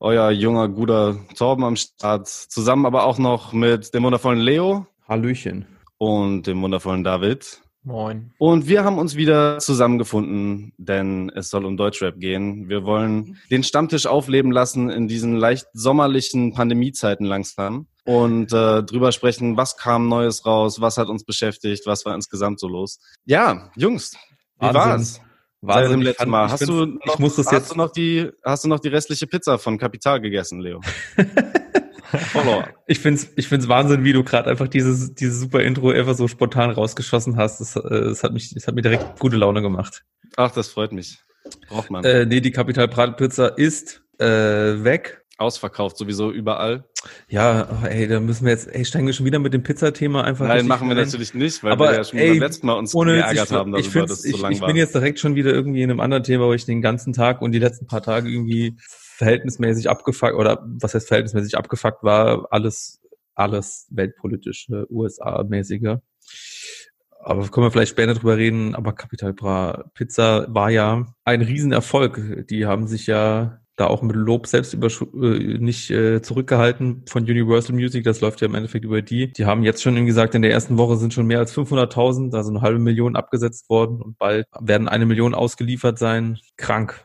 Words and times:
euer 0.00 0.30
junger, 0.30 0.68
guter 0.68 1.16
Torben 1.36 1.64
am 1.64 1.76
Start. 1.76 2.28
Zusammen 2.28 2.86
aber 2.86 3.04
auch 3.04 3.18
noch 3.18 3.52
mit 3.52 3.94
dem 3.94 4.04
wundervollen 4.04 4.40
Leo. 4.40 4.86
Hallöchen. 5.08 5.66
Und 5.98 6.46
dem 6.46 6.62
wundervollen 6.62 7.02
David. 7.02 7.60
Moin. 7.82 8.32
Und 8.38 8.68
wir 8.68 8.84
haben 8.84 8.98
uns 8.98 9.16
wieder 9.16 9.58
zusammengefunden, 9.60 10.72
denn 10.76 11.32
es 11.34 11.48
soll 11.48 11.64
um 11.64 11.76
Deutschrap 11.76 12.18
gehen. 12.20 12.68
Wir 12.68 12.84
wollen 12.84 13.38
den 13.50 13.62
Stammtisch 13.62 14.06
aufleben 14.06 14.52
lassen 14.52 14.90
in 14.90 15.08
diesen 15.08 15.36
leicht 15.36 15.66
sommerlichen 15.72 16.52
Pandemiezeiten 16.52 17.24
langsam 17.24 17.86
und 18.04 18.52
äh, 18.52 18.82
drüber 18.82 19.12
sprechen, 19.12 19.56
was 19.56 19.76
kam 19.76 20.08
Neues 20.08 20.44
raus, 20.44 20.80
was 20.80 20.98
hat 20.98 21.08
uns 21.08 21.24
beschäftigt, 21.24 21.86
was 21.86 22.04
war 22.04 22.14
insgesamt 22.14 22.60
so 22.60 22.68
los. 22.68 23.00
Ja, 23.24 23.70
Jungs, 23.76 24.16
wie 24.58 24.66
Wahnsinn. 24.66 24.74
war's? 24.74 25.20
Wahnsinn. 25.60 26.00
Letzten 26.02 26.18
fand- 26.20 26.30
Mal. 26.30 26.50
Hast 26.50 26.68
du 26.68 26.86
noch, 26.86 26.98
ich 27.04 27.18
muss 27.18 27.36
das 27.36 27.46
hast 27.46 27.52
jetzt- 27.52 27.70
du 27.72 27.76
noch 27.76 27.90
die, 27.90 28.30
hast 28.44 28.64
du 28.64 28.68
noch 28.68 28.80
die 28.80 28.88
restliche 28.88 29.26
Pizza 29.26 29.58
von 29.58 29.78
Kapital 29.78 30.20
gegessen, 30.20 30.60
Leo? 30.60 30.80
Follower. 32.32 32.68
Ich 32.86 33.00
find's, 33.00 33.28
ich 33.36 33.48
find's 33.48 33.68
Wahnsinn, 33.68 34.02
wie 34.04 34.12
du 34.12 34.24
gerade 34.24 34.48
einfach 34.48 34.68
dieses, 34.68 35.14
dieses 35.14 35.40
super 35.40 35.60
Intro 35.62 35.90
einfach 35.90 36.14
so 36.14 36.26
spontan 36.26 36.70
rausgeschossen 36.70 37.36
hast. 37.36 37.60
Das, 37.60 37.76
äh, 37.76 37.82
das 37.82 38.22
hat 38.22 38.32
mich, 38.32 38.54
das 38.54 38.66
hat 38.66 38.74
mir 38.74 38.82
direkt 38.82 39.18
gute 39.18 39.36
Laune 39.36 39.60
gemacht. 39.60 40.04
Ach, 40.36 40.50
das 40.50 40.68
freut 40.68 40.92
mich. 40.92 41.18
Braucht 41.68 41.90
man. 41.90 42.04
Äh, 42.04 42.24
nee, 42.26 42.40
die 42.40 42.50
Capital 42.50 42.88
Pizza 42.88 43.58
ist 43.58 44.02
äh, 44.18 44.24
weg. 44.26 45.17
Ausverkauft 45.38 45.96
sowieso 45.96 46.32
überall. 46.32 46.84
Ja, 47.28 47.68
oh, 47.70 47.86
ey, 47.86 48.08
da 48.08 48.18
müssen 48.18 48.44
wir 48.44 48.52
jetzt, 48.52 48.66
ey, 48.74 48.84
steigen 48.84 49.06
wir 49.06 49.12
schon 49.12 49.24
wieder 49.24 49.38
mit 49.38 49.54
dem 49.54 49.62
Pizzathema 49.62 50.22
einfach. 50.22 50.48
Nein, 50.48 50.66
machen 50.66 50.88
wir 50.88 50.96
rein. 50.96 51.04
natürlich 51.04 51.32
nicht, 51.32 51.62
weil 51.62 51.72
Aber, 51.72 51.90
wir 51.90 51.96
ja 51.96 52.04
schon 52.04 52.18
ey, 52.18 52.30
beim 52.30 52.40
letzten 52.40 52.66
Mal 52.66 52.72
uns 52.74 52.92
Ohne 52.94 53.14
geärgert 53.14 53.50
ich, 53.50 53.52
haben 53.52 53.76
ich, 53.76 53.86
darüber, 53.86 54.06
dass 54.06 54.18
es 54.18 54.24
ich, 54.24 54.36
so 54.36 54.42
lang 54.42 54.52
ich 54.52 54.60
war. 54.60 54.66
bin 54.66 54.76
jetzt 54.76 54.94
direkt 54.94 55.20
schon 55.20 55.36
wieder 55.36 55.52
irgendwie 55.52 55.82
in 55.82 55.90
einem 55.90 56.00
anderen 56.00 56.24
Thema, 56.24 56.46
wo 56.46 56.52
ich 56.52 56.64
den 56.64 56.82
ganzen 56.82 57.12
Tag 57.12 57.40
und 57.40 57.52
die 57.52 57.60
letzten 57.60 57.86
paar 57.86 58.02
Tage 58.02 58.28
irgendwie 58.28 58.76
verhältnismäßig 58.80 59.88
abgefuckt 59.88 60.34
oder 60.34 60.66
was 60.80 60.94
heißt 60.94 61.06
verhältnismäßig 61.06 61.56
abgefuckt 61.56 62.02
war, 62.02 62.48
alles, 62.50 63.00
alles 63.34 63.86
weltpolitische, 63.90 64.86
USA-mäßiger. 64.90 66.02
Aber 67.20 67.46
können 67.48 67.66
wir 67.66 67.70
vielleicht 67.70 67.90
später 67.90 68.14
drüber 68.14 68.36
reden. 68.36 68.74
Aber 68.74 68.92
Capital 68.92 69.34
Bra 69.34 69.84
Pizza 69.94 70.46
war 70.48 70.70
ja 70.70 71.06
ein 71.24 71.42
Riesenerfolg. 71.42 72.46
Die 72.48 72.66
haben 72.66 72.86
sich 72.86 73.06
ja 73.06 73.60
da 73.78 73.86
auch 73.86 74.02
mit 74.02 74.16
Lob 74.16 74.46
selbst 74.48 74.74
über, 74.74 74.88
äh, 74.88 75.58
nicht 75.58 75.90
äh, 75.90 76.20
zurückgehalten 76.20 77.04
von 77.06 77.22
Universal 77.22 77.76
Music. 77.76 78.04
Das 78.04 78.20
läuft 78.20 78.40
ja 78.40 78.48
im 78.48 78.54
Endeffekt 78.54 78.84
über 78.84 79.02
die. 79.02 79.32
Die 79.32 79.46
haben 79.46 79.62
jetzt 79.62 79.82
schon 79.82 79.94
irgendwie 79.94 80.08
gesagt, 80.08 80.34
in 80.34 80.42
der 80.42 80.50
ersten 80.50 80.78
Woche 80.78 80.96
sind 80.96 81.14
schon 81.14 81.26
mehr 81.26 81.38
als 81.38 81.56
500.000, 81.56 82.34
also 82.34 82.50
eine 82.50 82.60
halbe 82.60 82.80
Million 82.80 83.14
abgesetzt 83.14 83.70
worden 83.70 84.02
und 84.02 84.18
bald 84.18 84.46
werden 84.60 84.88
eine 84.88 85.06
Million 85.06 85.32
ausgeliefert 85.32 85.98
sein. 85.98 86.38
Krank. 86.56 87.04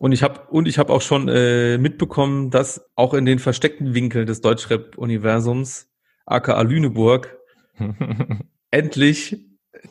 Und 0.00 0.12
ich 0.12 0.22
habe 0.22 0.40
und 0.50 0.66
ich 0.66 0.78
habe 0.78 0.92
auch 0.92 1.02
schon 1.02 1.28
äh, 1.28 1.78
mitbekommen, 1.78 2.50
dass 2.50 2.90
auch 2.96 3.14
in 3.14 3.24
den 3.24 3.38
versteckten 3.38 3.94
Winkeln 3.94 4.26
des 4.26 4.40
Deutschrap-Universums, 4.40 5.88
aka 6.26 6.60
Lüneburg, 6.62 7.36
endlich 8.70 9.36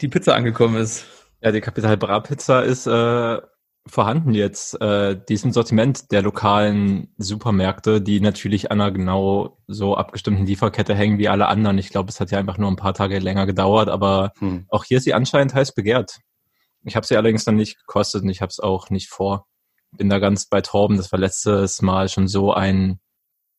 die 0.02 0.10
Pizza 0.10 0.36
angekommen 0.36 0.76
ist. 0.76 1.06
Ja, 1.42 1.52
die 1.52 1.62
Capital 1.62 1.96
Bra 1.98 2.20
Pizza 2.20 2.64
ist 2.64 2.88
äh, 2.88 3.38
vorhanden 3.88 4.34
jetzt. 4.34 4.80
Äh, 4.82 5.20
die 5.28 5.34
ist 5.34 5.46
im 5.46 5.52
Sortiment 5.52 6.12
der 6.12 6.22
lokalen 6.22 7.14
Supermärkte, 7.18 8.02
die 8.02 8.20
natürlich 8.20 8.72
an 8.72 8.82
einer 8.82 8.92
genau 8.92 9.58
so 9.68 9.96
abgestimmten 9.96 10.46
Lieferkette 10.46 10.96
hängen 10.96 11.18
wie 11.18 11.30
alle 11.30 11.48
anderen. 11.48 11.78
Ich 11.78 11.90
glaube, 11.90 12.10
es 12.10 12.20
hat 12.20 12.32
ja 12.32 12.40
einfach 12.40 12.58
nur 12.58 12.70
ein 12.70 12.76
paar 12.76 12.94
Tage 12.94 13.20
länger 13.20 13.46
gedauert, 13.46 13.90
aber 13.90 14.32
Hm. 14.40 14.66
auch 14.70 14.84
hier 14.84 14.98
ist 14.98 15.04
sie 15.04 15.14
anscheinend 15.14 15.54
heiß 15.54 15.74
begehrt. 15.74 16.20
Ich 16.84 16.96
habe 16.96 17.06
sie 17.06 17.18
allerdings 17.18 17.44
dann 17.44 17.56
nicht 17.56 17.78
gekostet 17.80 18.24
und 18.24 18.30
ich 18.30 18.42
habe 18.42 18.50
es 18.50 18.60
auch 18.60 18.90
nicht 18.90 19.10
vor. 19.10 19.48
Bin 19.92 20.10
da 20.10 20.20
ganz 20.20 20.48
bei 20.48 20.62
Torben. 20.62 20.98
Das 20.98 21.12
war 21.12 21.20
letztes 21.20 21.82
Mal 21.82 22.10
schon 22.10 22.28
so 22.28 22.54
ein 22.54 23.00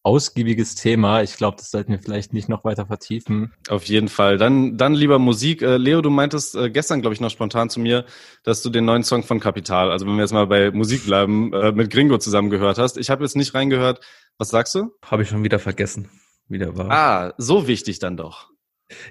ausgiebiges 0.03 0.75
Thema. 0.75 1.23
Ich 1.23 1.37
glaube, 1.37 1.57
das 1.59 1.71
sollten 1.71 1.93
wir 1.93 1.99
vielleicht 1.99 2.33
nicht 2.33 2.49
noch 2.49 2.65
weiter 2.65 2.87
vertiefen. 2.87 3.53
Auf 3.69 3.85
jeden 3.85 4.09
Fall. 4.09 4.39
Dann, 4.39 4.77
dann 4.77 4.95
lieber 4.95 5.19
Musik. 5.19 5.63
Äh, 5.63 5.77
Leo, 5.77 6.01
du 6.01 6.11
meintest 6.11 6.55
äh, 6.55 6.71
gestern, 6.71 7.01
glaube 7.01 7.15
ich, 7.15 7.21
noch 7.21 7.31
spontan 7.31 7.69
zu 7.69 7.81
mir, 7.81 8.05
dass 8.45 8.63
du 8.63 8.71
den 8.71 8.85
neuen 8.85 9.03
Song 9.03 9.23
von 9.23 9.41
Kapital, 9.41 9.91
also 9.91 10.07
wenn 10.07 10.15
wir 10.15 10.23
jetzt 10.23 10.33
mal 10.33 10.47
bei 10.47 10.71
Musik 10.71 11.05
bleiben, 11.05 11.53
äh, 11.53 11.73
mit 11.73 11.91
Gringo 11.91 12.19
zusammen 12.19 12.51
gehört 12.51 12.79
hast. 12.79 12.97
Ich 12.97 13.11
habe 13.11 13.25
jetzt 13.25 13.37
nicht 13.37 13.55
reingehört. 13.55 14.01
Was 14.39 14.51
sagst 14.51 14.75
du? 14.75 14.93
Habe 15.05 15.25
ich 15.25 15.29
schon 15.29 15.43
wieder 15.43 15.59
vergessen, 15.59 16.09
wie 16.49 16.59
der 16.59 16.77
war. 16.77 16.91
Ah, 16.91 17.35
so 17.39 17.67
wichtig 17.67 17.99
dann 17.99 18.17
doch. 18.17 18.51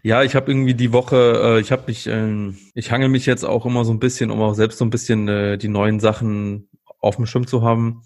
Ja, 0.02 0.24
ich 0.24 0.36
habe 0.36 0.50
irgendwie 0.52 0.74
die 0.74 0.94
Woche, 0.94 1.58
äh, 1.58 1.60
ich 1.60 1.72
habe 1.72 1.84
mich, 1.88 2.08
ähm, 2.08 2.58
ich 2.74 2.92
hangel 2.92 3.10
mich 3.10 3.26
jetzt 3.26 3.44
auch 3.44 3.66
immer 3.66 3.86
so 3.86 3.92
ein 3.92 4.00
bisschen, 4.00 4.32
um 4.32 4.42
auch 4.42 4.54
selbst 4.54 4.80
so 4.80 4.86
ein 4.86 4.90
bisschen 4.90 5.28
äh, 5.28 5.58
die 5.58 5.68
neuen 5.68 6.00
Sachen 6.00 6.70
auf 7.00 7.18
dem 7.18 7.26
Schirm 7.28 7.46
zu 7.46 7.62
haben, 7.62 8.02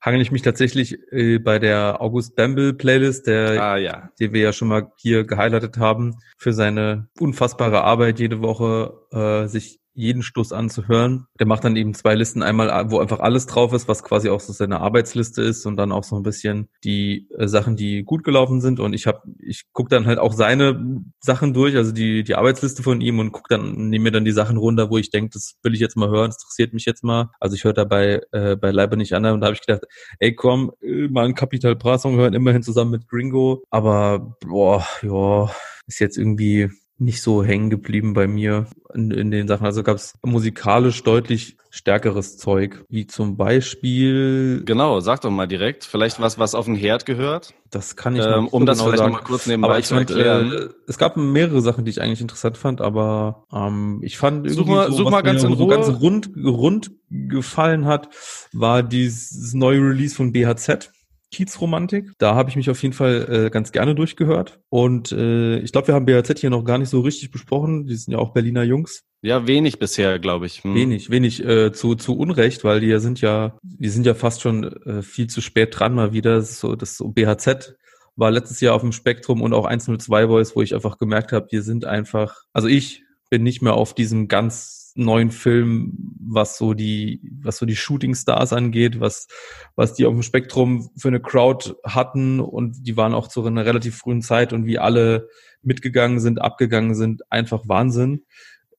hangel 0.00 0.20
ich 0.20 0.30
mich 0.30 0.42
tatsächlich 0.42 0.98
äh, 1.12 1.38
bei 1.38 1.58
der 1.58 2.00
August 2.00 2.36
Bamble 2.36 2.74
Playlist, 2.74 3.26
der, 3.26 3.62
Ah 3.62 3.76
ja. 3.76 4.10
die 4.18 4.32
wir 4.32 4.40
ja 4.40 4.52
schon 4.52 4.68
mal 4.68 4.92
hier 4.96 5.24
gehighlightet 5.24 5.78
haben, 5.78 6.18
für 6.36 6.52
seine 6.52 7.08
unfassbare 7.18 7.82
Arbeit 7.82 8.18
jede 8.18 8.40
Woche, 8.40 8.92
äh, 9.12 9.48
sich 9.48 9.80
jeden 9.98 10.22
Stoß 10.22 10.52
anzuhören. 10.52 11.26
Der 11.40 11.46
macht 11.46 11.64
dann 11.64 11.74
eben 11.74 11.92
zwei 11.92 12.14
Listen, 12.14 12.42
einmal, 12.42 12.90
wo 12.90 13.00
einfach 13.00 13.18
alles 13.18 13.46
drauf 13.46 13.72
ist, 13.72 13.88
was 13.88 14.04
quasi 14.04 14.28
auch 14.28 14.38
so 14.38 14.52
seine 14.52 14.80
Arbeitsliste 14.80 15.42
ist 15.42 15.66
und 15.66 15.76
dann 15.76 15.90
auch 15.90 16.04
so 16.04 16.14
ein 16.14 16.22
bisschen 16.22 16.68
die 16.84 17.28
äh, 17.36 17.48
Sachen, 17.48 17.74
die 17.74 18.04
gut 18.04 18.22
gelaufen 18.22 18.60
sind. 18.60 18.78
Und 18.78 18.92
ich 18.92 19.08
habe, 19.08 19.22
ich 19.40 19.64
gucke 19.72 19.88
dann 19.88 20.06
halt 20.06 20.20
auch 20.20 20.32
seine 20.32 21.02
Sachen 21.20 21.52
durch, 21.52 21.74
also 21.74 21.90
die, 21.90 22.22
die 22.22 22.36
Arbeitsliste 22.36 22.84
von 22.84 23.00
ihm 23.00 23.18
und 23.18 23.32
guck 23.32 23.48
dann, 23.48 23.88
nehme 23.88 24.04
mir 24.04 24.12
dann 24.12 24.24
die 24.24 24.30
Sachen 24.30 24.56
runter, 24.56 24.88
wo 24.88 24.98
ich 24.98 25.10
denke, 25.10 25.30
das 25.32 25.56
will 25.64 25.74
ich 25.74 25.80
jetzt 25.80 25.96
mal 25.96 26.08
hören, 26.08 26.28
das 26.28 26.42
interessiert 26.44 26.74
mich 26.74 26.84
jetzt 26.84 27.02
mal. 27.02 27.30
Also 27.40 27.56
ich 27.56 27.64
höre 27.64 27.72
dabei 27.72 28.20
äh, 28.30 28.54
bei 28.54 28.70
Leiber 28.70 28.94
nicht 28.94 29.14
an 29.14 29.26
und 29.26 29.40
da 29.40 29.46
habe 29.46 29.54
ich 29.54 29.66
gedacht, 29.66 29.82
ey 30.20 30.32
komm, 30.32 30.70
äh, 30.80 31.08
mal 31.08 31.24
einen 31.24 31.34
Capital 31.34 31.74
Bra 31.74 31.98
Song 31.98 32.16
hören, 32.16 32.34
immerhin 32.34 32.62
zusammen 32.62 32.92
mit 32.92 33.08
Gringo. 33.08 33.64
Aber 33.70 34.36
boah, 34.46 34.86
ja, 35.02 35.50
ist 35.88 35.98
jetzt 35.98 36.18
irgendwie 36.18 36.70
nicht 37.00 37.22
so 37.22 37.44
hängen 37.44 37.70
geblieben 37.70 38.12
bei 38.12 38.26
mir 38.26 38.66
in, 38.94 39.10
in 39.10 39.30
den 39.30 39.46
Sachen. 39.48 39.64
Also 39.66 39.82
gab 39.82 39.96
es 39.96 40.14
musikalisch 40.24 41.02
deutlich 41.04 41.56
stärkeres 41.70 42.38
Zeug, 42.38 42.84
wie 42.88 43.06
zum 43.06 43.36
Beispiel, 43.36 44.62
Genau, 44.64 45.00
sag 45.00 45.20
doch 45.20 45.30
mal 45.30 45.46
direkt. 45.46 45.84
Vielleicht 45.84 46.20
was, 46.20 46.38
was 46.38 46.54
auf 46.54 46.64
den 46.64 46.74
Herd 46.74 47.06
gehört. 47.06 47.54
das 47.70 47.94
kann 47.96 48.16
ich 48.16 48.24
Ähm, 48.24 48.44
nicht 48.44 48.52
um 48.52 48.62
so 48.62 48.66
das 48.66 48.78
genau 48.78 48.84
vielleicht 48.90 48.98
sagen. 48.98 49.12
noch 49.12 49.20
mal 49.20 49.24
kurz 49.26 49.46
nebenbei 49.46 49.68
aber 49.68 49.78
ich 49.78 49.84
zu 49.86 49.94
fand, 49.94 50.10
erklären. 50.10 50.52
äh, 50.52 50.68
es 50.86 50.98
gab 50.98 51.16
mehrere 51.16 51.60
Sachen, 51.60 51.84
die 51.84 51.90
ich 51.90 52.00
eigentlich 52.00 52.20
interessant 52.20 52.56
fand, 52.56 52.80
aber 52.80 53.44
ähm, 53.52 54.00
ich 54.02 54.16
fand 54.18 54.48
Such 54.48 54.56
irgendwie 54.58 54.72
mal- 54.72 54.90
so, 54.90 54.96
such 54.98 55.04
was 55.06 55.10
mal 55.12 55.20
ganz 55.22 55.42
mir 55.42 55.48
in 55.50 55.56
so 55.56 55.64
Ruhe. 55.64 55.74
ganz 55.74 55.88
rund, 56.00 56.30
rund 56.42 56.90
gefallen 57.10 57.84
hat, 57.84 58.08
war 58.52 58.82
dieses 58.82 59.52
neue 59.54 59.80
Release 59.80 60.14
von 60.16 60.32
BHZ. 60.32 60.90
Kiezromantik. 61.30 62.12
Da 62.18 62.34
habe 62.34 62.50
ich 62.50 62.56
mich 62.56 62.70
auf 62.70 62.82
jeden 62.82 62.94
Fall 62.94 63.46
äh, 63.46 63.50
ganz 63.50 63.72
gerne 63.72 63.94
durchgehört. 63.94 64.60
Und 64.68 65.12
äh, 65.12 65.58
ich 65.58 65.72
glaube, 65.72 65.88
wir 65.88 65.94
haben 65.94 66.06
BHZ 66.06 66.38
hier 66.38 66.50
noch 66.50 66.64
gar 66.64 66.78
nicht 66.78 66.88
so 66.88 67.00
richtig 67.00 67.30
besprochen. 67.30 67.86
Die 67.86 67.96
sind 67.96 68.12
ja 68.12 68.18
auch 68.18 68.32
Berliner 68.32 68.62
Jungs. 68.62 69.04
Ja, 69.20 69.46
wenig 69.46 69.78
bisher, 69.78 70.18
glaube 70.18 70.46
ich. 70.46 70.62
Hm. 70.64 70.74
Wenig, 70.74 71.10
wenig 71.10 71.44
äh, 71.44 71.72
zu, 71.72 71.96
zu 71.96 72.16
Unrecht, 72.16 72.64
weil 72.64 72.80
die 72.80 72.98
sind 73.00 73.20
ja, 73.20 73.58
die 73.62 73.88
sind 73.88 74.06
ja 74.06 74.14
fast 74.14 74.40
schon 74.40 74.64
äh, 74.64 75.02
viel 75.02 75.26
zu 75.26 75.40
spät 75.40 75.78
dran 75.78 75.94
mal 75.94 76.12
wieder. 76.12 76.36
Das 76.36 76.60
so, 76.60 76.76
das 76.76 76.96
so 76.96 77.08
BHZ 77.08 77.74
war 78.16 78.30
letztes 78.30 78.60
Jahr 78.60 78.74
auf 78.74 78.82
dem 78.82 78.92
Spektrum 78.92 79.42
und 79.42 79.52
auch 79.52 79.64
102 79.64 80.26
Boys, 80.26 80.56
wo 80.56 80.62
ich 80.62 80.74
einfach 80.74 80.98
gemerkt 80.98 81.32
habe, 81.32 81.46
wir 81.50 81.62
sind 81.62 81.84
einfach, 81.84 82.42
also 82.52 82.66
ich 82.66 83.04
bin 83.30 83.44
nicht 83.44 83.62
mehr 83.62 83.74
auf 83.74 83.94
diesem 83.94 84.26
ganz 84.26 84.87
neuen 85.04 85.30
Film, 85.30 86.16
was 86.20 86.58
so 86.58 86.74
die, 86.74 87.20
was 87.42 87.58
so 87.58 87.66
die 87.66 87.76
Shooting 87.76 88.14
Stars 88.14 88.52
angeht, 88.52 89.00
was, 89.00 89.28
was 89.76 89.94
die 89.94 90.06
auf 90.06 90.12
dem 90.12 90.22
Spektrum 90.22 90.90
für 90.96 91.08
eine 91.08 91.20
Crowd 91.20 91.74
hatten 91.84 92.40
und 92.40 92.86
die 92.86 92.96
waren 92.96 93.14
auch 93.14 93.28
zu 93.28 93.44
einer 93.44 93.64
relativ 93.64 93.96
frühen 93.96 94.22
Zeit 94.22 94.52
und 94.52 94.66
wie 94.66 94.78
alle 94.78 95.28
mitgegangen 95.62 96.20
sind, 96.20 96.40
abgegangen 96.40 96.94
sind, 96.94 97.22
einfach 97.30 97.68
Wahnsinn. 97.68 98.24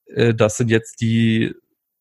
Äh, 0.06 0.34
Das 0.34 0.56
sind 0.56 0.70
jetzt 0.70 1.00
die, 1.00 1.54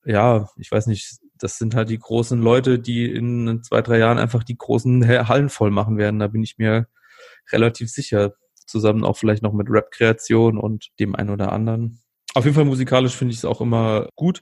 ja, 0.06 0.50
ich 0.58 0.72
weiß 0.72 0.88
nicht, 0.88 1.20
das 1.38 1.58
sind 1.58 1.76
halt 1.76 1.90
die 1.90 2.00
großen 2.00 2.40
Leute, 2.42 2.80
die 2.80 3.06
in 3.10 3.64
zwei, 3.64 3.82
drei 3.82 3.98
Jahren 3.98 4.18
einfach 4.20 4.44
die 4.44 4.58
großen 4.58 5.08
Hallen 5.08 5.50
voll 5.50 5.72
machen 5.72 5.98
werden. 5.98 6.20
Da 6.20 6.28
bin 6.28 6.44
ich 6.44 6.58
mir 6.58 6.88
relativ 7.52 7.90
sicher. 7.90 8.34
Zusammen 8.66 9.04
auch 9.04 9.18
vielleicht 9.18 9.42
noch 9.42 9.54
mit 9.54 9.68
Rap-Kreation 9.70 10.58
und 10.58 10.90
dem 11.00 11.16
einen 11.16 11.32
oder 11.32 11.52
anderen. 11.52 12.02
Auf 12.36 12.46
jeden 12.46 12.56
Fall 12.56 12.66
musikalisch 12.66 13.16
finde 13.16 13.32
ich 13.34 13.40
es 13.40 13.46
auch 13.46 13.62
immer 13.62 14.08
gut. 14.16 14.42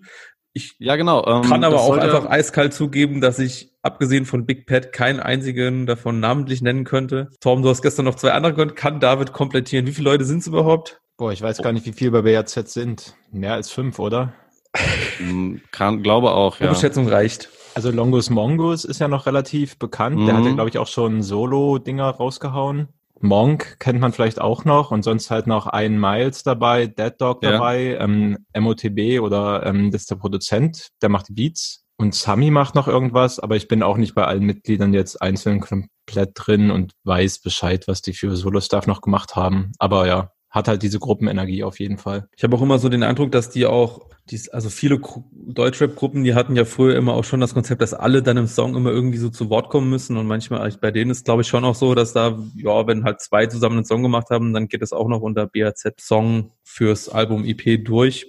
Ich 0.53 0.75
Ja, 0.79 0.95
genau. 0.95 1.25
ähm, 1.27 1.43
kann 1.43 1.63
aber 1.63 1.79
auch 1.81 1.97
einfach 1.97 2.25
eiskalt 2.29 2.73
zugeben, 2.73 3.21
dass 3.21 3.37
ich 3.39 3.71
abgesehen 3.81 4.25
von 4.25 4.45
Big 4.45 4.65
Pat 4.65 4.91
keinen 4.91 5.19
einzigen 5.19 5.85
davon 5.85 6.19
namentlich 6.19 6.61
nennen 6.61 6.83
könnte. 6.83 7.29
Tom, 7.41 7.61
du 7.61 7.69
hast 7.69 7.81
gestern 7.81 8.05
noch 8.05 8.15
zwei 8.15 8.31
andere 8.31 8.53
gehört. 8.53 8.75
Kann 8.75 8.99
David 8.99 9.33
komplettieren? 9.33 9.85
Wie 9.85 9.91
viele 9.93 10.09
Leute 10.09 10.25
sind 10.25 10.39
es 10.39 10.47
überhaupt? 10.47 10.99
Boah, 11.17 11.31
ich 11.31 11.41
weiß 11.41 11.59
gar 11.59 11.71
nicht, 11.73 11.85
wie 11.85 11.93
viel 11.93 12.11
bei 12.11 12.21
BAZ 12.23 12.73
sind. 12.73 13.15
Mehr 13.31 13.53
als 13.53 13.71
fünf, 13.71 13.99
oder? 13.99 14.33
Hm, 15.17 15.61
Kann, 15.71 16.03
glaube 16.03 16.31
auch, 16.31 16.59
ja. 16.59 16.69
Beschätzung 16.69 17.07
reicht. 17.07 17.49
Also 17.75 17.91
Longus 17.91 18.29
Mongus 18.29 18.85
ist 18.85 18.99
ja 18.99 19.07
noch 19.07 19.25
relativ 19.27 19.77
bekannt. 19.77 20.27
Der 20.27 20.33
Mhm. 20.33 20.37
hat 20.39 20.45
ja, 20.45 20.53
glaube 20.53 20.69
ich, 20.69 20.77
auch 20.79 20.87
schon 20.87 21.21
Solo-Dinger 21.21 22.09
rausgehauen. 22.09 22.87
Monk 23.21 23.79
kennt 23.79 23.99
man 23.99 24.13
vielleicht 24.13 24.39
auch 24.41 24.65
noch 24.65 24.91
und 24.91 25.03
sonst 25.03 25.31
halt 25.31 25.47
noch 25.47 25.67
ein 25.67 25.99
Miles 25.99 26.43
dabei, 26.43 26.87
Dead 26.87 27.13
Dog 27.19 27.43
Ja. 27.43 27.51
dabei, 27.51 27.97
ähm, 27.99 28.37
MOTB 28.57 29.19
oder 29.21 29.65
ähm, 29.65 29.91
das 29.91 30.01
ist 30.01 30.11
der 30.11 30.15
Produzent, 30.17 30.89
der 31.01 31.09
macht 31.09 31.29
die 31.29 31.33
Beats. 31.33 31.83
Und 31.99 32.13
Sami 32.13 32.51
macht 32.51 32.75
noch 32.75 32.87
irgendwas, 32.87 33.39
aber 33.39 33.55
ich 33.55 33.67
bin 33.67 33.81
auch 33.81 33.97
nicht 33.97 34.13
bei 34.13 34.23
allen 34.25 34.43
Mitgliedern 34.43 34.93
jetzt 34.93 35.19
einzeln 35.19 35.61
komplett 35.61 36.31
drin 36.35 36.69
und 36.69 36.93
weiß 37.05 37.39
Bescheid, 37.39 37.87
was 37.87 38.03
die 38.03 38.13
für 38.13 38.35
Solo-Stuff 38.35 38.85
noch 38.85 39.01
gemacht 39.01 39.35
haben. 39.35 39.71
Aber 39.79 40.05
ja, 40.05 40.31
hat 40.49 40.67
halt 40.67 40.81
diese 40.81 40.99
Gruppenenergie 40.99 41.63
auf 41.63 41.79
jeden 41.79 41.97
Fall. 41.97 42.29
Ich 42.35 42.43
habe 42.43 42.55
auch 42.55 42.61
immer 42.61 42.79
so 42.79 42.89
den 42.89 43.03
Eindruck, 43.03 43.31
dass 43.31 43.49
die 43.49 43.65
auch, 43.65 44.07
dies, 44.29 44.49
also 44.49 44.69
viele 44.69 44.97
Gru- 44.97 45.23
Deutschrap-Gruppen, 45.31 46.23
die 46.23 46.35
hatten 46.35 46.55
ja 46.55 46.65
früher 46.65 46.95
immer 46.95 47.13
auch 47.13 47.23
schon 47.23 47.39
das 47.41 47.53
Konzept, 47.53 47.81
dass 47.81 47.93
alle 47.93 48.23
dann 48.23 48.37
im 48.37 48.47
Song 48.47 48.75
immer 48.75 48.91
irgendwie 48.91 49.17
so 49.17 49.29
zu 49.29 49.49
Wort 49.49 49.69
kommen 49.69 49.89
müssen. 49.89 50.17
Und 50.17 50.25
manchmal, 50.27 50.69
bei 50.81 50.91
denen 50.91 51.11
ist 51.11 51.25
glaube 51.25 51.41
ich 51.41 51.47
schon 51.47 51.65
auch 51.65 51.75
so, 51.75 51.95
dass 51.95 52.13
da, 52.13 52.39
ja, 52.55 52.87
wenn 52.87 53.03
halt 53.03 53.21
zwei 53.21 53.47
zusammen 53.47 53.77
einen 53.77 53.85
Song 53.85 54.03
gemacht 54.03 54.29
haben, 54.29 54.53
dann 54.53 54.67
geht 54.67 54.81
es 54.81 54.93
auch 54.93 55.07
noch 55.07 55.21
unter 55.21 55.47
BAZ-Song 55.47 56.51
fürs 56.63 57.09
Album 57.09 57.43
IP 57.45 57.83
durch. 57.85 58.25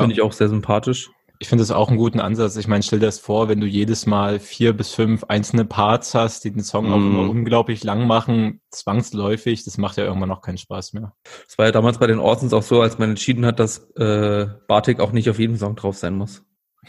Finde 0.00 0.14
ich 0.14 0.22
auch 0.22 0.32
sehr 0.32 0.48
sympathisch. 0.48 1.10
Ich 1.38 1.48
finde 1.48 1.62
das 1.62 1.70
auch 1.70 1.88
einen 1.88 1.98
guten 1.98 2.20
Ansatz. 2.20 2.56
Ich 2.56 2.66
meine, 2.68 2.82
stell 2.82 2.98
dir 2.98 3.06
das 3.06 3.18
vor, 3.18 3.48
wenn 3.48 3.60
du 3.60 3.66
jedes 3.66 4.06
Mal 4.06 4.40
vier 4.40 4.72
bis 4.74 4.92
fünf 4.92 5.24
einzelne 5.24 5.64
Parts 5.64 6.14
hast, 6.14 6.44
die 6.44 6.50
den 6.50 6.62
Song 6.62 6.90
auch 6.92 6.98
Mhm. 6.98 7.10
immer 7.18 7.28
unglaublich 7.30 7.84
lang 7.84 8.06
machen, 8.06 8.60
zwangsläufig, 8.70 9.64
das 9.64 9.76
macht 9.78 9.96
ja 9.98 10.04
irgendwann 10.04 10.30
auch 10.30 10.40
keinen 10.40 10.58
Spaß 10.58 10.92
mehr. 10.94 11.12
Das 11.46 11.58
war 11.58 11.66
ja 11.66 11.72
damals 11.72 11.98
bei 11.98 12.06
den 12.06 12.18
Orsons 12.18 12.52
auch 12.52 12.62
so, 12.62 12.80
als 12.80 12.98
man 12.98 13.10
entschieden 13.10 13.44
hat, 13.44 13.60
dass 13.60 13.90
äh, 13.96 14.46
Bartik 14.66 15.00
auch 15.00 15.12
nicht 15.12 15.28
auf 15.28 15.38
jedem 15.38 15.56
Song 15.56 15.76
drauf 15.76 15.96
sein 15.96 16.14
muss. 16.14 16.42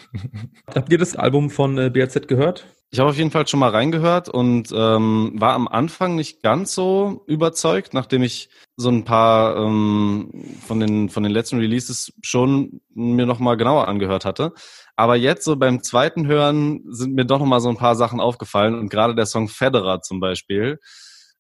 Habt 0.76 0.92
ihr 0.92 0.98
das 0.98 1.16
Album 1.16 1.50
von 1.50 1.78
äh, 1.78 1.90
BAZ 1.90 2.28
gehört? 2.28 2.66
Ich 2.90 3.00
habe 3.00 3.10
auf 3.10 3.18
jeden 3.18 3.32
Fall 3.32 3.46
schon 3.48 3.60
mal 3.60 3.72
reingehört 3.72 4.30
und 4.30 4.72
ähm, 4.74 5.34
war 5.36 5.54
am 5.54 5.68
Anfang 5.68 6.16
nicht 6.16 6.42
ganz 6.42 6.74
so 6.74 7.24
überzeugt, 7.28 7.94
nachdem 7.94 8.24
ich 8.24 8.50
so 8.78 8.90
ein 8.90 9.04
paar 9.04 9.58
ähm, 9.58 10.32
von 10.66 10.80
den 10.80 11.10
von 11.10 11.24
den 11.24 11.34
letzten 11.34 11.60
Releases 11.60 12.14
schon 12.22 12.80
mir 12.94 13.26
noch 13.26 13.40
mal 13.40 13.58
genauer 13.58 13.90
angehört 13.90 14.24
hatte. 14.24 14.54
Aber 14.96 15.18
jetzt 15.18 15.44
so 15.44 15.58
beim 15.58 15.84
zweiten 15.84 16.28
Hören 16.28 16.82
sind 16.88 17.14
mir 17.14 17.26
doch 17.26 17.40
noch 17.40 17.46
mal 17.46 17.60
so 17.60 17.68
ein 17.70 17.78
paar 17.78 17.96
Sachen 17.96 18.22
aufgefallen 18.22 18.76
und 18.76 18.90
gerade 18.90 19.16
der 19.16 19.26
Song 19.26 19.50
Federer 19.50 20.02
zum 20.02 20.22
Beispiel. 20.22 20.80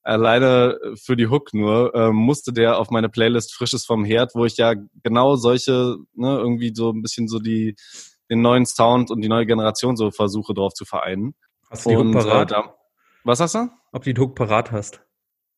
Alleine 0.03 0.77
für 1.01 1.15
die 1.15 1.27
Hook 1.27 1.53
nur 1.53 1.95
ähm, 1.95 2.15
musste 2.15 2.51
der 2.51 2.77
auf 2.77 2.91
meine 2.91 3.09
Playlist 3.09 3.53
Frisches 3.53 3.85
vom 3.85 4.03
Herd, 4.03 4.35
wo 4.35 4.45
ich 4.45 4.57
ja 4.57 4.73
genau 5.03 5.37
solche 5.37 5.97
ne, 6.13 6.37
irgendwie 6.37 6.73
so 6.75 6.91
ein 6.91 7.01
bisschen 7.01 7.27
so 7.27 7.39
die 7.39 7.75
den 8.29 8.41
neuen 8.41 8.65
Sound 8.65 9.11
und 9.11 9.21
die 9.21 9.29
neue 9.29 9.45
Generation 9.45 9.95
so 9.95 10.11
versuche 10.11 10.53
drauf 10.53 10.73
zu 10.73 10.85
vereinen. 10.85 11.35
Hast 11.69 11.85
du 11.85 11.89
die 11.89 11.95
Hook 11.97 12.05
Und, 12.05 12.11
parat? 12.13 12.51
Äh, 12.51 12.55
da, 12.55 12.75
was 13.23 13.39
hast 13.39 13.55
du? 13.55 13.69
Ob 13.91 14.03
du 14.03 14.13
die 14.13 14.19
Hook 14.19 14.35
parat 14.35 14.71
hast? 14.71 15.01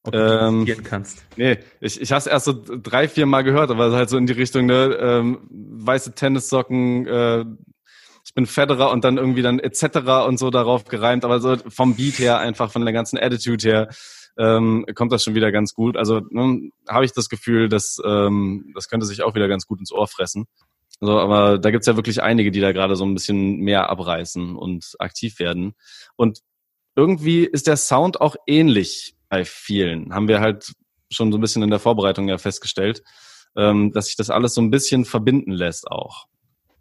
Ob 0.04 0.14
du 0.14 0.18
Ähm, 0.18 0.60
die 0.62 0.72
zitieren 0.72 0.84
kannst? 0.84 1.26
Nee, 1.36 1.60
ich, 1.82 2.00
ich 2.00 2.12
habe 2.12 2.30
erst 2.30 2.46
so 2.46 2.54
drei, 2.54 3.08
vier 3.08 3.26
Mal 3.26 3.44
gehört, 3.44 3.70
aber 3.70 3.88
es 3.88 3.94
halt 3.94 4.10
so 4.10 4.18
in 4.18 4.26
die 4.26 4.34
Richtung, 4.34 4.66
ne, 4.66 4.98
ähm, 5.00 5.48
weiße 5.50 6.16
Tennissocken, 6.16 7.06
äh, 7.08 7.46
ich 8.26 8.34
bin 8.34 8.46
Federer 8.46 8.92
und 8.92 9.04
dann 9.04 9.18
irgendwie 9.18 9.42
dann 9.42 9.60
etc. 9.60 10.28
und 10.28 10.38
so 10.38 10.52
darauf 10.52 10.86
gereimt, 10.86 11.26
aber 11.26 11.40
so 11.40 11.58
vom 11.68 11.96
Beat 11.96 12.20
her, 12.20 12.38
einfach 12.38 12.72
von 12.72 12.84
der 12.84 12.94
ganzen 12.94 13.18
Attitude 13.18 13.68
her, 13.68 13.90
ähm, 14.38 14.86
kommt 14.96 15.12
das 15.12 15.24
schon 15.24 15.36
wieder 15.36 15.52
ganz 15.52 15.74
gut. 15.74 15.98
Also 15.98 16.22
ne, 16.30 16.70
habe 16.88 17.06
ich 17.06 17.12
das 17.12 17.28
Gefühl, 17.28 17.70
dass 17.70 17.98
ähm, 18.06 18.72
das 18.76 18.88
könnte 18.88 19.06
sich 19.06 19.24
auch 19.24 19.36
wieder 19.36 19.48
ganz 19.48 19.66
gut 19.66 19.80
ins 19.80 19.92
Ohr 19.92 20.08
fressen. 20.08 20.46
So, 21.02 21.18
aber 21.18 21.58
da 21.60 21.72
gibt's 21.72 21.88
ja 21.88 21.96
wirklich 21.96 22.22
einige, 22.22 22.52
die 22.52 22.60
da 22.60 22.72
gerade 22.72 22.96
so 22.96 23.06
ein 23.06 23.14
bisschen 23.14 23.58
mehr 23.58 23.90
abreißen 23.90 24.56
und 24.56 24.96
aktiv 25.00 25.40
werden. 25.40 25.76
Und 26.18 26.40
irgendwie 26.96 27.46
ist 27.46 27.68
der 27.68 27.78
Sound 27.78 28.20
auch 28.20 28.36
ähnlich 28.46 29.16
bei 29.30 29.46
vielen. 29.46 30.14
Haben 30.14 30.28
wir 30.28 30.42
halt 30.42 30.74
schon 31.12 31.32
so 31.32 31.38
ein 31.38 31.42
bisschen 31.42 31.64
in 31.64 31.70
der 31.70 31.80
Vorbereitung 31.80 32.28
ja 32.28 32.38
festgestellt, 32.38 33.02
ähm, 33.56 33.94
dass 33.94 34.08
sich 34.08 34.18
das 34.18 34.30
alles 34.30 34.54
so 34.54 34.62
ein 34.62 34.72
bisschen 34.72 35.06
verbinden 35.06 35.52
lässt 35.52 35.90
auch. 35.90 36.26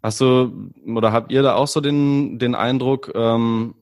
Hast 0.03 0.21
du 0.21 0.71
oder 0.85 1.11
habt 1.11 1.31
ihr 1.31 1.41
da 1.41 1.55
auch 1.55 1.67
so 1.67 1.81
den, 1.81 2.39
den 2.39 2.55
Eindruck, 2.55 3.11
ähm, 3.15 3.75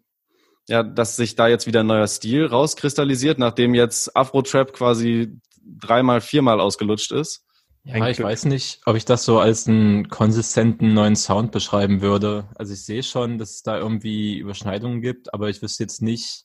ja, 0.68 0.83
dass 0.83 1.16
sich 1.16 1.36
da 1.36 1.48
jetzt 1.48 1.68
wieder 1.68 1.81
ein 1.81 1.88
neuer 1.88 2.07
Stil 2.07 2.45
rauskristallisiert, 2.45 3.40
nachdem 3.40 3.74
jetzt 3.74 4.16
Afro-Trap 4.16 4.74
quasi 4.74 5.40
dreimal, 5.62 6.22
viermal 6.22 6.60
ausgelutscht 6.60 7.12
ist? 7.12 7.46
Ja, 7.88 8.10
ich 8.10 8.22
weiß 8.22 8.45
nicht, 8.45 8.81
ob 8.86 8.98
ich 8.98 9.06
das 9.06 9.24
so 9.24 9.39
als 9.39 9.66
einen 9.66 10.10
konsistenten 10.10 10.94
neuen 10.94 11.16
Sound 11.16 11.54
beschreiben 11.54 12.01
würde. 12.01 12.50
Also 12.56 12.74
ich 12.74 12.84
sehe 12.84 13.01
schon, 13.01 13.38
dass 13.38 13.51
es 13.51 13.63
da 13.63 13.78
irgendwie 13.78 14.38
Überschneidungen 14.38 15.01
gibt, 15.01 15.34
aber 15.34 15.48
ich 15.50 15.62
wüsste 15.62 15.84
jetzt 15.84 16.01
nicht, 16.01 16.44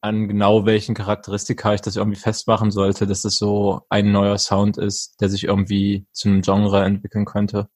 an 0.00 0.26
genau 0.26 0.66
welchen 0.66 0.96
Charakteristika 0.96 1.74
ich 1.74 1.80
das 1.80 1.94
irgendwie 1.94 2.18
festmachen 2.18 2.72
sollte, 2.72 3.06
dass 3.06 3.24
es 3.24 3.36
so 3.36 3.82
ein 3.88 4.10
neuer 4.10 4.38
Sound 4.38 4.78
ist, 4.78 5.20
der 5.20 5.28
sich 5.28 5.44
irgendwie 5.44 6.06
zu 6.12 6.28
einem 6.28 6.42
Genre 6.42 6.84
entwickeln 6.84 7.24
könnte. 7.24 7.68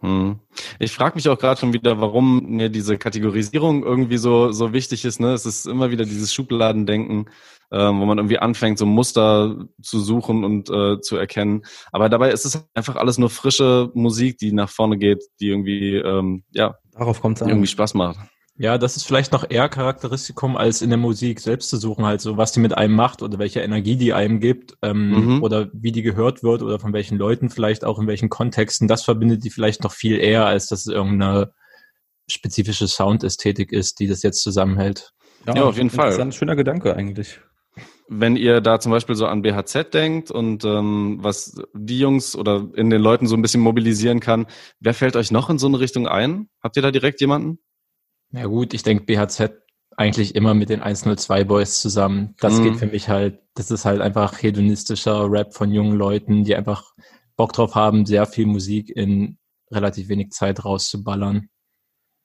Hm. 0.00 0.40
Ich 0.78 0.92
frage 0.92 1.14
mich 1.14 1.28
auch 1.28 1.38
gerade 1.38 1.58
schon 1.58 1.72
wieder, 1.72 2.00
warum 2.00 2.44
mir 2.50 2.68
diese 2.68 2.98
Kategorisierung 2.98 3.82
irgendwie 3.82 4.18
so 4.18 4.52
so 4.52 4.72
wichtig 4.72 5.04
ist. 5.04 5.20
Ne? 5.20 5.32
Es 5.32 5.46
ist 5.46 5.66
immer 5.66 5.90
wieder 5.90 6.04
dieses 6.04 6.34
Schubladendenken, 6.34 7.30
ähm, 7.72 8.00
wo 8.00 8.04
man 8.04 8.18
irgendwie 8.18 8.38
anfängt, 8.38 8.78
so 8.78 8.84
Muster 8.84 9.66
zu 9.80 9.98
suchen 10.00 10.44
und 10.44 10.68
äh, 10.68 11.00
zu 11.00 11.16
erkennen. 11.16 11.62
Aber 11.92 12.10
dabei 12.10 12.30
ist 12.30 12.44
es 12.44 12.62
einfach 12.74 12.96
alles 12.96 13.16
nur 13.16 13.30
frische 13.30 13.90
Musik, 13.94 14.36
die 14.38 14.52
nach 14.52 14.68
vorne 14.68 14.98
geht, 14.98 15.24
die 15.40 15.48
irgendwie 15.48 15.96
ähm, 15.96 16.44
ja 16.52 16.76
Darauf 16.92 17.20
kommt 17.20 17.38
es 17.38 17.42
an. 17.42 17.48
irgendwie 17.48 17.68
Spaß 17.68 17.94
macht. 17.94 18.18
Ja, 18.58 18.78
das 18.78 18.96
ist 18.96 19.04
vielleicht 19.06 19.32
noch 19.32 19.44
eher 19.48 19.68
Charakteristikum, 19.68 20.56
als 20.56 20.80
in 20.80 20.88
der 20.88 20.98
Musik 20.98 21.40
selbst 21.40 21.68
zu 21.68 21.76
suchen, 21.76 22.06
halt 22.06 22.22
so, 22.22 22.38
was 22.38 22.52
die 22.52 22.60
mit 22.60 22.76
einem 22.76 22.94
macht 22.94 23.20
oder 23.20 23.38
welche 23.38 23.60
Energie 23.60 23.96
die 23.96 24.14
einem 24.14 24.40
gibt, 24.40 24.78
ähm, 24.80 25.10
Mhm. 25.36 25.42
oder 25.42 25.68
wie 25.74 25.92
die 25.92 26.00
gehört 26.02 26.42
wird 26.42 26.62
oder 26.62 26.78
von 26.78 26.94
welchen 26.94 27.18
Leuten 27.18 27.50
vielleicht 27.50 27.84
auch 27.84 27.98
in 27.98 28.06
welchen 28.06 28.30
Kontexten. 28.30 28.88
Das 28.88 29.04
verbindet 29.04 29.44
die 29.44 29.50
vielleicht 29.50 29.82
noch 29.84 29.92
viel 29.92 30.18
eher, 30.18 30.46
als 30.46 30.68
dass 30.68 30.80
es 30.80 30.86
irgendeine 30.86 31.52
spezifische 32.30 32.88
Soundästhetik 32.88 33.72
ist, 33.72 34.00
die 34.00 34.06
das 34.06 34.22
jetzt 34.22 34.42
zusammenhält. 34.42 35.12
Ja, 35.46 35.64
auf 35.64 35.76
jeden 35.76 35.90
Fall. 35.90 36.06
Das 36.06 36.14
ist 36.16 36.20
ein 36.22 36.32
schöner 36.32 36.56
Gedanke 36.56 36.96
eigentlich. 36.96 37.40
Wenn 38.08 38.36
ihr 38.36 38.60
da 38.60 38.80
zum 38.80 38.90
Beispiel 38.90 39.16
so 39.16 39.26
an 39.26 39.42
BHZ 39.42 39.92
denkt 39.92 40.30
und 40.30 40.64
ähm, 40.64 41.18
was 41.20 41.60
die 41.74 41.98
Jungs 41.98 42.34
oder 42.36 42.66
in 42.74 42.88
den 42.88 43.02
Leuten 43.02 43.26
so 43.26 43.36
ein 43.36 43.42
bisschen 43.42 43.60
mobilisieren 43.60 44.20
kann, 44.20 44.46
wer 44.80 44.94
fällt 44.94 45.14
euch 45.16 45.30
noch 45.30 45.50
in 45.50 45.58
so 45.58 45.66
eine 45.66 45.78
Richtung 45.78 46.08
ein? 46.08 46.48
Habt 46.62 46.76
ihr 46.76 46.82
da 46.82 46.90
direkt 46.90 47.20
jemanden? 47.20 47.58
Ja 48.32 48.46
gut, 48.46 48.74
ich 48.74 48.82
denke 48.82 49.04
BHZ 49.04 49.50
eigentlich 49.96 50.34
immer 50.34 50.52
mit 50.52 50.68
den 50.68 50.82
102 50.82 51.44
Boys 51.44 51.80
zusammen. 51.80 52.34
Das 52.40 52.58
Mhm. 52.58 52.62
geht 52.64 52.76
für 52.76 52.86
mich 52.86 53.08
halt, 53.08 53.38
das 53.54 53.70
ist 53.70 53.84
halt 53.86 54.00
einfach 54.02 54.42
hedonistischer 54.42 55.30
Rap 55.30 55.54
von 55.54 55.72
jungen 55.72 55.96
Leuten, 55.96 56.44
die 56.44 56.54
einfach 56.54 56.92
Bock 57.36 57.52
drauf 57.54 57.74
haben, 57.74 58.04
sehr 58.04 58.26
viel 58.26 58.46
Musik 58.46 58.90
in 58.94 59.38
relativ 59.70 60.08
wenig 60.08 60.30
Zeit 60.30 60.64
rauszuballern. 60.64 61.48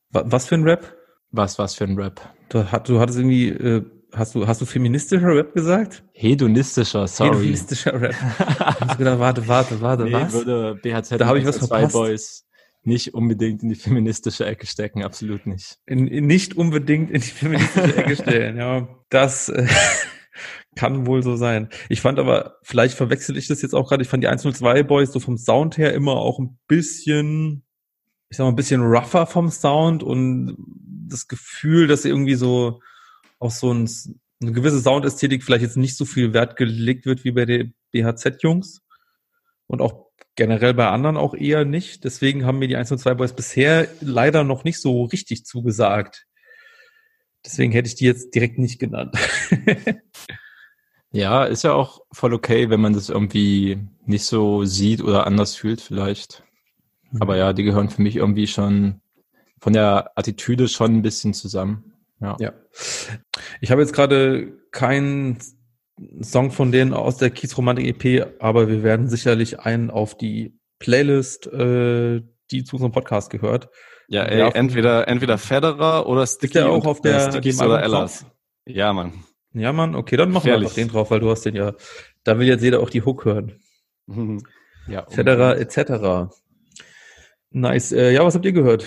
Wa- 0.09 0.23
Was 0.25 0.47
für 0.47 0.55
ein 0.55 0.63
Rap? 0.63 0.95
Was, 1.31 1.57
was 1.59 1.75
für 1.75 1.85
ein 1.85 1.95
Rap? 1.97 2.19
Du, 2.49 2.69
hat, 2.69 2.89
du 2.89 2.99
hattest 2.99 3.17
irgendwie, 3.19 3.47
äh, 3.49 3.85
hast 4.13 4.35
du, 4.35 4.45
hast 4.47 4.59
du 4.59 4.65
feministischer 4.65 5.27
Rap 5.33 5.53
gesagt? 5.53 6.03
Hedonistischer, 6.13 7.07
sorry. 7.07 7.37
Feministischer 7.37 8.01
Rap. 8.01 8.15
Ich 8.39 8.59
hab 8.59 8.97
gedacht, 8.97 9.19
warte, 9.19 9.47
warte, 9.47 9.79
warte, 9.79 10.03
nee, 10.05 10.11
was? 10.13 10.33
würde 10.33 10.75
BHZ 10.75 11.17
Da 11.19 11.27
hab 11.27 11.37
ich 11.37 11.45
was 11.45 11.55
102 11.55 11.67
verpasst. 11.67 11.93
Boys 11.93 12.45
nicht 12.83 13.13
unbedingt 13.13 13.61
in 13.63 13.69
die 13.69 13.75
feministische 13.75 14.45
Ecke 14.45 14.65
stecken, 14.65 15.03
absolut 15.03 15.45
nicht. 15.45 15.77
in, 15.85 16.07
in 16.07 16.25
nicht 16.25 16.57
unbedingt 16.57 17.11
in 17.11 17.21
die 17.21 17.27
feministische 17.27 17.95
Ecke 17.95 18.15
stellen. 18.15 18.57
Ja, 18.57 18.87
das 19.09 19.49
äh, 19.49 19.67
kann 20.75 21.05
wohl 21.05 21.21
so 21.21 21.35
sein. 21.35 21.69
Ich 21.89 22.01
fand 22.01 22.17
aber, 22.17 22.57
vielleicht 22.63 22.95
verwechsel 22.95 23.37
ich 23.37 23.47
das 23.47 23.61
jetzt 23.61 23.75
auch 23.75 23.89
gerade, 23.89 24.03
ich 24.03 24.09
fand 24.09 24.23
die 24.23 24.27
102 24.27 24.83
Boys 24.83 25.11
so 25.11 25.19
vom 25.19 25.37
Sound 25.37 25.77
her 25.77 25.93
immer 25.93 26.13
auch 26.13 26.39
ein 26.39 26.57
bisschen, 26.67 27.63
ich 28.29 28.37
sag 28.37 28.45
mal, 28.45 28.49
ein 28.49 28.55
bisschen 28.55 28.81
rougher 28.81 29.27
vom 29.27 29.49
Sound 29.49 30.01
und 30.01 30.57
das 31.07 31.27
Gefühl, 31.27 31.87
dass 31.87 32.05
irgendwie 32.05 32.35
so 32.35 32.81
auch 33.39 33.51
so 33.51 33.73
ein, 33.73 33.89
eine 34.41 34.53
gewisse 34.53 34.79
Soundästhetik 34.79 35.43
vielleicht 35.43 35.63
jetzt 35.63 35.77
nicht 35.77 35.97
so 35.97 36.05
viel 36.05 36.33
Wert 36.33 36.55
gelegt 36.55 37.05
wird 37.05 37.23
wie 37.25 37.31
bei 37.31 37.45
den 37.45 37.73
BHZ-Jungs 37.91 38.81
und 39.67 39.81
auch 39.81 40.10
generell 40.41 40.73
bei 40.73 40.87
anderen 40.87 41.17
auch 41.17 41.35
eher 41.35 41.65
nicht. 41.65 42.03
Deswegen 42.03 42.47
haben 42.47 42.57
mir 42.57 42.67
die 42.67 42.75
102 42.75 43.13
Boys 43.13 43.33
bisher 43.33 43.87
leider 43.99 44.43
noch 44.43 44.63
nicht 44.63 44.81
so 44.81 45.03
richtig 45.03 45.45
zugesagt. 45.45 46.25
Deswegen 47.45 47.71
hätte 47.71 47.87
ich 47.87 47.93
die 47.93 48.05
jetzt 48.05 48.33
direkt 48.33 48.57
nicht 48.57 48.79
genannt. 48.79 49.15
Ja, 51.11 51.43
ist 51.43 51.63
ja 51.63 51.73
auch 51.73 51.99
voll 52.11 52.33
okay, 52.33 52.71
wenn 52.71 52.81
man 52.81 52.93
das 52.93 53.09
irgendwie 53.09 53.77
nicht 54.05 54.23
so 54.23 54.65
sieht 54.65 55.03
oder 55.03 55.27
anders 55.27 55.55
fühlt 55.55 55.79
vielleicht. 55.79 56.43
Aber 57.19 57.37
ja, 57.37 57.53
die 57.53 57.63
gehören 57.63 57.89
für 57.89 58.01
mich 58.01 58.15
irgendwie 58.15 58.47
schon 58.47 59.01
von 59.59 59.73
der 59.73 60.17
Attitüde 60.17 60.67
schon 60.69 60.95
ein 60.95 61.01
bisschen 61.03 61.35
zusammen. 61.35 61.93
Ja. 62.19 62.35
Ja. 62.39 62.53
Ich 63.59 63.69
habe 63.69 63.81
jetzt 63.81 63.93
gerade 63.93 64.57
keinen 64.71 65.37
Song 66.21 66.51
von 66.51 66.71
denen 66.71 66.93
aus 66.93 67.17
der 67.17 67.29
Kies 67.29 67.57
Romantik 67.57 68.03
EP, 68.03 68.27
aber 68.39 68.67
wir 68.69 68.83
werden 68.83 69.07
sicherlich 69.07 69.59
einen 69.59 69.89
auf 69.89 70.17
die 70.17 70.57
Playlist, 70.79 71.47
äh, 71.47 72.21
die 72.51 72.63
zu 72.63 72.75
unserem 72.77 72.91
Podcast 72.91 73.29
gehört. 73.29 73.69
Ja, 74.07 74.23
ey, 74.23 74.39
Ja, 74.39 74.49
entweder, 74.49 75.07
entweder 75.07 75.37
Federer 75.37 76.07
oder 76.07 76.25
Sticky. 76.27 76.53
der 76.53 76.69
auch 76.69 76.85
auf 76.85 77.01
der- 77.01 77.27
äh, 77.27 77.31
Stickies 77.31 77.61
oder 77.61 77.81
Ellas. 77.83 78.25
Ja, 78.65 78.91
Mann. 78.93 79.23
Ja, 79.53 79.73
Mann, 79.73 79.95
okay, 79.95 80.17
dann 80.17 80.31
machen 80.31 80.45
wir 80.45 80.53
Gefährlich. 80.53 80.67
einfach 80.69 80.75
den 80.75 80.87
drauf, 80.89 81.11
weil 81.11 81.19
du 81.19 81.29
hast 81.29 81.43
den 81.45 81.55
ja, 81.55 81.73
da 82.23 82.39
will 82.39 82.47
jetzt 82.47 82.63
jeder 82.63 82.79
auch 82.79 82.89
die 82.89 83.03
Hook 83.03 83.25
hören. 83.25 83.59
Mhm. 84.07 84.43
ja 84.87 85.05
Federer 85.09 85.57
etc. 85.57 86.31
Nice. 87.51 87.91
Äh, 87.91 88.11
ja, 88.13 88.23
was 88.23 88.35
habt 88.35 88.45
ihr 88.45 88.53
gehört? 88.53 88.85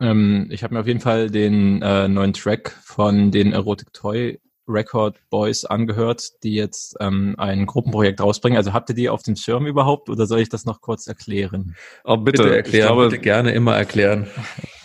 Ähm, 0.00 0.46
ich 0.50 0.62
habe 0.62 0.74
mir 0.74 0.80
auf 0.80 0.86
jeden 0.86 1.00
Fall 1.00 1.28
den 1.30 1.82
äh, 1.82 2.06
neuen 2.08 2.32
Track 2.32 2.70
von 2.84 3.30
den 3.32 3.52
Erotic 3.52 3.92
Toy 3.92 4.38
Record 4.68 5.18
Boys 5.30 5.64
angehört, 5.64 6.42
die 6.42 6.54
jetzt 6.54 6.96
ähm, 7.00 7.34
ein 7.38 7.66
Gruppenprojekt 7.66 8.20
rausbringen. 8.20 8.56
Also 8.56 8.72
habt 8.72 8.88
ihr 8.90 8.94
die 8.94 9.08
auf 9.08 9.22
dem 9.22 9.36
Schirm 9.36 9.66
überhaupt 9.66 10.08
oder 10.10 10.26
soll 10.26 10.40
ich 10.40 10.48
das 10.48 10.64
noch 10.64 10.80
kurz 10.80 11.06
erklären? 11.06 11.74
Oh, 12.04 12.16
bitte, 12.16 12.42
Bitte 12.42 12.56
erklären, 12.56 12.82
Ich 12.82 12.86
glaube, 12.86 13.08
bitte 13.08 13.22
gerne 13.22 13.52
immer 13.52 13.76
erklären. 13.76 14.28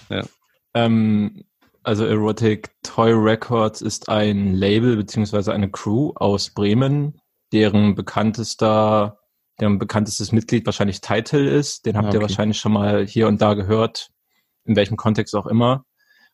Ähm, 0.75 1.43
also 1.83 2.05
Erotic 2.05 2.71
Toy 2.81 3.11
Records 3.11 3.81
ist 3.81 4.09
ein 4.09 4.53
Label 4.53 4.95
beziehungsweise 4.95 5.53
eine 5.53 5.69
Crew 5.69 6.11
aus 6.15 6.49
Bremen, 6.49 7.19
deren 7.51 7.93
bekanntester, 7.93 9.19
deren 9.59 9.79
bekanntestes 9.79 10.31
Mitglied 10.31 10.65
wahrscheinlich 10.65 11.01
Title 11.01 11.47
ist. 11.47 11.85
Den 11.85 11.97
habt 11.97 12.07
Ah, 12.07 12.11
ihr 12.11 12.15
okay. 12.15 12.21
wahrscheinlich 12.23 12.57
schon 12.57 12.71
mal 12.73 13.05
hier 13.05 13.27
und 13.27 13.41
da 13.41 13.53
gehört, 13.53 14.09
in 14.65 14.75
welchem 14.75 14.97
Kontext 14.97 15.35
auch 15.35 15.45
immer. 15.45 15.85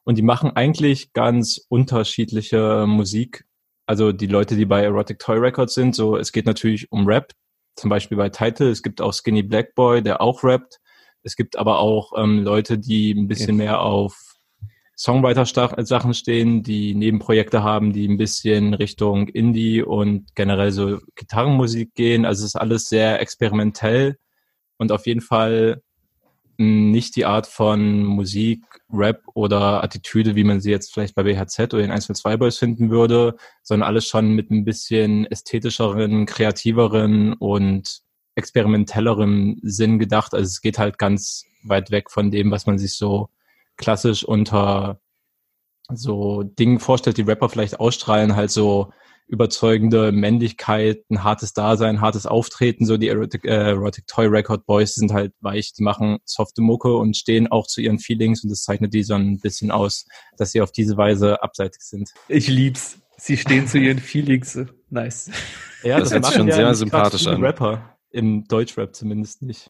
Und 0.09 0.17
die 0.17 0.23
machen 0.23 0.55
eigentlich 0.55 1.13
ganz 1.13 1.61
unterschiedliche 1.69 2.87
Musik. 2.87 3.45
Also 3.85 4.11
die 4.11 4.25
Leute, 4.25 4.55
die 4.55 4.65
bei 4.65 4.81
Erotic 4.81 5.19
Toy 5.19 5.37
Records 5.37 5.75
sind, 5.75 5.93
so 5.93 6.17
es 6.17 6.31
geht 6.31 6.47
natürlich 6.47 6.91
um 6.91 7.05
Rap, 7.05 7.31
zum 7.75 7.91
Beispiel 7.91 8.17
bei 8.17 8.29
Title. 8.29 8.71
Es 8.71 8.81
gibt 8.81 9.01
auch 9.01 9.13
Skinny 9.13 9.43
Black 9.43 9.75
Boy, 9.75 10.01
der 10.01 10.19
auch 10.19 10.43
rappt. 10.43 10.79
Es 11.21 11.35
gibt 11.35 11.59
aber 11.59 11.77
auch 11.77 12.13
ähm, 12.17 12.41
Leute, 12.43 12.79
die 12.79 13.11
ein 13.11 13.27
bisschen 13.27 13.57
mehr 13.57 13.81
auf 13.81 14.17
Songwriter-Sachen 14.97 16.15
stehen, 16.15 16.63
die 16.63 16.95
Nebenprojekte 16.95 17.61
haben, 17.61 17.93
die 17.93 18.07
ein 18.07 18.17
bisschen 18.17 18.73
Richtung 18.73 19.27
Indie 19.27 19.83
und 19.83 20.33
generell 20.33 20.71
so 20.71 20.97
Gitarrenmusik 21.13 21.93
gehen. 21.93 22.25
Also 22.25 22.45
es 22.45 22.55
ist 22.55 22.59
alles 22.59 22.89
sehr 22.89 23.21
experimentell 23.21 24.17
und 24.79 24.91
auf 24.91 25.05
jeden 25.05 25.21
Fall 25.21 25.83
nicht 26.59 27.15
die 27.15 27.25
Art 27.25 27.47
von 27.47 28.03
Musik, 28.03 28.63
Rap 28.91 29.23
oder 29.33 29.81
Attitüde, 29.81 30.35
wie 30.35 30.43
man 30.43 30.59
sie 30.59 30.71
jetzt 30.71 30.93
vielleicht 30.93 31.15
bei 31.15 31.23
BHZ 31.23 31.73
oder 31.73 31.83
den 31.83 31.91
102 31.91 32.35
Boys 32.35 32.57
finden 32.57 32.89
würde, 32.89 33.37
sondern 33.63 33.87
alles 33.87 34.05
schon 34.05 34.33
mit 34.33 34.51
ein 34.51 34.65
bisschen 34.65 35.25
ästhetischeren, 35.25 36.25
kreativeren 36.25 37.33
und 37.33 38.01
experimentellerem 38.35 39.59
Sinn 39.63 39.99
gedacht. 39.99 40.33
Also 40.33 40.47
es 40.47 40.61
geht 40.61 40.79
halt 40.79 40.97
ganz 40.97 41.45
weit 41.63 41.91
weg 41.91 42.11
von 42.11 42.29
dem, 42.29 42.51
was 42.51 42.65
man 42.65 42.77
sich 42.77 42.93
so 42.93 43.29
klassisch 43.77 44.25
unter 44.25 44.99
so 45.93 46.43
Dingen 46.43 46.79
vorstellt, 46.79 47.17
die 47.17 47.23
Rapper 47.23 47.47
vielleicht 47.47 47.79
ausstrahlen, 47.79 48.35
halt 48.35 48.51
so 48.51 48.91
überzeugende 49.29 50.11
Männlichkeit, 50.11 51.03
ein 51.09 51.23
hartes 51.23 51.53
Dasein, 51.53 52.01
hartes 52.01 52.25
Auftreten, 52.25 52.85
so 52.85 52.97
die 52.97 53.07
Erotic, 53.07 53.45
äh, 53.45 53.69
Erotic 53.69 54.07
Toy 54.07 54.25
Record 54.25 54.65
Boys 54.65 54.95
die 54.95 55.01
sind 55.01 55.13
halt 55.13 55.33
weich, 55.39 55.73
die 55.73 55.83
machen 55.83 56.17
softe 56.25 56.61
Mucke 56.61 56.95
und 56.95 57.15
stehen 57.15 57.47
auch 57.47 57.67
zu 57.67 57.81
ihren 57.81 57.99
Feelings 57.99 58.43
und 58.43 58.49
das 58.49 58.63
zeichnet 58.63 58.93
die 58.93 59.03
so 59.03 59.13
ein 59.13 59.39
bisschen 59.39 59.71
aus, 59.71 60.05
dass 60.37 60.51
sie 60.51 60.61
auf 60.61 60.71
diese 60.71 60.97
Weise 60.97 61.41
abseitig 61.43 61.81
sind. 61.81 62.09
Ich 62.27 62.47
lieb's. 62.47 62.99
Sie 63.17 63.37
stehen 63.37 63.67
zu 63.67 63.77
ihren 63.77 63.99
Feelings. 63.99 64.57
Nice. 64.89 65.29
Ja, 65.83 65.99
Das 65.99 66.11
hört 66.11 66.25
sich 66.25 66.35
schon 66.35 66.51
sehr 66.51 66.69
nicht 66.69 66.77
sympathisch 66.77 67.27
an. 67.27 67.43
Rapper, 67.43 67.97
im 68.11 68.45
Deutschrap 68.45 68.95
zumindest 68.95 69.41
nicht. 69.41 69.69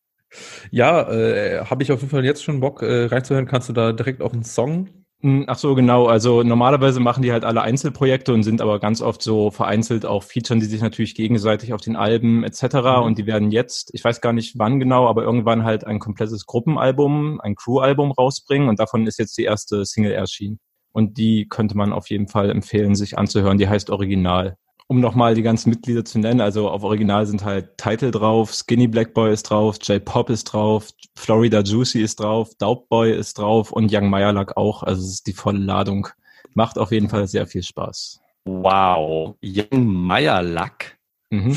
Ja, 0.71 1.11
äh, 1.11 1.65
habe 1.65 1.83
ich 1.83 1.91
auf 1.91 2.01
jeden 2.01 2.11
Fall 2.11 2.23
jetzt 2.23 2.43
schon 2.43 2.59
Bock 2.59 2.81
äh, 2.81 3.05
reinzuhören. 3.05 3.47
Kannst 3.47 3.67
du 3.69 3.73
da 3.73 3.91
direkt 3.91 4.21
auch 4.21 4.33
einen 4.33 4.43
Song? 4.43 4.87
Hm, 5.21 5.45
Ach 5.47 5.57
so, 5.57 5.75
genau. 5.75 6.07
Also 6.07 6.43
normalerweise 6.43 7.01
machen 7.01 7.23
die 7.23 7.33
halt 7.33 7.43
alle 7.43 7.61
Einzelprojekte 7.61 8.33
und 8.33 8.43
sind 8.43 8.61
aber 8.61 8.79
ganz 8.79 9.01
oft 9.01 9.21
so 9.21 9.51
vereinzelt 9.51 10.05
auch 10.05 10.23
featuren 10.23 10.61
die 10.61 10.65
sich 10.65 10.81
natürlich 10.81 11.13
gegenseitig 11.13 11.73
auf 11.73 11.81
den 11.81 11.97
Alben 11.97 12.43
etc. 12.45 12.63
Mhm. 12.63 13.03
Und 13.03 13.17
die 13.17 13.25
werden 13.25 13.51
jetzt, 13.51 13.93
ich 13.93 14.03
weiß 14.03 14.21
gar 14.21 14.31
nicht 14.31 14.57
wann 14.57 14.79
genau, 14.79 15.07
aber 15.07 15.23
irgendwann 15.23 15.65
halt 15.65 15.85
ein 15.85 15.99
komplettes 15.99 16.45
Gruppenalbum, 16.45 17.41
ein 17.41 17.55
Crew-Album 17.55 18.13
rausbringen 18.13 18.69
und 18.69 18.79
davon 18.79 19.05
ist 19.07 19.19
jetzt 19.19 19.37
die 19.37 19.43
erste 19.43 19.85
Single 19.85 20.13
erschienen. 20.13 20.59
Und 20.93 21.17
die 21.17 21.47
könnte 21.49 21.75
man 21.75 21.91
auf 21.91 22.09
jeden 22.09 22.27
Fall 22.29 22.49
empfehlen, 22.49 22.95
sich 22.95 23.17
anzuhören. 23.17 23.57
Die 23.57 23.67
heißt 23.67 23.89
Original. 23.89 24.57
Um 24.91 25.01
nochmal 25.01 25.35
die 25.35 25.43
ganzen 25.43 25.69
Mitglieder 25.69 26.03
zu 26.03 26.17
nennen, 26.17 26.41
also 26.41 26.67
auf 26.67 26.81
Original 26.81 27.23
sind 27.27 27.45
halt 27.45 27.77
Title 27.77 28.09
drauf, 28.09 28.51
Skinny 28.51 28.87
Black 28.87 29.13
Boy 29.13 29.31
ist 29.31 29.43
drauf, 29.43 29.77
J-Pop 29.83 30.31
ist 30.31 30.45
drauf, 30.45 30.89
Florida 31.15 31.61
Juicy 31.61 32.01
ist 32.01 32.19
drauf, 32.19 32.49
Dope 32.57 32.87
Boy 32.89 33.15
ist 33.15 33.37
drauf 33.37 33.71
und 33.71 33.93
Young 33.93 34.09
Meyerlack 34.09 34.57
auch. 34.57 34.81
Also 34.81 35.03
es 35.03 35.09
ist 35.11 35.27
die 35.27 35.33
volle 35.33 35.59
Ladung. 35.59 36.07
Macht 36.55 36.79
auf 36.79 36.91
jeden 36.91 37.07
Fall 37.07 37.27
sehr 37.27 37.45
viel 37.45 37.61
Spaß. 37.61 38.19
wow. 38.45 39.35
Young 39.43 39.85
Meyerlack. 39.85 40.97
Mhm. 41.29 41.55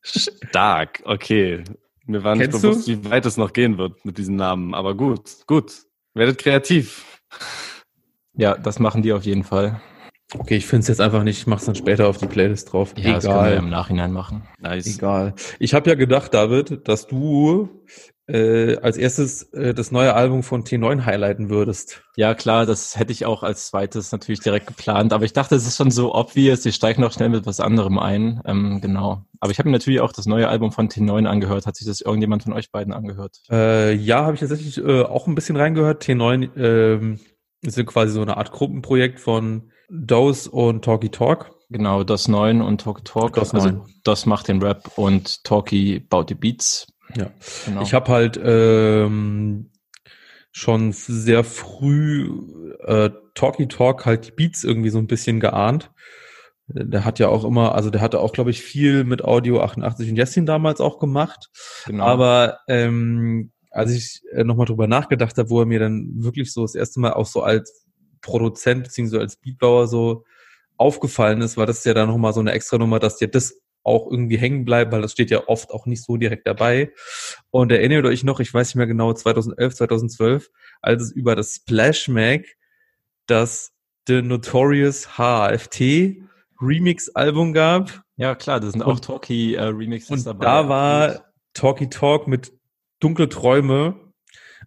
Stark, 0.00 1.02
okay. 1.04 1.62
Mir 2.06 2.24
war 2.24 2.36
nicht 2.36 2.50
Kennst 2.50 2.62
bewusst, 2.62 2.88
du? 2.88 2.92
wie 2.92 3.10
weit 3.10 3.26
es 3.26 3.36
noch 3.36 3.52
gehen 3.52 3.76
wird 3.76 4.02
mit 4.06 4.16
diesem 4.16 4.36
Namen, 4.36 4.74
aber 4.74 4.94
gut, 4.94 5.46
gut. 5.46 5.82
Werdet 6.14 6.38
kreativ. 6.38 7.20
Ja, 8.34 8.56
das 8.56 8.78
machen 8.78 9.02
die 9.02 9.12
auf 9.12 9.24
jeden 9.24 9.44
Fall. 9.44 9.80
Okay, 10.32 10.56
ich 10.56 10.66
finde 10.66 10.82
es 10.82 10.88
jetzt 10.88 11.00
einfach 11.00 11.22
nicht. 11.22 11.38
Ich 11.38 11.46
mach's 11.46 11.64
dann 11.64 11.74
später 11.74 12.08
auf 12.08 12.18
die 12.18 12.26
Playlist 12.26 12.72
drauf. 12.72 12.94
Ja, 12.96 13.14
das 13.14 13.24
können 13.24 13.36
wir 13.36 13.46
Egal. 13.46 13.58
im 13.58 13.68
Nachhinein 13.68 14.12
machen. 14.12 14.42
Nice. 14.58 14.86
Egal. 14.86 15.34
Ich 15.58 15.74
habe 15.74 15.88
ja 15.88 15.96
gedacht, 15.96 16.34
David, 16.34 16.88
dass 16.88 17.06
du 17.06 17.68
äh, 18.26 18.76
als 18.78 18.96
erstes 18.96 19.42
äh, 19.52 19.74
das 19.74 19.90
neue 19.90 20.14
Album 20.14 20.42
von 20.42 20.64
T9 20.64 21.04
highlighten 21.04 21.50
würdest. 21.50 22.02
Ja, 22.16 22.34
klar, 22.34 22.64
das 22.64 22.98
hätte 22.98 23.12
ich 23.12 23.26
auch 23.26 23.42
als 23.42 23.68
zweites 23.68 24.12
natürlich 24.12 24.40
direkt 24.40 24.66
geplant, 24.66 25.12
aber 25.12 25.24
ich 25.24 25.34
dachte, 25.34 25.54
es 25.56 25.66
ist 25.66 25.76
schon 25.76 25.90
so 25.90 26.14
obvious, 26.14 26.64
ich 26.64 26.74
steige 26.74 27.00
noch 27.00 27.12
schnell 27.12 27.28
mit 27.28 27.44
was 27.44 27.60
anderem 27.60 27.98
ein. 27.98 28.40
Ähm, 28.46 28.80
genau. 28.80 29.24
Aber 29.40 29.52
ich 29.52 29.58
habe 29.58 29.68
mir 29.68 29.74
natürlich 29.74 30.00
auch 30.00 30.12
das 30.12 30.24
neue 30.24 30.48
Album 30.48 30.72
von 30.72 30.88
T9 30.88 31.26
angehört. 31.26 31.66
Hat 31.66 31.76
sich 31.76 31.86
das 31.86 32.00
irgendjemand 32.00 32.44
von 32.44 32.54
euch 32.54 32.70
beiden 32.70 32.94
angehört? 32.94 33.42
Äh, 33.50 33.92
ja, 33.94 34.24
habe 34.24 34.34
ich 34.34 34.40
tatsächlich 34.40 34.78
äh, 34.78 35.02
auch 35.02 35.26
ein 35.26 35.34
bisschen 35.34 35.56
reingehört. 35.56 36.02
T9 36.02 36.56
ähm, 36.56 37.20
ist 37.66 37.76
ja 37.76 37.84
quasi 37.84 38.12
so 38.12 38.22
eine 38.22 38.36
Art 38.36 38.52
Gruppenprojekt 38.52 39.20
von 39.20 39.70
Dose 39.88 40.50
und 40.50 40.84
Talky 40.84 41.10
Talk. 41.10 41.52
Genau, 41.70 42.04
das 42.04 42.28
9 42.28 42.60
und 42.60 42.80
Talk 42.80 43.04
Talk. 43.04 43.34
Das 43.34 43.54
also, 43.54 43.68
9. 43.68 43.82
das 44.04 44.26
macht 44.26 44.48
den 44.48 44.62
Rap 44.62 44.92
und 44.96 45.44
Talky 45.44 46.00
baut 46.00 46.30
die 46.30 46.34
Beats. 46.34 46.86
Ja. 47.16 47.30
Genau. 47.66 47.82
Ich 47.82 47.94
habe 47.94 48.12
halt 48.12 48.38
ähm, 48.42 49.70
schon 50.52 50.92
sehr 50.92 51.44
früh 51.44 52.30
äh, 52.80 53.10
Talky 53.34 53.66
Talk 53.68 54.06
halt 54.06 54.26
die 54.28 54.32
Beats 54.32 54.64
irgendwie 54.64 54.90
so 54.90 54.98
ein 54.98 55.06
bisschen 55.06 55.40
geahnt. 55.40 55.90
Der 56.66 57.04
hat 57.04 57.18
ja 57.18 57.28
auch 57.28 57.44
immer, 57.44 57.74
also 57.74 57.90
der 57.90 58.00
hatte 58.00 58.20
auch, 58.20 58.32
glaube 58.32 58.50
ich, 58.50 58.62
viel 58.62 59.04
mit 59.04 59.22
Audio 59.22 59.60
88 59.60 60.08
und 60.08 60.16
Jessin 60.16 60.46
damals 60.46 60.80
auch 60.80 60.98
gemacht. 60.98 61.50
genau. 61.86 62.04
Aber 62.04 62.58
ähm, 62.68 63.52
als 63.74 63.90
ich 63.92 64.22
äh, 64.32 64.44
nochmal 64.44 64.66
drüber 64.66 64.86
nachgedacht 64.86 65.36
habe, 65.36 65.50
wo 65.50 65.60
er 65.60 65.66
mir 65.66 65.80
dann 65.80 66.10
wirklich 66.22 66.52
so 66.52 66.62
das 66.62 66.74
erste 66.74 67.00
Mal 67.00 67.12
auch 67.12 67.26
so 67.26 67.42
als 67.42 67.86
Produzent 68.20 68.84
beziehungsweise 68.84 69.20
als 69.20 69.36
Beatbauer 69.36 69.86
so 69.88 70.24
aufgefallen 70.76 71.40
ist, 71.42 71.56
war 71.56 71.66
das 71.66 71.84
ja 71.84 71.92
dann 71.94 72.08
nochmal 72.08 72.32
so 72.32 72.40
eine 72.40 72.52
extra 72.52 72.78
Nummer, 72.78 72.98
dass 72.98 73.16
dir 73.18 73.28
das 73.28 73.60
auch 73.82 74.10
irgendwie 74.10 74.38
hängen 74.38 74.64
bleibt, 74.64 74.92
weil 74.92 75.02
das 75.02 75.12
steht 75.12 75.30
ja 75.30 75.46
oft 75.46 75.70
auch 75.70 75.84
nicht 75.86 76.02
so 76.02 76.16
direkt 76.16 76.46
dabei. 76.46 76.90
Und 77.50 77.70
erinnert 77.70 78.06
euch 78.06 78.24
noch, 78.24 78.40
ich 78.40 78.52
weiß 78.54 78.68
nicht 78.68 78.76
mehr 78.76 78.86
genau, 78.86 79.12
2011, 79.12 79.74
2012, 79.74 80.50
als 80.80 81.02
es 81.02 81.12
über 81.12 81.36
das 81.36 81.54
Splash 81.56 82.08
Mag 82.08 82.46
das 83.26 83.72
The 84.08 84.22
Notorious 84.22 85.18
HFT 85.18 86.16
Remix-Album 86.60 87.52
gab. 87.52 88.02
ja, 88.16 88.34
klar, 88.34 88.60
da 88.60 88.70
sind 88.70 88.82
auch 88.82 88.92
Und- 88.94 89.04
Talky 89.04 89.54
äh, 89.54 89.64
Remixes 89.64 90.10
Und 90.10 90.26
dabei. 90.26 90.44
da 90.44 90.68
war 90.68 91.24
Talky 91.52 91.88
Talk 91.90 92.26
mit 92.26 92.52
Dunkle 93.04 93.28
Träume 93.28 94.12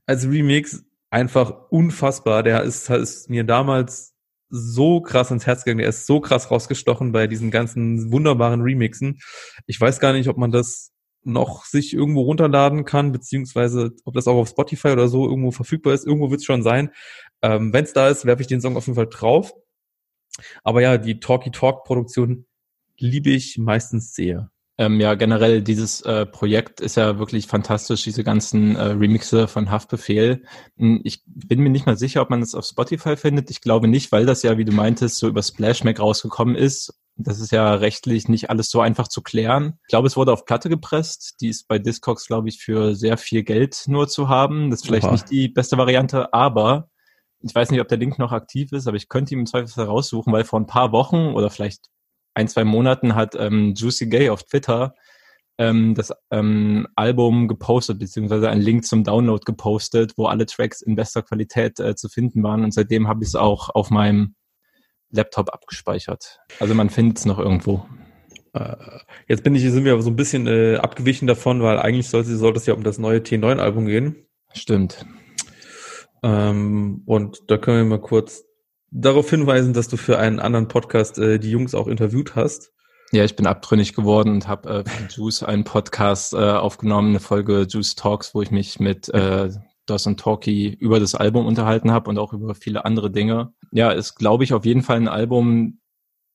als 0.06 0.26
Remix 0.28 0.86
einfach 1.10 1.72
unfassbar. 1.72 2.44
Der 2.44 2.62
ist, 2.62 2.90
ist 2.90 3.30
mir 3.30 3.44
damals 3.44 4.14
so 4.50 5.02
krass 5.02 5.32
ins 5.32 5.48
Herz 5.48 5.64
gegangen. 5.64 5.80
Der 5.80 5.90
ist 5.90 6.06
so 6.06 6.20
krass 6.20 6.52
rausgestochen 6.52 7.12
bei 7.12 7.26
diesen 7.26 7.50
ganzen 7.50 8.12
wunderbaren 8.12 8.62
Remixen. 8.62 9.20
Ich 9.66 9.82
weiß 9.82 10.00
gar 10.00 10.14
nicht, 10.14 10.30
ob 10.30 10.38
man 10.38 10.52
das 10.52 10.92
noch 11.24 11.66
sich 11.66 11.94
irgendwo 11.94 12.22
runterladen 12.22 12.86
kann, 12.86 13.12
beziehungsweise 13.12 13.92
ob 14.06 14.14
das 14.14 14.28
auch 14.28 14.36
auf 14.36 14.50
Spotify 14.50 14.90
oder 14.90 15.08
so 15.08 15.28
irgendwo 15.28 15.52
verfügbar 15.52 15.94
ist. 15.94 16.06
Irgendwo 16.06 16.30
wird 16.30 16.40
es 16.40 16.46
schon 16.46 16.62
sein. 16.62 16.92
Ähm, 17.42 17.74
Wenn 17.74 17.84
es 17.86 17.94
da 17.94 18.08
ist, 18.08 18.26
werfe 18.26 18.44
ich 18.44 18.48
den 18.48 18.62
Song 18.62 18.78
auf 18.78 18.86
jeden 18.86 18.96
Fall 18.96 19.10
drauf. 19.10 19.52
Aber 20.64 20.82
ja, 20.82 20.98
die 20.98 21.20
Talky 21.20 21.52
Talk 21.52 21.84
Produktion 21.84 22.46
liebe 23.00 23.32
ich 23.32 23.58
meistens 23.58 24.14
sehr. 24.14 24.52
Ähm, 24.80 25.00
ja, 25.00 25.16
generell 25.16 25.64
dieses 25.64 26.02
äh, 26.02 26.28
Projekt 26.28 26.82
ist 26.82 26.98
ja 26.98 27.18
wirklich 27.18 27.48
fantastisch, 27.48 28.04
diese 28.04 28.24
ganzen 28.24 28.76
äh, 28.76 28.84
Remixe 28.84 29.48
von 29.48 29.72
Haftbefehl. 29.72 30.44
Hm, 30.78 31.02
ich 31.04 31.24
bin 31.26 31.62
mir 31.62 31.72
nicht 31.72 31.88
mal 31.88 31.98
sicher, 31.98 32.22
ob 32.22 32.30
man 32.30 32.42
das 32.42 32.54
auf 32.54 32.66
Spotify 32.66 33.18
findet. 33.18 33.50
Ich 33.50 33.62
glaube 33.62 33.88
nicht, 33.88 34.12
weil 34.12 34.28
das 34.28 34.44
ja, 34.44 34.58
wie 34.60 34.66
du 34.66 34.72
meintest, 34.72 35.18
so 35.18 35.28
über 35.28 35.42
Splashmack 35.42 36.00
rausgekommen 36.00 36.56
ist. 36.56 36.94
Das 37.16 37.40
ist 37.40 37.52
ja 37.52 37.74
rechtlich 37.74 38.30
nicht 38.30 38.52
alles 38.52 38.70
so 38.70 38.80
einfach 38.80 39.08
zu 39.08 39.24
klären. 39.24 39.80
Ich 39.82 39.88
glaube, 39.88 40.08
es 40.08 40.16
wurde 40.16 40.32
auf 40.32 40.46
Platte 40.46 40.70
gepresst. 40.70 41.38
Die 41.42 41.50
ist 41.50 41.68
bei 41.68 41.80
Discogs, 41.80 42.28
glaube 42.28 42.48
ich, 42.48 42.60
für 42.60 42.94
sehr 42.94 43.18
viel 43.18 43.42
Geld 43.42 43.86
nur 43.88 44.08
zu 44.08 44.30
haben. 44.30 44.70
Das 44.70 44.82
ist 44.82 44.86
vielleicht 44.86 45.06
Oha. 45.06 45.14
nicht 45.14 45.32
die 45.32 45.48
beste 45.48 45.80
Variante, 45.80 46.32
aber 46.34 46.90
ich 47.42 47.54
weiß 47.54 47.72
nicht, 47.72 47.82
ob 47.82 47.88
der 47.88 47.98
Link 47.98 48.20
noch 48.20 48.32
aktiv 48.32 48.72
ist, 48.72 48.88
aber 48.88 48.98
ich 48.98 49.10
könnte 49.10 49.34
ihn 49.34 49.40
im 49.40 49.46
Zweifelsfall 49.48 49.86
raussuchen, 49.86 50.32
weil 50.34 50.44
vor 50.44 50.60
ein 50.60 50.68
paar 50.68 50.92
Wochen 50.92 51.34
oder 51.34 51.50
vielleicht 51.50 51.86
ein, 52.38 52.48
zwei 52.48 52.64
Monaten 52.64 53.16
hat 53.16 53.36
ähm, 53.36 53.74
Juicy 53.76 54.08
Gay 54.08 54.30
auf 54.30 54.44
Twitter 54.44 54.94
ähm, 55.58 55.96
das 55.96 56.14
ähm, 56.30 56.88
Album 56.96 57.48
gepostet, 57.48 57.98
beziehungsweise 57.98 58.48
einen 58.50 58.62
Link 58.62 58.86
zum 58.86 59.04
Download 59.04 59.42
gepostet, 59.44 60.14
wo 60.18 60.28
alle 60.28 60.46
Tracks 60.46 60.84
in 60.84 60.96
bester 60.96 61.24
Qualität 61.24 61.80
äh, 61.80 61.96
zu 61.96 62.10
finden 62.10 62.44
waren. 62.44 62.64
Und 62.64 62.76
seitdem 62.76 63.08
habe 63.08 63.24
ich 63.24 63.30
es 63.30 63.36
auch 63.36 63.70
auf 63.74 63.90
meinem 63.90 64.36
Laptop 65.10 65.52
abgespeichert. 65.52 66.40
Also 66.60 66.76
man 66.76 66.92
findet 66.92 67.18
es 67.18 67.26
noch 67.26 67.40
irgendwo. 67.40 67.88
Äh, 68.54 68.76
jetzt 69.28 69.44
bin 69.44 69.56
ich, 69.56 69.64
sind 69.64 69.84
wir 69.84 69.94
aber 69.94 70.04
so 70.04 70.12
ein 70.12 70.16
bisschen 70.16 70.46
äh, 70.46 70.76
abgewichen 70.76 71.28
davon, 71.28 71.64
weil 71.64 71.80
eigentlich 71.80 72.08
sollte, 72.08 72.38
sollte 72.38 72.60
es 72.60 72.68
ja 72.68 72.76
um 72.76 72.84
das 72.84 73.00
neue 73.00 73.20
T9-Album 73.20 73.88
gehen. 73.88 74.28
Stimmt. 74.54 75.08
Ähm, 76.22 77.02
und 77.08 77.50
da 77.50 77.58
können 77.58 77.78
wir 77.78 77.98
mal 77.98 78.02
kurz 78.02 78.47
darauf 78.92 79.30
hinweisen, 79.30 79.74
dass 79.74 79.88
du 79.88 79.98
für 79.98 80.20
einen 80.20 80.40
anderen 80.40 80.68
Podcast 80.68 81.18
äh, 81.20 81.40
die 81.40 81.52
Jungs 81.52 81.76
auch 81.76 81.88
interviewt 81.88 82.36
hast. 82.36 82.72
Ja, 83.12 83.24
ich 83.24 83.36
bin 83.36 83.48
abtrünnig 83.48 83.94
geworden 83.94 84.32
und 84.32 84.48
habe 84.48 84.84
äh, 84.86 84.90
für 84.90 85.08
Juice 85.10 85.44
einen 85.44 85.64
Podcast 85.64 86.34
äh, 86.34 86.38
aufgenommen, 86.38 87.10
eine 87.10 87.20
Folge 87.20 87.66
Juice 87.70 87.96
Talks, 87.96 88.36
wo 88.36 88.42
ich 88.42 88.52
mich 88.52 88.80
mit 88.80 89.08
äh, 89.10 89.50
Dos 89.86 90.06
und 90.06 90.20
Talkie 90.20 90.74
über 90.74 91.00
das 91.00 91.16
Album 91.16 91.46
unterhalten 91.46 91.92
habe 91.92 92.10
und 92.10 92.18
auch 92.18 92.34
über 92.34 92.54
viele 92.54 92.84
andere 92.84 93.10
Dinge. 93.10 93.54
Ja, 93.72 93.92
ist, 93.92 94.16
glaube 94.16 94.44
ich, 94.44 94.54
auf 94.54 94.66
jeden 94.66 94.82
Fall 94.82 94.98
ein 94.98 95.08
Album, 95.08 95.80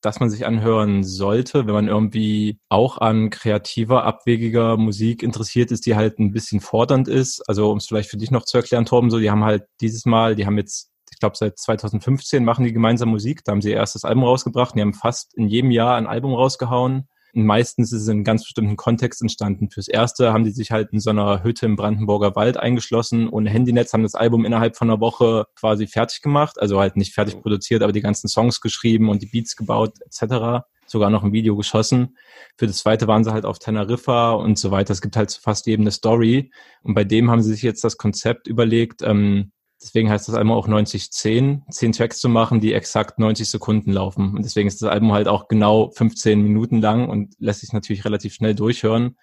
das 0.01 0.19
man 0.19 0.31
sich 0.31 0.47
anhören 0.47 1.03
sollte, 1.03 1.67
wenn 1.67 1.73
man 1.73 1.87
irgendwie 1.87 2.59
auch 2.69 2.97
an 2.97 3.29
kreativer, 3.29 4.03
abwegiger 4.03 4.75
Musik 4.75 5.21
interessiert 5.21 5.71
ist, 5.71 5.85
die 5.85 5.95
halt 5.95 6.19
ein 6.19 6.31
bisschen 6.31 6.59
fordernd 6.59 7.07
ist. 7.07 7.47
Also 7.47 7.71
um 7.71 7.77
es 7.77 7.85
vielleicht 7.85 8.09
für 8.09 8.17
dich 8.17 8.31
noch 8.31 8.43
zu 8.43 8.57
erklären, 8.57 8.85
Torben, 8.85 9.11
so, 9.11 9.19
die 9.19 9.29
haben 9.29 9.45
halt 9.45 9.65
dieses 9.79 10.05
Mal, 10.05 10.35
die 10.35 10.47
haben 10.47 10.57
jetzt 10.57 10.92
glaube, 11.23 11.37
seit 11.37 11.57
2015 11.57 12.43
machen 12.43 12.65
die 12.65 12.73
gemeinsam 12.73 13.07
Musik. 13.07 13.45
Da 13.45 13.53
haben 13.53 13.61
sie 13.61 13.69
ihr 13.69 13.77
erstes 13.77 14.03
Album 14.03 14.25
rausgebracht. 14.25 14.75
Die 14.75 14.81
haben 14.81 14.93
fast 14.93 15.33
in 15.35 15.47
jedem 15.47 15.71
Jahr 15.71 15.95
ein 15.95 16.05
Album 16.05 16.33
rausgehauen. 16.33 17.07
Und 17.33 17.45
meistens 17.45 17.93
ist 17.93 18.01
es 18.01 18.07
in 18.09 18.25
ganz 18.25 18.43
bestimmten 18.43 18.75
Kontext 18.75 19.21
entstanden. 19.21 19.69
Fürs 19.69 19.87
erste 19.87 20.33
haben 20.33 20.43
die 20.43 20.51
sich 20.51 20.71
halt 20.71 20.91
in 20.91 20.99
so 20.99 21.11
einer 21.11 21.41
Hütte 21.41 21.65
im 21.65 21.77
Brandenburger 21.77 22.35
Wald 22.35 22.57
eingeschlossen 22.57 23.29
ohne 23.29 23.49
Handynetz, 23.49 23.93
haben 23.93 24.03
das 24.03 24.15
Album 24.15 24.43
innerhalb 24.43 24.75
von 24.75 24.89
einer 24.89 24.99
Woche 24.99 25.45
quasi 25.55 25.87
fertig 25.87 26.21
gemacht. 26.21 26.59
Also 26.59 26.79
halt 26.79 26.97
nicht 26.97 27.13
fertig 27.13 27.41
produziert, 27.41 27.81
aber 27.81 27.93
die 27.93 28.01
ganzen 28.01 28.27
Songs 28.27 28.59
geschrieben 28.59 29.07
und 29.07 29.21
die 29.21 29.27
Beats 29.27 29.55
gebaut 29.55 29.93
etc. 30.01 30.65
Sogar 30.85 31.09
noch 31.09 31.23
ein 31.23 31.31
Video 31.31 31.55
geschossen. 31.55 32.17
Für 32.57 32.67
das 32.67 32.79
zweite 32.79 33.07
waren 33.07 33.23
sie 33.23 33.31
halt 33.31 33.45
auf 33.45 33.59
Teneriffa 33.59 34.33
und 34.33 34.59
so 34.59 34.71
weiter. 34.71 34.91
Es 34.91 35.01
gibt 35.01 35.15
halt 35.15 35.31
fast 35.31 35.65
jedem 35.67 35.83
eine 35.83 35.91
Story. 35.91 36.51
Und 36.83 36.95
bei 36.95 37.05
dem 37.05 37.31
haben 37.31 37.41
sie 37.41 37.53
sich 37.53 37.63
jetzt 37.63 37.85
das 37.85 37.97
Konzept 37.97 38.47
überlegt, 38.47 39.01
ähm, 39.03 39.53
Deswegen 39.83 40.09
heißt 40.09 40.29
das 40.29 40.35
Album 40.35 40.53
auch 40.53 40.67
9010, 40.67 41.63
zehn 41.69 41.91
Tracks 41.91 42.19
zu 42.19 42.29
machen, 42.29 42.61
die 42.61 42.73
exakt 42.73 43.19
90 43.19 43.49
Sekunden 43.49 43.91
laufen. 43.91 44.29
Und 44.29 44.45
deswegen 44.45 44.67
ist 44.67 44.81
das 44.81 44.89
Album 44.89 45.11
halt 45.11 45.27
auch 45.27 45.49
genau 45.49 45.91
15 45.91 46.41
Minuten 46.41 46.81
lang 46.81 47.09
und 47.09 47.33
lässt 47.37 47.59
sich 47.59 47.73
natürlich 47.73 48.05
relativ 48.05 48.33
schnell 48.33 48.55
durchhören. 48.55 49.17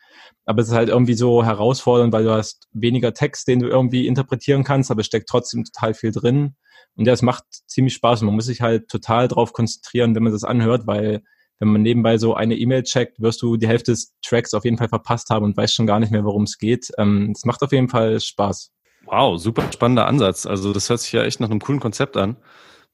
Aber 0.44 0.60
es 0.60 0.68
ist 0.68 0.74
halt 0.74 0.90
irgendwie 0.90 1.14
so 1.14 1.42
herausfordernd, 1.42 2.12
weil 2.12 2.24
du 2.24 2.32
hast 2.32 2.68
weniger 2.72 3.14
Text, 3.14 3.48
den 3.48 3.60
du 3.60 3.68
irgendwie 3.68 4.06
interpretieren 4.06 4.62
kannst, 4.62 4.90
aber 4.90 5.00
es 5.00 5.06
steckt 5.06 5.30
trotzdem 5.30 5.64
total 5.64 5.94
viel 5.94 6.12
drin. 6.12 6.56
Und 6.94 7.06
ja, 7.06 7.14
es 7.14 7.22
macht 7.22 7.44
ziemlich 7.66 7.94
Spaß. 7.94 8.20
Man 8.22 8.34
muss 8.34 8.44
sich 8.44 8.60
halt 8.60 8.88
total 8.88 9.28
drauf 9.28 9.54
konzentrieren, 9.54 10.14
wenn 10.14 10.22
man 10.22 10.32
das 10.32 10.44
anhört, 10.44 10.86
weil 10.86 11.22
wenn 11.58 11.68
man 11.68 11.82
nebenbei 11.82 12.18
so 12.18 12.34
eine 12.34 12.56
E-Mail 12.56 12.82
checkt, 12.82 13.20
wirst 13.20 13.42
du 13.42 13.56
die 13.56 13.68
Hälfte 13.68 13.92
des 13.92 14.14
Tracks 14.22 14.54
auf 14.54 14.64
jeden 14.64 14.78
Fall 14.78 14.88
verpasst 14.88 15.30
haben 15.30 15.44
und 15.44 15.56
weißt 15.56 15.74
schon 15.74 15.86
gar 15.86 16.00
nicht 16.00 16.10
mehr, 16.10 16.24
worum 16.24 16.42
es 16.44 16.58
geht. 16.58 16.90
Ähm, 16.98 17.32
es 17.34 17.44
macht 17.44 17.62
auf 17.62 17.72
jeden 17.72 17.88
Fall 17.88 18.20
Spaß. 18.20 18.72
Wow, 19.10 19.40
super 19.40 19.64
spannender 19.72 20.06
Ansatz. 20.06 20.46
Also 20.46 20.72
das 20.72 20.88
hört 20.88 21.00
sich 21.00 21.10
ja 21.10 21.24
echt 21.24 21.40
nach 21.40 21.50
einem 21.50 21.58
coolen 21.58 21.80
Konzept 21.80 22.16
an. 22.16 22.36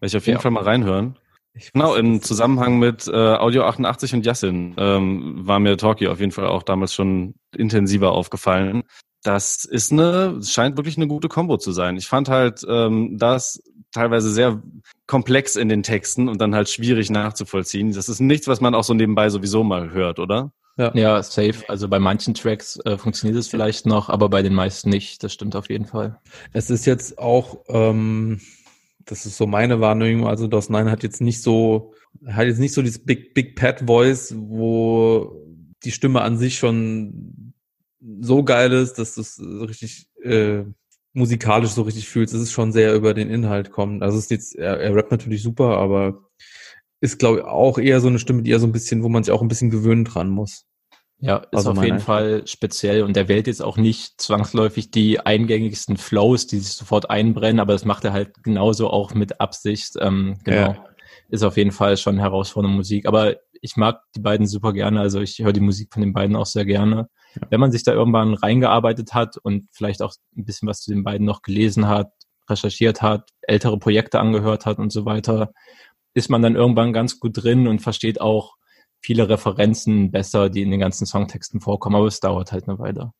Werde 0.00 0.07
ich 0.07 0.16
auf 0.16 0.26
jeden 0.26 0.38
ja. 0.38 0.40
Fall 0.40 0.50
mal 0.50 0.62
reinhören. 0.62 1.18
Ich 1.52 1.72
genau, 1.72 1.94
im 1.94 2.22
Zusammenhang 2.22 2.79
mit 2.79 3.07
äh, 3.07 3.12
Audio 3.12 3.64
88 3.64 4.14
und 4.14 4.24
Yassin 4.24 4.74
ähm, 4.79 5.46
war 5.46 5.59
mir 5.59 5.76
Talkie 5.76 6.09
auf 6.09 6.20
jeden 6.20 6.33
Fall 6.33 6.46
auch 6.46 6.62
damals 6.62 6.94
schon 6.94 7.35
intensiver 7.55 8.12
aufgefallen. 8.12 8.85
Das 9.22 9.66
ist 9.66 9.92
eine, 9.92 10.40
scheint 10.42 10.79
wirklich 10.79 10.96
eine 10.96 11.07
gute 11.07 11.29
Kombo 11.29 11.59
zu 11.59 11.72
sein. 11.72 11.98
Ich 11.98 12.07
fand 12.07 12.31
halt 12.31 12.64
ähm, 12.66 13.18
das 13.18 13.62
teilweise 13.92 14.31
sehr 14.31 14.62
komplex 15.07 15.57
in 15.57 15.68
den 15.68 15.83
Texten 15.83 16.29
und 16.29 16.40
dann 16.40 16.55
halt 16.55 16.70
schwierig 16.70 17.11
nachzuvollziehen. 17.11 17.92
Das 17.92 18.09
ist 18.09 18.20
nichts, 18.20 18.48
was 18.48 18.61
man 18.62 18.74
auch 18.74 18.85
so 18.85 18.94
nebenbei 18.94 19.29
sowieso 19.29 19.64
mal 19.64 19.90
hört, 19.90 20.18
oder? 20.18 20.52
Ja. 20.78 20.94
ja, 20.94 21.22
safe. 21.22 21.64
Also 21.68 21.88
bei 21.88 21.98
manchen 21.98 22.34
Tracks 22.34 22.78
äh, 22.84 22.98
funktioniert 22.98 23.38
es 23.38 23.48
vielleicht 23.48 23.86
noch, 23.86 24.10
aber 24.10 24.28
bei 24.28 24.42
den 24.42 24.52
meisten 24.52 24.90
nicht. 24.90 25.22
Das 25.22 25.32
stimmt 25.32 25.56
auf 25.56 25.70
jeden 25.70 25.86
Fall. 25.86 26.20
Es 26.52 26.68
ist 26.68 26.84
jetzt 26.84 27.18
auch, 27.18 27.64
ähm, 27.68 28.40
das 29.06 29.24
ist 29.24 29.38
so 29.38 29.46
meine 29.46 29.80
Wahrnehmung, 29.80 30.26
also 30.26 30.48
DOS 30.48 30.68
9 30.68 30.90
hat 30.90 31.02
jetzt 31.02 31.20
nicht 31.22 31.40
so, 31.40 31.94
hat 32.26 32.46
jetzt 32.46 32.58
nicht 32.58 32.74
so 32.74 32.82
dieses 32.82 33.02
Big, 33.02 33.32
Big 33.32 33.56
Pad 33.56 33.84
Voice, 33.86 34.34
wo 34.36 35.42
die 35.82 35.92
Stimme 35.92 36.20
an 36.20 36.36
sich 36.36 36.58
schon 36.58 37.54
so 38.20 38.44
geil 38.44 38.72
ist, 38.72 38.94
dass 38.94 39.14
du 39.14 39.22
es 39.22 39.40
richtig 39.40 40.08
äh, 40.22 40.64
musikalisch 41.14 41.70
so 41.70 41.82
richtig 41.82 42.08
fühlst. 42.08 42.34
Es 42.34 42.42
ist 42.42 42.52
schon 42.52 42.72
sehr 42.72 42.94
über 42.94 43.14
den 43.14 43.30
Inhalt 43.30 43.70
kommt. 43.70 44.02
Also 44.02 44.18
es 44.18 44.24
ist 44.24 44.30
jetzt, 44.30 44.56
er, 44.56 44.78
er 44.78 44.94
rappt 44.94 45.10
natürlich 45.10 45.42
super, 45.42 45.78
aber 45.78 46.28
ist, 47.00 47.18
glaube 47.18 47.38
ich, 47.38 47.44
auch 47.44 47.78
eher 47.78 48.00
so 48.00 48.09
eine 48.09 48.18
Stimme, 48.18 48.42
die 48.42 48.50
eher 48.50 48.61
so 48.61 48.66
ein 48.66 48.72
bisschen, 48.72 49.02
wo 49.02 49.09
man 49.09 49.22
sich 49.22 49.32
auch 49.32 49.42
ein 49.42 49.48
bisschen 49.48 49.70
gewöhnen 49.70 50.04
dran 50.04 50.28
muss. 50.28 50.64
Ja, 51.18 51.38
ist 51.38 51.48
also 51.54 51.70
auf 51.70 51.82
jeden 51.82 52.00
Fall 52.00 52.46
speziell 52.46 53.02
und 53.02 53.16
der 53.16 53.28
wählt 53.28 53.46
jetzt 53.46 53.62
auch 53.62 53.78
nicht 53.78 54.20
zwangsläufig 54.20 54.90
die 54.90 55.18
eingängigsten 55.18 55.96
Flows, 55.96 56.46
die 56.46 56.59
sich 56.59 56.74
sofort 56.74 57.09
einbrennen, 57.09 57.59
aber 57.59 57.72
das 57.72 57.87
macht 57.87 58.04
er 58.04 58.12
halt 58.12 58.42
genauso 58.42 58.90
auch 58.90 59.14
mit 59.14 59.40
Absicht. 59.40 59.94
Ähm, 59.98 60.38
genau. 60.44 60.72
Ja. 60.72 60.85
Ist 61.28 61.42
auf 61.42 61.56
jeden 61.56 61.72
Fall 61.72 61.96
schon 61.96 62.18
herausfordernde 62.18 62.76
Musik. 62.76 63.06
Aber 63.06 63.37
ich 63.61 63.76
mag 63.76 64.00
die 64.14 64.20
beiden 64.20 64.46
super 64.46 64.72
gerne. 64.72 65.00
Also 65.00 65.20
ich 65.20 65.38
höre 65.38 65.52
die 65.52 65.61
Musik 65.61 65.92
von 65.92 66.02
den 66.02 66.12
beiden 66.12 66.37
auch 66.37 66.46
sehr 66.46 66.64
gerne. 66.64 67.09
Ja. 67.35 67.42
Wenn 67.50 67.61
man 67.61 67.72
sich 67.72 67.82
da 67.82 67.92
irgendwann 67.92 68.35
reingearbeitet 68.35 69.14
hat 69.14 69.37
und 69.38 69.68
vielleicht 69.72 70.02
auch 70.02 70.14
ein 70.37 70.44
bisschen 70.44 70.68
was 70.68 70.82
zu 70.82 70.92
den 70.92 71.02
beiden 71.02 71.26
noch 71.26 71.42
gelesen 71.42 71.88
hat, 71.88 72.12
recherchiert 72.48 73.02
hat, 73.02 73.30
ältere 73.42 73.78
Projekte 73.78 74.20
angehört 74.20 74.66
hat 74.66 74.78
und 74.78 74.92
so 74.92 75.04
weiter, 75.04 75.52
ist 76.16 76.31
man 76.31 76.40
dann 76.40 76.57
irgendwann 76.57 76.94
ganz 76.94 77.20
gut 77.20 77.42
drin 77.42 77.68
und 77.68 77.81
versteht 77.81 78.22
auch 78.22 78.57
viele 79.00 79.29
Referenzen 79.29 80.11
besser, 80.11 80.48
die 80.48 80.62
in 80.62 80.70
den 80.70 80.81
ganzen 80.81 81.07
Songtexten 81.07 81.61
vorkommen, 81.61 81.94
aber 81.94 82.07
es 82.07 82.20
dauert 82.20 82.52
halt 82.52 82.66
eine 82.66 82.79
Weile. 82.79 83.12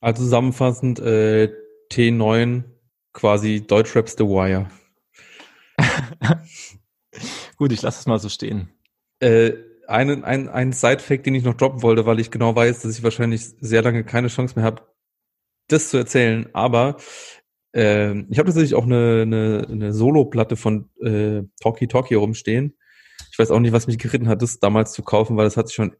Also 0.00 0.22
zusammenfassend, 0.22 1.00
äh, 1.00 1.50
T9 1.90 2.64
quasi 3.14 3.66
Deutschraps 3.66 4.16
The 4.18 4.24
Wire. 4.24 4.68
Gut, 7.56 7.72
ich 7.72 7.80
lasse 7.80 8.00
es 8.00 8.06
mal 8.06 8.18
so 8.18 8.28
stehen. 8.28 8.68
Äh, 9.20 9.54
einen, 9.88 10.22
ein, 10.22 10.50
ein 10.50 10.72
Side-Fact, 10.72 11.24
den 11.24 11.34
ich 11.34 11.44
noch 11.44 11.54
droppen 11.54 11.82
wollte, 11.82 12.04
weil 12.04 12.20
ich 12.20 12.30
genau 12.30 12.54
weiß, 12.54 12.82
dass 12.82 12.98
ich 12.98 13.02
wahrscheinlich 13.02 13.46
sehr 13.60 13.80
lange 13.80 14.04
keine 14.04 14.28
Chance 14.28 14.56
mehr 14.56 14.64
habe, 14.64 14.82
das 15.68 15.88
zu 15.88 15.96
erzählen. 15.96 16.50
Aber 16.52 16.98
ähm, 17.76 18.26
ich 18.30 18.38
habe 18.38 18.46
tatsächlich 18.46 18.74
auch 18.74 18.84
eine, 18.84 19.20
eine, 19.22 19.66
eine 19.70 19.92
Solo-Platte 19.92 20.56
von 20.56 20.88
äh, 21.02 21.42
Talkie 21.60 21.88
Talkie 21.88 22.14
rumstehen. 22.14 22.74
Ich 23.30 23.38
weiß 23.38 23.50
auch 23.50 23.60
nicht, 23.60 23.72
was 23.72 23.86
mich 23.86 23.98
geritten 23.98 24.28
hat, 24.28 24.40
das 24.40 24.60
damals 24.60 24.92
zu 24.92 25.02
kaufen, 25.02 25.36
weil 25.36 25.44
das 25.44 25.58
hat 25.58 25.68
sich 25.68 25.76
schon 25.76 25.94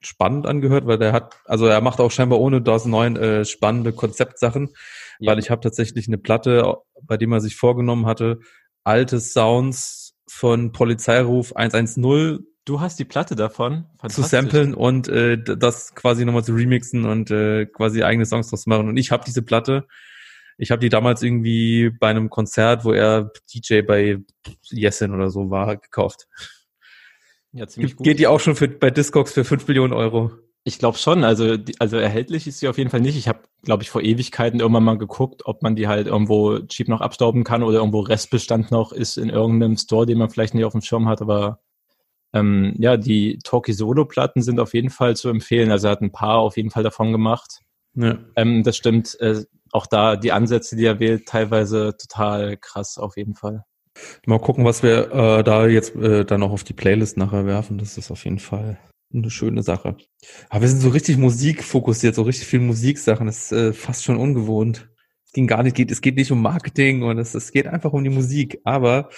spannend 0.00 0.46
angehört, 0.46 0.86
weil 0.86 0.96
der 0.96 1.12
hat, 1.12 1.34
also 1.44 1.66
er 1.66 1.80
macht 1.80 1.98
auch 1.98 2.12
scheinbar 2.12 2.38
ohne 2.38 2.62
DOS 2.62 2.84
9 2.84 3.16
äh, 3.16 3.44
spannende 3.44 3.92
Konzeptsachen, 3.92 4.68
ja. 5.18 5.32
weil 5.32 5.40
ich 5.40 5.50
habe 5.50 5.60
tatsächlich 5.60 6.06
eine 6.06 6.18
Platte, 6.18 6.76
bei 7.02 7.16
dem 7.16 7.32
er 7.32 7.40
sich 7.40 7.56
vorgenommen 7.56 8.06
hatte, 8.06 8.38
alte 8.84 9.18
Sounds 9.18 10.14
von 10.28 10.70
Polizeiruf 10.70 11.56
110 11.56 12.44
Du 12.64 12.80
hast 12.80 13.00
die 13.00 13.06
Platte 13.06 13.34
davon 13.34 13.86
zu 14.08 14.22
samplen 14.22 14.72
und 14.74 15.08
äh, 15.08 15.36
das 15.42 15.96
quasi 15.96 16.24
nochmal 16.24 16.44
zu 16.44 16.54
remixen 16.54 17.06
und 17.06 17.32
äh, 17.32 17.66
quasi 17.66 18.04
eigene 18.04 18.26
Songs 18.26 18.50
draus 18.50 18.66
machen. 18.66 18.88
Und 18.88 18.98
ich 18.98 19.10
habe 19.10 19.24
diese 19.26 19.42
Platte 19.42 19.88
ich 20.58 20.70
habe 20.70 20.80
die 20.80 20.90
damals 20.90 21.22
irgendwie 21.22 21.88
bei 21.88 22.08
einem 22.08 22.28
Konzert, 22.28 22.84
wo 22.84 22.92
er 22.92 23.32
DJ 23.52 23.80
bei 23.82 24.18
Yesin 24.70 25.14
oder 25.14 25.30
so 25.30 25.50
war, 25.50 25.76
gekauft. 25.76 26.28
Ja, 27.52 27.66
ziemlich 27.66 27.96
gut. 27.96 28.04
Geht 28.04 28.18
die 28.18 28.26
auch 28.26 28.40
schon 28.40 28.56
für, 28.56 28.68
bei 28.68 28.90
Discogs 28.90 29.32
für 29.32 29.44
5 29.44 29.66
Millionen 29.68 29.94
Euro? 29.94 30.32
Ich 30.64 30.78
glaube 30.78 30.98
schon. 30.98 31.24
Also, 31.24 31.56
also 31.78 31.96
erhältlich 31.96 32.46
ist 32.46 32.58
sie 32.58 32.68
auf 32.68 32.76
jeden 32.76 32.90
Fall 32.90 33.00
nicht. 33.00 33.16
Ich 33.16 33.28
habe, 33.28 33.40
glaube 33.62 33.84
ich, 33.84 33.90
vor 33.90 34.02
Ewigkeiten 34.02 34.60
irgendwann 34.60 34.84
mal 34.84 34.98
geguckt, 34.98 35.46
ob 35.46 35.62
man 35.62 35.76
die 35.76 35.88
halt 35.88 36.08
irgendwo 36.08 36.58
cheap 36.58 36.88
noch 36.88 37.00
abstauben 37.00 37.44
kann 37.44 37.62
oder 37.62 37.78
irgendwo 37.78 38.00
Restbestand 38.00 38.70
noch 38.70 38.92
ist 38.92 39.16
in 39.16 39.30
irgendeinem 39.30 39.76
Store, 39.76 40.04
den 40.04 40.18
man 40.18 40.28
vielleicht 40.28 40.54
nicht 40.54 40.64
auf 40.64 40.72
dem 40.72 40.82
Schirm 40.82 41.08
hat. 41.08 41.22
Aber 41.22 41.60
Ähm, 42.34 42.74
ja, 42.78 42.98
die 42.98 43.38
Talkie 43.42 43.72
Solo-Platten 43.72 44.42
sind 44.42 44.60
auf 44.60 44.74
jeden 44.74 44.90
Fall 44.90 45.16
zu 45.16 45.30
empfehlen. 45.30 45.70
Also 45.70 45.88
er 45.88 45.92
hat 45.92 46.02
ein 46.02 46.12
paar 46.12 46.38
auf 46.38 46.56
jeden 46.58 46.70
Fall 46.70 46.82
davon 46.82 47.12
gemacht. 47.12 47.62
Ja. 47.94 48.18
Ähm, 48.36 48.62
das 48.62 48.76
stimmt. 48.76 49.18
Äh, 49.20 49.44
auch 49.72 49.86
da 49.86 50.16
die 50.16 50.32
Ansätze, 50.32 50.76
die 50.76 50.86
er 50.86 51.00
wählt, 51.00 51.26
teilweise 51.26 51.96
total 51.96 52.56
krass 52.56 52.98
auf 52.98 53.16
jeden 53.16 53.34
Fall. 53.34 53.64
Mal 54.26 54.38
gucken, 54.38 54.64
was 54.64 54.82
wir 54.82 55.10
äh, 55.12 55.44
da 55.44 55.66
jetzt 55.66 55.94
äh, 55.96 56.24
dann 56.24 56.42
auch 56.42 56.52
auf 56.52 56.64
die 56.64 56.72
Playlist 56.72 57.16
nachher 57.16 57.46
werfen. 57.46 57.78
Das 57.78 57.98
ist 57.98 58.10
auf 58.10 58.24
jeden 58.24 58.38
Fall 58.38 58.78
eine 59.12 59.30
schöne 59.30 59.62
Sache. 59.62 59.96
Aber 60.50 60.60
wir 60.60 60.68
sind 60.68 60.80
so 60.80 60.90
richtig 60.90 61.16
musikfokussiert, 61.16 62.14
so 62.14 62.22
richtig 62.22 62.46
viel 62.46 62.60
Musiksachen. 62.60 63.26
Das 63.26 63.50
ist 63.50 63.52
äh, 63.52 63.72
fast 63.72 64.04
schon 64.04 64.16
ungewohnt. 64.16 64.88
Ging 65.38 65.46
gar 65.46 65.62
nicht, 65.62 65.76
geht, 65.76 65.92
es 65.92 66.00
geht 66.00 66.16
nicht 66.16 66.32
um 66.32 66.42
Marketing 66.42 67.04
und 67.04 67.16
es, 67.16 67.32
es 67.32 67.52
geht 67.52 67.68
einfach 67.68 67.92
um 67.92 68.02
die 68.02 68.10
Musik. 68.10 68.60
Aber 68.64 69.08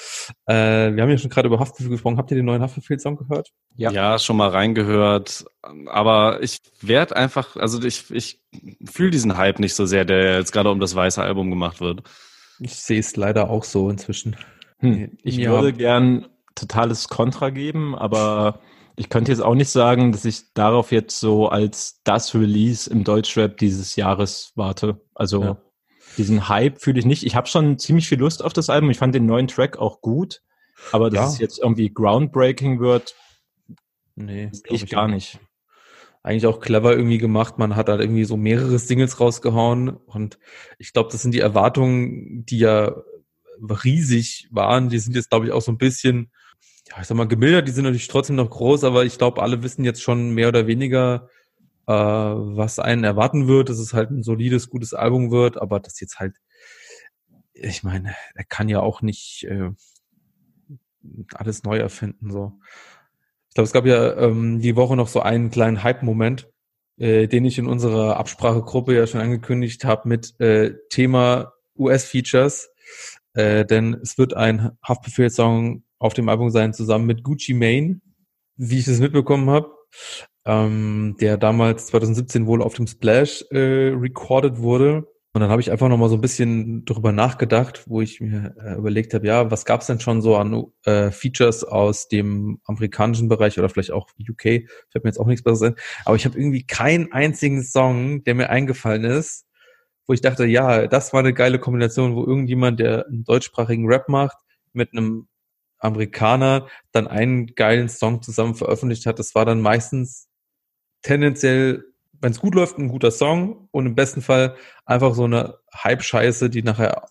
äh, 0.44 0.92
wir 0.92 1.02
haben 1.02 1.08
ja 1.08 1.16
schon 1.16 1.30
gerade 1.30 1.48
über 1.48 1.58
Haftbefehl 1.58 1.88
gesprochen. 1.88 2.18
Habt 2.18 2.30
ihr 2.30 2.34
den 2.34 2.44
neuen 2.44 2.60
Haftbefehl-Song 2.60 3.16
gehört? 3.16 3.48
Ja. 3.74 3.90
ja, 3.90 4.18
schon 4.18 4.36
mal 4.36 4.50
reingehört. 4.50 5.46
Aber 5.86 6.42
ich 6.42 6.60
werde 6.82 7.16
einfach, 7.16 7.56
also 7.56 7.82
ich, 7.82 8.10
ich 8.10 8.42
fühle 8.84 9.10
diesen 9.10 9.38
Hype 9.38 9.60
nicht 9.60 9.72
so 9.72 9.86
sehr, 9.86 10.04
der 10.04 10.36
jetzt 10.36 10.52
gerade 10.52 10.70
um 10.70 10.78
das 10.78 10.94
weiße 10.94 11.22
Album 11.22 11.48
gemacht 11.48 11.80
wird. 11.80 12.02
Ich 12.58 12.74
sehe 12.74 13.00
es 13.00 13.16
leider 13.16 13.48
auch 13.48 13.64
so 13.64 13.88
inzwischen. 13.88 14.36
Hm. 14.80 15.16
Ich 15.22 15.38
ja. 15.38 15.52
würde 15.52 15.72
gern 15.72 16.26
totales 16.54 17.08
Kontra 17.08 17.48
geben, 17.48 17.94
aber 17.94 18.60
ich 18.94 19.08
könnte 19.08 19.32
jetzt 19.32 19.40
auch 19.40 19.54
nicht 19.54 19.70
sagen, 19.70 20.12
dass 20.12 20.26
ich 20.26 20.52
darauf 20.52 20.92
jetzt 20.92 21.18
so 21.18 21.48
als 21.48 22.02
das 22.04 22.34
Release 22.34 22.90
im 22.90 23.04
Deutschrap 23.04 23.56
dieses 23.56 23.96
Jahres 23.96 24.52
warte. 24.54 25.00
Also 25.14 25.42
ja 25.42 25.56
diesen 26.16 26.48
Hype 26.48 26.80
fühle 26.80 26.98
ich 26.98 27.06
nicht. 27.06 27.24
Ich 27.24 27.36
habe 27.36 27.46
schon 27.46 27.78
ziemlich 27.78 28.08
viel 28.08 28.18
Lust 28.18 28.44
auf 28.44 28.52
das 28.52 28.70
Album. 28.70 28.90
Ich 28.90 28.98
fand 28.98 29.14
den 29.14 29.26
neuen 29.26 29.48
Track 29.48 29.78
auch 29.78 30.00
gut, 30.00 30.42
aber 30.92 31.10
dass 31.10 31.20
ja. 31.20 31.28
es 31.28 31.38
jetzt 31.38 31.58
irgendwie 31.58 31.92
groundbreaking 31.92 32.80
wird, 32.80 33.14
nee, 34.16 34.50
ich, 34.64 34.82
ich 34.82 34.90
gar 34.90 35.08
nicht. 35.08 35.38
Eigentlich 36.22 36.46
auch 36.46 36.60
clever 36.60 36.92
irgendwie 36.92 37.18
gemacht. 37.18 37.58
Man 37.58 37.76
hat 37.76 37.88
halt 37.88 38.00
irgendwie 38.00 38.24
so 38.24 38.36
mehrere 38.36 38.78
Singles 38.78 39.20
rausgehauen 39.20 39.88
und 39.88 40.38
ich 40.78 40.92
glaube, 40.92 41.10
das 41.10 41.22
sind 41.22 41.32
die 41.32 41.40
Erwartungen, 41.40 42.44
die 42.44 42.58
ja 42.58 42.94
riesig 43.84 44.48
waren. 44.50 44.88
Die 44.88 44.98
sind 44.98 45.16
jetzt, 45.16 45.30
glaube 45.30 45.46
ich, 45.46 45.52
auch 45.52 45.62
so 45.62 45.72
ein 45.72 45.78
bisschen, 45.78 46.30
ja, 46.88 47.00
ich 47.00 47.06
sag 47.06 47.16
mal, 47.16 47.28
gemildert. 47.28 47.68
Die 47.68 47.72
sind 47.72 47.84
natürlich 47.84 48.08
trotzdem 48.08 48.36
noch 48.36 48.50
groß, 48.50 48.84
aber 48.84 49.04
ich 49.04 49.16
glaube, 49.16 49.42
alle 49.42 49.62
wissen 49.62 49.84
jetzt 49.84 50.02
schon 50.02 50.30
mehr 50.30 50.48
oder 50.48 50.66
weniger, 50.66 51.28
äh, 51.90 52.56
was 52.56 52.78
einen 52.78 53.02
erwarten 53.02 53.48
wird, 53.48 53.68
dass 53.68 53.78
es 53.78 53.92
halt 53.94 54.10
ein 54.10 54.22
solides, 54.22 54.70
gutes 54.70 54.94
Album 54.94 55.32
wird, 55.32 55.60
aber 55.60 55.80
das 55.80 55.98
jetzt 55.98 56.20
halt, 56.20 56.36
ich 57.52 57.82
meine, 57.82 58.14
er 58.34 58.44
kann 58.44 58.68
ja 58.68 58.78
auch 58.80 59.02
nicht 59.02 59.44
äh, 59.44 59.70
alles 61.34 61.64
neu 61.64 61.78
erfinden. 61.78 62.30
So. 62.30 62.52
Ich 63.48 63.54
glaube, 63.54 63.64
es 63.64 63.72
gab 63.72 63.86
ja 63.86 64.16
ähm, 64.18 64.60
die 64.60 64.76
Woche 64.76 64.94
noch 64.94 65.08
so 65.08 65.20
einen 65.20 65.50
kleinen 65.50 65.82
Hype-Moment, 65.82 66.48
äh, 66.96 67.26
den 67.26 67.44
ich 67.44 67.58
in 67.58 67.66
unserer 67.66 68.18
Absprachegruppe 68.18 68.94
ja 68.94 69.08
schon 69.08 69.20
angekündigt 69.20 69.84
habe 69.84 70.08
mit 70.08 70.38
äh, 70.38 70.74
Thema 70.90 71.54
US-Features. 71.76 72.70
Äh, 73.34 73.64
denn 73.64 73.94
es 73.94 74.16
wird 74.16 74.34
ein 74.34 74.70
Haftbefehl-Song 74.82 75.82
auf 75.98 76.14
dem 76.14 76.28
Album 76.28 76.50
sein, 76.50 76.72
zusammen 76.72 77.06
mit 77.06 77.24
Gucci 77.24 77.52
Mane, 77.52 78.00
wie 78.56 78.78
ich 78.78 78.84
das 78.84 79.00
mitbekommen 79.00 79.50
habe 79.50 79.74
ähm, 80.46 81.16
der 81.20 81.36
damals 81.36 81.86
2017 81.86 82.46
wohl 82.46 82.62
auf 82.62 82.74
dem 82.74 82.86
Splash 82.86 83.44
äh, 83.50 83.92
recorded 83.94 84.58
wurde. 84.58 85.06
Und 85.32 85.42
dann 85.42 85.50
habe 85.50 85.60
ich 85.60 85.70
einfach 85.70 85.88
noch 85.88 85.96
mal 85.96 86.08
so 86.08 86.16
ein 86.16 86.20
bisschen 86.20 86.84
darüber 86.86 87.12
nachgedacht, 87.12 87.84
wo 87.86 88.00
ich 88.00 88.20
mir 88.20 88.56
äh, 88.64 88.74
überlegt 88.74 89.14
habe, 89.14 89.26
ja, 89.26 89.48
was 89.48 89.64
gab 89.64 89.80
es 89.80 89.86
denn 89.86 90.00
schon 90.00 90.22
so 90.22 90.36
an 90.36 90.64
äh, 90.84 91.12
Features 91.12 91.62
aus 91.62 92.08
dem 92.08 92.60
amerikanischen 92.64 93.28
Bereich 93.28 93.56
oder 93.56 93.68
vielleicht 93.68 93.92
auch 93.92 94.08
UK? 94.18 94.42
Fällt 94.42 95.04
mir 95.04 95.10
jetzt 95.10 95.20
auch 95.20 95.26
nichts 95.26 95.44
Besseres 95.44 95.72
ein. 95.72 95.76
Aber 96.04 96.16
ich 96.16 96.24
habe 96.24 96.36
irgendwie 96.36 96.66
keinen 96.66 97.12
einzigen 97.12 97.62
Song, 97.62 98.24
der 98.24 98.34
mir 98.34 98.50
eingefallen 98.50 99.04
ist, 99.04 99.46
wo 100.08 100.14
ich 100.14 100.20
dachte, 100.20 100.46
ja, 100.46 100.88
das 100.88 101.12
war 101.12 101.20
eine 101.20 101.32
geile 101.32 101.60
Kombination, 101.60 102.16
wo 102.16 102.24
irgendjemand, 102.24 102.80
der 102.80 103.06
einen 103.06 103.22
deutschsprachigen 103.22 103.86
Rap 103.86 104.08
macht, 104.08 104.36
mit 104.72 104.92
einem 104.92 105.28
Amerikaner 105.78 106.66
dann 106.90 107.06
einen 107.06 107.46
geilen 107.54 107.88
Song 107.88 108.20
zusammen 108.20 108.56
veröffentlicht 108.56 109.06
hat. 109.06 109.20
Das 109.20 109.36
war 109.36 109.44
dann 109.44 109.60
meistens 109.60 110.29
tendenziell, 111.02 111.84
wenn 112.20 112.32
es 112.32 112.40
gut 112.40 112.54
läuft, 112.54 112.78
ein 112.78 112.88
guter 112.88 113.10
Song 113.10 113.68
und 113.70 113.86
im 113.86 113.94
besten 113.94 114.22
Fall 114.22 114.56
einfach 114.84 115.14
so 115.14 115.24
eine 115.24 115.58
Hype-Scheiße, 115.74 116.50
die 116.50 116.62
nachher 116.62 117.06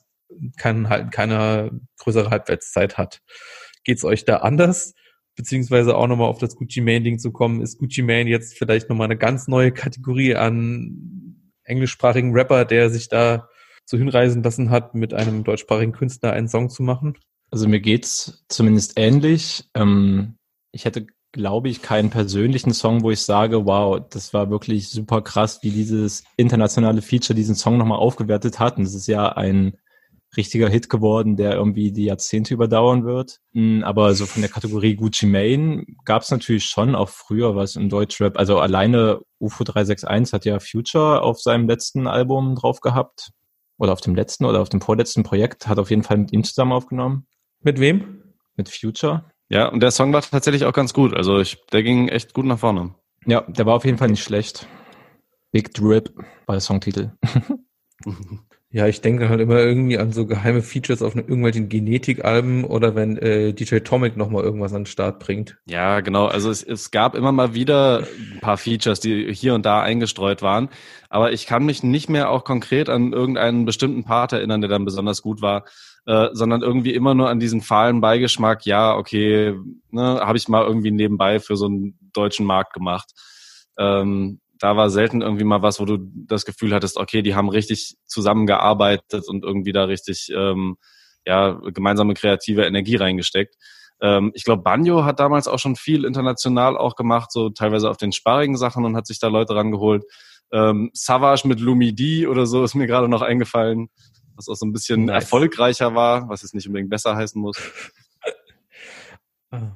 kein, 0.58 1.10
keine 1.10 1.72
größere 1.98 2.30
Halbwertszeit 2.30 2.98
hat. 2.98 3.22
Geht's 3.84 4.04
euch 4.04 4.26
da 4.26 4.38
anders? 4.38 4.94
Beziehungsweise 5.36 5.96
auch 5.96 6.08
nochmal 6.08 6.28
auf 6.28 6.40
das 6.40 6.56
Gucci 6.56 6.82
Mane-Ding 6.82 7.18
zu 7.18 7.32
kommen, 7.32 7.62
ist 7.62 7.80
Gucci 7.80 8.02
Mane 8.02 8.30
jetzt 8.30 8.58
vielleicht 8.58 8.90
nochmal 8.90 9.06
eine 9.06 9.18
ganz 9.18 9.48
neue 9.48 9.72
Kategorie 9.72 10.36
an 10.36 11.54
englischsprachigen 11.64 12.34
Rapper, 12.34 12.66
der 12.66 12.90
sich 12.90 13.08
da 13.08 13.48
so 13.86 13.98
hinreisen 13.98 14.44
lassen 14.44 14.70
hat, 14.70 14.96
mit 14.96 15.14
einem 15.14 15.44
deutschsprachigen 15.44 15.94
Künstler 15.94 16.34
einen 16.34 16.48
Song 16.48 16.70
zu 16.70 16.84
machen? 16.84 17.18
Also 17.52 17.68
mir 17.68 17.80
geht's 17.80 18.44
zumindest 18.50 18.94
ähnlich. 18.98 19.64
Ähm, 19.74 20.36
ich 20.72 20.86
hätte 20.86 21.08
glaube 21.32 21.70
ich, 21.70 21.82
keinen 21.82 22.10
persönlichen 22.10 22.74
Song, 22.74 23.04
wo 23.04 23.12
ich 23.12 23.22
sage, 23.22 23.66
wow, 23.66 24.02
das 24.10 24.34
war 24.34 24.50
wirklich 24.50 24.90
super 24.90 25.22
krass, 25.22 25.60
wie 25.62 25.72
dieses 25.72 26.24
internationale 26.38 27.02
Feature 27.02 27.36
diesen 27.36 27.56
Song 27.56 27.78
nochmal 27.78 28.00
aufgewertet 28.00 28.60
hat. 28.60 28.78
Und 28.78 28.86
das 28.86 28.96
ist 28.96 29.08
ja 29.08 29.30
ein 29.30 29.78
richtiger 30.38 30.70
Hit 30.70 30.90
geworden, 30.90 31.38
der 31.38 31.54
irgendwie 31.54 31.92
die 31.92 32.06
Jahrzehnte 32.06 32.54
überdauern 32.54 33.06
wird. 33.06 33.40
Hm, 33.54 33.84
aber 33.84 34.14
so 34.14 34.26
von 34.26 34.42
der 34.42 34.52
Kategorie 34.52 34.96
Gucci 34.96 35.26
Mane 35.26 35.86
gab 36.06 36.22
es 36.22 36.32
natürlich 36.32 36.66
schon 36.66 36.96
auch 36.96 37.10
früher 37.10 37.56
was 37.56 37.76
im 37.76 37.90
Deutschrap. 37.90 38.38
Also 38.38 38.60
alleine 38.60 39.22
UFO 39.40 39.64
361 39.64 40.34
hat 40.34 40.46
ja 40.46 40.60
Future 40.60 41.22
auf 41.22 41.42
seinem 41.42 41.68
letzten 41.68 42.08
Album 42.08 42.56
drauf 42.56 42.82
gehabt. 42.82 43.32
Oder 43.78 43.94
auf 43.94 44.02
dem 44.02 44.14
letzten 44.14 44.46
oder 44.46 44.62
auf 44.62 44.70
dem 44.70 44.82
vorletzten 44.82 45.24
Projekt. 45.24 45.68
Hat 45.68 45.80
auf 45.80 45.90
jeden 45.90 46.04
Fall 46.04 46.18
mit 46.18 46.34
ihm 46.34 46.44
zusammen 46.44 46.74
aufgenommen. 46.74 47.28
Mit 47.62 47.80
wem? 47.80 48.24
Mit 48.56 48.70
Future. 48.70 49.32
Ja, 49.50 49.68
und 49.68 49.82
der 49.82 49.92
Song 49.92 50.14
war 50.14 50.22
tatsächlich 50.22 50.66
auch 50.66 50.74
ganz 50.74 50.94
gut. 50.94 51.16
Also 51.16 51.40
ich, 51.40 51.58
der 51.72 51.82
ging 51.82 52.08
echt 52.08 52.34
gut 52.34 52.46
nach 52.46 52.60
vorne. 52.60 52.94
Ja, 53.26 53.42
der 53.42 53.66
war 53.66 53.76
auf 53.76 53.86
jeden 53.86 53.98
Fall 53.98 54.10
nicht 54.10 54.24
schlecht. 54.24 54.68
Big 55.52 55.74
Drip 55.74 56.14
war 56.46 56.54
der 56.54 56.62
Songtitel. 56.62 57.12
ja, 58.70 58.86
ich 58.86 59.02
denke 59.02 59.28
halt 59.28 59.42
immer 59.42 59.58
irgendwie 59.58 59.98
an 59.98 60.12
so 60.12 60.28
geheime 60.28 60.62
Features 60.62 61.02
auf 61.02 61.16
irgendwelchen 61.16 61.68
Genetikalben 61.68 62.64
oder 62.64 62.94
wenn 62.94 63.18
äh, 63.18 63.52
DJ 63.52 63.80
Tomic 63.80 64.16
nochmal 64.16 64.44
irgendwas 64.44 64.74
an 64.74 64.82
den 64.82 64.86
Start 64.86 65.18
bringt. 65.18 65.58
Ja, 65.66 66.02
genau. 66.02 66.28
Also 66.28 66.52
es, 66.52 66.62
es 66.62 66.92
gab 66.92 67.16
immer 67.16 67.32
mal 67.32 67.56
wieder 67.56 68.04
ein 68.34 68.40
paar 68.42 68.58
Features, 68.58 69.00
die 69.00 69.34
hier 69.34 69.56
und 69.56 69.66
da 69.66 69.82
eingestreut 69.82 70.44
waren. 70.44 70.70
Aber 71.10 71.32
ich 71.32 71.48
kann 71.48 71.66
mich 71.66 71.82
nicht 71.82 72.08
mehr 72.08 72.30
auch 72.30 72.44
konkret 72.44 72.88
an 72.88 73.14
irgendeinen 73.14 73.66
bestimmten 73.66 74.04
Part 74.04 74.32
erinnern, 74.32 74.62
der 74.62 74.70
dann 74.70 74.86
besonders 74.86 75.24
gut 75.24 75.42
war. 75.42 75.66
Äh, 76.06 76.30
sondern 76.34 76.62
irgendwie 76.62 76.94
immer 76.94 77.14
nur 77.14 77.30
an 77.30 77.40
diesen 77.40 77.62
fahlen 77.62 78.02
Beigeschmack, 78.02 78.66
ja, 78.66 78.96
okay, 78.96 79.56
ne, 79.92 80.20
habe 80.22 80.38
ich 80.38 80.48
mal 80.48 80.66
irgendwie 80.66 80.92
nebenbei 80.92 81.40
für 81.40 81.56
so 81.56 81.66
einen 81.66 82.00
deutschen 82.14 82.46
Markt 82.46 82.74
gemacht. 82.74 83.12
Ähm, 83.78 84.40
da 84.58 84.76
war 84.76 84.90
selten 84.90 85.22
irgendwie 85.22 85.44
mal 85.44 85.62
was, 85.62 85.80
wo 85.80 85.86
du 85.86 85.98
das 86.00 86.46
Gefühl 86.46 86.74
hattest, 86.74 86.98
okay, 86.98 87.22
die 87.22 87.36
haben 87.36 87.50
richtig 87.50 87.96
zusammengearbeitet 88.06 89.28
und 89.28 89.44
irgendwie 89.44 89.72
da 89.72 89.86
richtig 89.86 90.32
ähm, 90.36 90.78
ja, 91.26 91.60
gemeinsame 91.74 92.14
kreative 92.14 92.66
Energie 92.66 92.96
reingesteckt. 92.96 93.56
Ähm, 94.02 94.32
ich 94.34 94.44
glaube, 94.44 94.64
Banjo 94.64 95.04
hat 95.06 95.20
damals 95.20 95.48
auch 95.48 95.60
schon 95.60 95.76
viel 95.76 96.06
international 96.06 96.78
auch 96.78 96.96
gemacht, 96.96 97.32
so 97.32 97.50
teilweise 97.50 97.90
auf 97.90 97.98
den 97.98 98.12
sparrigen 98.12 98.58
Sachen 98.58 98.86
und 98.86 98.96
hat 98.96 99.08
sich 99.08 99.20
da 99.20 99.28
Leute 99.28 99.56
rangeholt. 99.56 100.04
Ähm, 100.52 100.90
Savage 100.94 101.48
mit 101.48 101.60
Lumidi 101.60 102.26
oder 102.26 102.46
so 102.46 102.64
ist 102.64 102.74
mir 102.74 102.88
gerade 102.88 103.08
noch 103.08 103.22
eingefallen 103.22 103.90
was 104.40 104.48
auch 104.48 104.56
so 104.56 104.66
ein 104.66 104.74
bisschen 104.74 105.06
nice. 105.06 105.24
erfolgreicher 105.24 105.94
war, 105.94 106.28
was 106.30 106.42
jetzt 106.42 106.56
nicht 106.56 106.66
unbedingt 106.66 106.90
besser 106.90 107.16
heißen 107.16 107.40
muss. 107.40 107.58
Ah. 109.52 109.72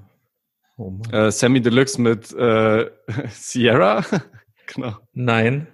oh 0.77 0.99
äh, 1.11 1.31
Sammy 1.31 1.59
Deluxe 1.59 1.99
mit 1.99 2.31
äh, 2.31 2.91
Sierra. 3.31 4.05
genau. 4.67 4.95
Nein. 5.11 5.65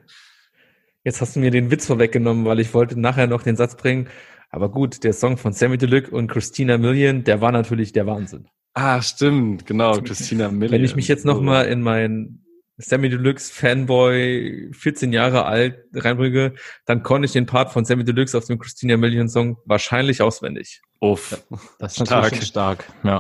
Jetzt 1.04 1.20
hast 1.20 1.36
du 1.36 1.42
mir 1.42 1.52
den 1.52 1.70
Witz 1.70 1.88
vorweggenommen, 1.88 2.46
weil 2.46 2.62
ich 2.62 2.74
wollte 2.74 2.98
nachher 2.98 3.28
noch 3.28 3.44
den 3.44 3.58
Satz 3.58 3.76
bringen. 3.76 4.08
Aber 4.52 4.72
gut, 4.72 5.04
der 5.04 5.12
Song 5.12 5.36
von 5.36 5.52
Sammy 5.52 5.78
Deluxe 5.78 6.12
und 6.12 6.28
Christina 6.28 6.78
Million, 6.78 7.26
der 7.26 7.42
war 7.42 7.52
natürlich 7.52 7.92
der 7.92 8.08
Wahnsinn. 8.08 8.48
Ah, 8.74 9.02
stimmt, 9.02 9.66
genau, 9.66 10.00
Christina 10.00 10.48
Million. 10.48 10.72
Wenn 10.72 10.86
ich 10.86 10.96
mich 10.96 11.10
jetzt 11.10 11.26
nochmal 11.26 11.66
in 11.66 11.82
mein 11.82 12.46
Sammy 12.82 13.10
Deluxe 13.10 13.52
Fanboy, 13.52 14.70
14 14.72 15.12
Jahre 15.12 15.46
alt, 15.46 15.78
reinbringe, 15.94 16.54
dann 16.86 17.04
konnte 17.04 17.26
ich 17.26 17.34
den 17.34 17.46
Part 17.46 17.72
von 17.72 17.84
Sammy 17.84 18.06
Deluxe 18.06 18.38
auf 18.38 18.46
dem 18.46 18.58
Christina 18.58 18.96
Million 18.96 19.28
Song 19.28 19.58
wahrscheinlich 19.66 20.22
auswendig. 20.22 20.82
Uff. 21.02 21.38
Das 21.78 21.98
ist 21.98 22.08
stark. 22.08 22.36
stark. 22.42 22.86
Ja. 23.04 23.20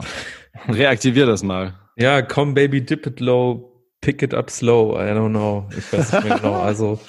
Reaktivier 0.69 1.25
das 1.25 1.43
mal. 1.43 1.77
Ja, 1.97 2.21
come 2.21 2.53
baby, 2.53 2.81
dip 2.81 3.05
it 3.05 3.19
low, 3.19 3.83
pick 3.99 4.21
it 4.21 4.33
up 4.33 4.49
slow. 4.49 4.95
I 4.95 5.11
don't 5.11 5.29
know. 5.29 5.67
Ich 5.77 5.91
weiß 5.91 6.13
nicht 6.13 6.23
mehr 6.23 6.37
genau. 6.37 6.53
Also, 6.53 6.99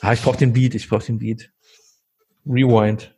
ah, 0.00 0.12
ich 0.12 0.22
brauche 0.22 0.38
den 0.38 0.52
Beat, 0.52 0.74
ich 0.74 0.88
brauche 0.88 1.06
den 1.06 1.18
Beat. 1.18 1.50
Rewind. 2.44 3.14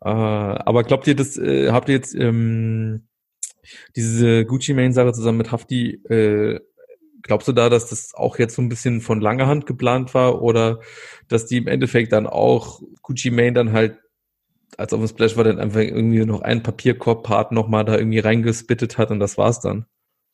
uh, 0.00 0.04
aber 0.04 0.84
glaubt 0.84 1.06
ihr, 1.06 1.16
das 1.16 1.38
äh, 1.38 1.70
habt 1.70 1.88
ihr 1.88 1.94
jetzt 1.94 2.14
ähm, 2.14 3.08
Diese 3.96 4.44
Gucci 4.44 4.74
Mane 4.74 4.92
Sache 4.92 5.12
zusammen 5.12 5.38
mit 5.38 5.52
Hafti, 5.52 5.94
äh, 6.08 6.60
glaubst 7.22 7.48
du 7.48 7.52
da, 7.52 7.68
dass 7.68 7.88
das 7.88 8.14
auch 8.14 8.38
jetzt 8.38 8.54
so 8.54 8.62
ein 8.62 8.68
bisschen 8.68 9.00
von 9.00 9.20
langer 9.20 9.46
Hand 9.46 9.66
geplant 9.66 10.14
war 10.14 10.42
oder 10.42 10.80
dass 11.28 11.46
die 11.46 11.58
im 11.58 11.68
Endeffekt 11.68 12.12
dann 12.12 12.26
auch 12.26 12.80
Gucci 13.02 13.30
Mane 13.30 13.52
dann 13.52 13.72
halt 13.72 13.98
als 14.78 14.92
auf 14.92 15.00
dem 15.00 15.08
Splash 15.08 15.36
war, 15.36 15.44
dann 15.44 15.58
einfach 15.58 15.80
irgendwie 15.80 16.24
noch 16.24 16.40
einen 16.40 16.62
Papierkorb-Part 16.62 17.52
nochmal 17.52 17.84
da 17.84 17.96
irgendwie 17.96 18.20
reingespittet 18.20 18.98
hat 18.98 19.10
und 19.10 19.20
das 19.20 19.36
war's 19.36 19.60
dann? 19.60 19.86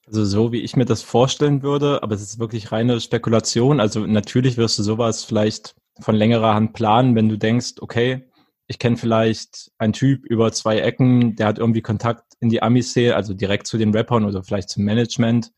Also 0.06 0.24
so 0.24 0.52
wie 0.52 0.60
ich 0.60 0.76
mir 0.76 0.86
das 0.86 1.02
vorstellen 1.02 1.62
würde, 1.62 2.02
aber 2.02 2.14
es 2.14 2.22
ist 2.22 2.38
wirklich 2.38 2.72
reine 2.72 3.00
Spekulation. 3.00 3.78
Also 3.80 4.06
natürlich 4.06 4.56
wirst 4.56 4.78
du 4.78 4.82
sowas 4.82 5.24
vielleicht 5.24 5.74
von 6.00 6.14
längerer 6.14 6.54
Hand 6.54 6.72
planen, 6.72 7.14
wenn 7.14 7.28
du 7.28 7.36
denkst, 7.36 7.74
okay, 7.80 8.28
ich 8.68 8.78
kenne 8.78 8.96
vielleicht 8.96 9.70
einen 9.78 9.92
Typ 9.92 10.24
über 10.24 10.52
zwei 10.52 10.78
Ecken, 10.78 11.36
der 11.36 11.46
hat 11.46 11.58
irgendwie 11.58 11.82
Kontakt 11.82 12.34
in 12.40 12.48
die 12.48 12.62
Ami-Szene, 12.62 13.16
also 13.16 13.34
direkt 13.34 13.66
zu 13.66 13.76
den 13.76 13.94
Rappern 13.94 14.24
oder 14.24 14.42
vielleicht 14.42 14.70
zum 14.70 14.84
Management. 14.84 15.52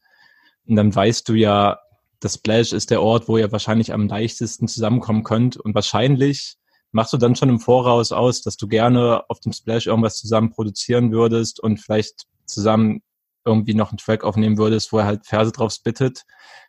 Und 0.70 0.76
dann 0.76 0.94
weißt 0.94 1.28
du 1.28 1.34
ja, 1.34 1.80
das 2.20 2.34
Splash 2.34 2.72
ist 2.72 2.90
der 2.90 3.02
Ort, 3.02 3.26
wo 3.26 3.36
ihr 3.36 3.50
wahrscheinlich 3.50 3.92
am 3.92 4.06
leichtesten 4.06 4.68
zusammenkommen 4.68 5.24
könnt. 5.24 5.56
Und 5.56 5.74
wahrscheinlich 5.74 6.58
machst 6.92 7.12
du 7.12 7.16
dann 7.16 7.34
schon 7.34 7.48
im 7.48 7.58
Voraus 7.58 8.12
aus, 8.12 8.42
dass 8.42 8.56
du 8.56 8.68
gerne 8.68 9.24
auf 9.28 9.40
dem 9.40 9.52
Splash 9.52 9.88
irgendwas 9.88 10.18
zusammen 10.18 10.50
produzieren 10.50 11.10
würdest 11.10 11.58
und 11.58 11.78
vielleicht 11.78 12.26
zusammen 12.44 13.02
irgendwie 13.44 13.74
noch 13.74 13.90
einen 13.90 13.98
Track 13.98 14.22
aufnehmen 14.22 14.58
würdest, 14.58 14.92
wo 14.92 14.98
er 14.98 15.06
halt 15.06 15.26
Verse 15.26 15.50
drauf 15.50 15.72
spittet. 15.72 16.22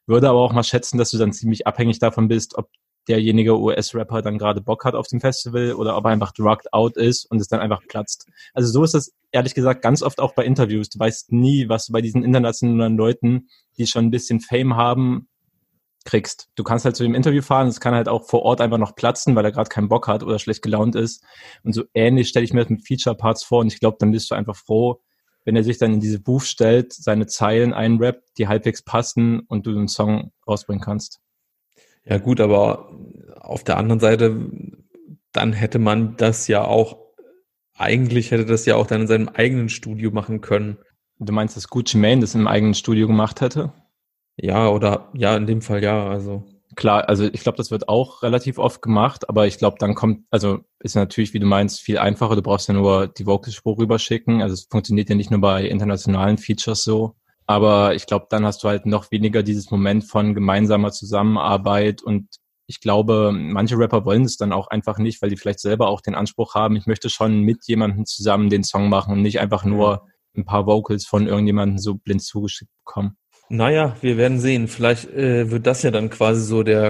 Würde 0.07 0.29
aber 0.29 0.39
auch 0.39 0.53
mal 0.53 0.63
schätzen, 0.63 0.97
dass 0.97 1.11
du 1.11 1.19
dann 1.19 1.31
ziemlich 1.31 1.67
abhängig 1.67 1.99
davon 1.99 2.27
bist, 2.27 2.57
ob 2.57 2.69
derjenige 3.07 3.59
US-Rapper 3.59 4.21
dann 4.21 4.37
gerade 4.37 4.61
Bock 4.61 4.85
hat 4.85 4.95
auf 4.95 5.07
dem 5.07 5.19
Festival 5.19 5.73
oder 5.73 5.97
ob 5.97 6.05
er 6.05 6.11
einfach 6.11 6.31
drugged 6.33 6.71
out 6.73 6.97
ist 6.97 7.25
und 7.25 7.41
es 7.41 7.47
dann 7.47 7.59
einfach 7.59 7.81
platzt. 7.87 8.27
Also 8.53 8.71
so 8.71 8.83
ist 8.83 8.93
es 8.93 9.13
ehrlich 9.31 9.55
gesagt 9.55 9.81
ganz 9.81 10.01
oft 10.03 10.19
auch 10.19 10.33
bei 10.33 10.45
Interviews. 10.45 10.89
Du 10.89 10.99
weißt 10.99 11.31
nie, 11.31 11.67
was 11.69 11.87
du 11.87 11.93
bei 11.93 12.01
diesen 12.01 12.23
internationalen 12.23 12.97
Leuten, 12.97 13.49
die 13.77 13.87
schon 13.87 14.05
ein 14.05 14.11
bisschen 14.11 14.39
Fame 14.39 14.75
haben, 14.75 15.27
kriegst. 16.05 16.49
Du 16.55 16.63
kannst 16.63 16.85
halt 16.85 16.95
zu 16.95 17.03
dem 17.03 17.15
Interview 17.15 17.41
fahren, 17.41 17.67
es 17.67 17.79
kann 17.79 17.93
halt 17.93 18.09
auch 18.09 18.27
vor 18.27 18.41
Ort 18.43 18.61
einfach 18.61 18.77
noch 18.77 18.95
platzen, 18.95 19.35
weil 19.35 19.45
er 19.45 19.51
gerade 19.51 19.69
keinen 19.69 19.89
Bock 19.89 20.07
hat 20.07 20.23
oder 20.23 20.39
schlecht 20.39 20.61
gelaunt 20.61 20.95
ist. 20.95 21.23
Und 21.63 21.73
so 21.73 21.83
ähnlich 21.93 22.29
stelle 22.29 22.45
ich 22.45 22.53
mir 22.53 22.61
das 22.61 22.69
mit 22.69 22.87
Feature-Parts 22.87 23.43
vor 23.43 23.59
und 23.59 23.67
ich 23.67 23.79
glaube, 23.79 23.97
dann 23.99 24.11
bist 24.11 24.31
du 24.31 24.35
einfach 24.35 24.55
froh, 24.55 24.99
wenn 25.45 25.55
er 25.55 25.63
sich 25.63 25.77
dann 25.77 25.93
in 25.93 25.99
diese 25.99 26.19
Booth 26.19 26.43
stellt, 26.43 26.93
seine 26.93 27.27
Zeilen 27.27 27.73
einrappt, 27.73 28.37
die 28.37 28.47
halbwegs 28.47 28.83
passen 28.83 29.41
und 29.41 29.65
du 29.65 29.73
den 29.73 29.87
Song 29.87 30.31
rausbringen 30.47 30.83
kannst. 30.83 31.19
Ja 32.05 32.17
gut, 32.17 32.41
aber 32.41 32.89
auf 33.39 33.63
der 33.63 33.77
anderen 33.77 33.99
Seite, 33.99 34.49
dann 35.31 35.53
hätte 35.53 35.79
man 35.79 36.15
das 36.17 36.47
ja 36.47 36.63
auch, 36.63 36.97
eigentlich 37.77 38.31
hätte 38.31 38.45
das 38.45 38.65
ja 38.65 38.75
auch 38.75 38.87
dann 38.87 39.01
in 39.01 39.07
seinem 39.07 39.29
eigenen 39.29 39.69
Studio 39.69 40.11
machen 40.11 40.41
können. 40.41 40.77
Du 41.19 41.33
meinst, 41.33 41.55
dass 41.55 41.67
Gucci 41.67 41.97
Mane 41.97 42.21
das 42.21 42.35
im 42.35 42.47
eigenen 42.47 42.73
Studio 42.73 43.07
gemacht 43.07 43.41
hätte? 43.41 43.73
Ja, 44.37 44.69
oder 44.69 45.11
ja, 45.13 45.35
in 45.37 45.45
dem 45.45 45.61
Fall 45.61 45.83
ja, 45.83 46.07
also. 46.07 46.45
Klar, 46.75 47.09
also 47.09 47.25
ich 47.25 47.41
glaube, 47.41 47.57
das 47.57 47.69
wird 47.69 47.89
auch 47.89 48.23
relativ 48.23 48.57
oft 48.57 48.81
gemacht, 48.81 49.27
aber 49.29 49.45
ich 49.45 49.57
glaube, 49.57 49.75
dann 49.77 49.93
kommt, 49.93 50.25
also 50.31 50.59
ist 50.79 50.95
natürlich, 50.95 51.33
wie 51.33 51.39
du 51.39 51.45
meinst, 51.45 51.81
viel 51.81 51.97
einfacher. 51.97 52.35
Du 52.35 52.41
brauchst 52.41 52.69
ja 52.69 52.73
nur 52.73 53.07
die 53.07 53.25
Vocalspur 53.25 53.77
rüberschicken. 53.77 54.41
Also 54.41 54.53
es 54.53 54.67
funktioniert 54.71 55.09
ja 55.09 55.15
nicht 55.15 55.31
nur 55.31 55.41
bei 55.41 55.65
internationalen 55.67 56.37
Features 56.37 56.83
so. 56.83 57.15
Aber 57.51 57.95
ich 57.95 58.05
glaube, 58.05 58.27
dann 58.29 58.45
hast 58.45 58.63
du 58.63 58.69
halt 58.69 58.85
noch 58.85 59.11
weniger 59.11 59.43
dieses 59.43 59.71
Moment 59.71 60.05
von 60.05 60.33
gemeinsamer 60.33 60.93
Zusammenarbeit 60.93 62.01
und 62.01 62.29
ich 62.65 62.79
glaube, 62.79 63.33
manche 63.33 63.77
Rapper 63.77 64.05
wollen 64.05 64.23
es 64.23 64.37
dann 64.37 64.53
auch 64.53 64.67
einfach 64.67 64.97
nicht, 64.97 65.21
weil 65.21 65.29
die 65.29 65.35
vielleicht 65.35 65.59
selber 65.59 65.89
auch 65.89 65.99
den 65.99 66.15
Anspruch 66.15 66.55
haben, 66.55 66.77
ich 66.77 66.85
möchte 66.85 67.09
schon 67.09 67.41
mit 67.41 67.67
jemandem 67.67 68.05
zusammen 68.05 68.49
den 68.49 68.63
Song 68.63 68.87
machen 68.87 69.11
und 69.11 69.21
nicht 69.21 69.41
einfach 69.41 69.65
nur 69.65 70.07
ein 70.33 70.45
paar 70.45 70.65
Vocals 70.65 71.05
von 71.05 71.27
irgendjemandem 71.27 71.77
so 71.77 71.95
blind 71.95 72.23
zugeschickt 72.23 72.71
bekommen. 72.85 73.17
Naja, 73.49 73.97
wir 73.99 74.15
werden 74.15 74.39
sehen. 74.39 74.69
Vielleicht 74.69 75.09
äh, 75.09 75.51
wird 75.51 75.67
das 75.67 75.83
ja 75.83 75.91
dann 75.91 76.09
quasi 76.09 76.45
so 76.45 76.63
der 76.63 76.89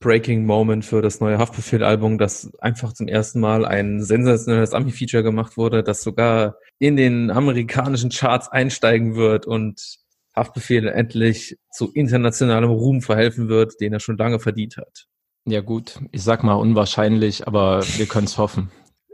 groundbreaking 0.00 0.44
Moment 0.44 0.84
für 0.84 1.02
das 1.02 1.20
neue 1.20 1.38
Haftbefehl-Album, 1.38 2.18
dass 2.18 2.52
einfach 2.58 2.92
zum 2.92 3.08
ersten 3.08 3.40
Mal 3.40 3.64
ein 3.64 4.02
sensationelles 4.02 4.72
Ami-Feature 4.72 5.22
gemacht 5.22 5.56
wurde, 5.56 5.82
das 5.82 6.02
sogar 6.02 6.56
in 6.78 6.96
den 6.96 7.30
amerikanischen 7.30 8.10
Charts 8.10 8.48
einsteigen 8.48 9.16
wird 9.16 9.46
und 9.46 9.98
Haftbefehl 10.34 10.86
endlich 10.88 11.56
zu 11.72 11.92
internationalem 11.92 12.70
Ruhm 12.70 13.00
verhelfen 13.00 13.48
wird, 13.48 13.80
den 13.80 13.92
er 13.92 14.00
schon 14.00 14.18
lange 14.18 14.38
verdient 14.38 14.76
hat. 14.76 15.06
Ja 15.46 15.60
gut, 15.60 16.00
ich 16.12 16.22
sag 16.22 16.42
mal 16.42 16.54
unwahrscheinlich, 16.54 17.46
aber 17.46 17.82
wir 17.96 18.06
können 18.06 18.26
es 18.26 18.36
hoffen. 18.36 18.70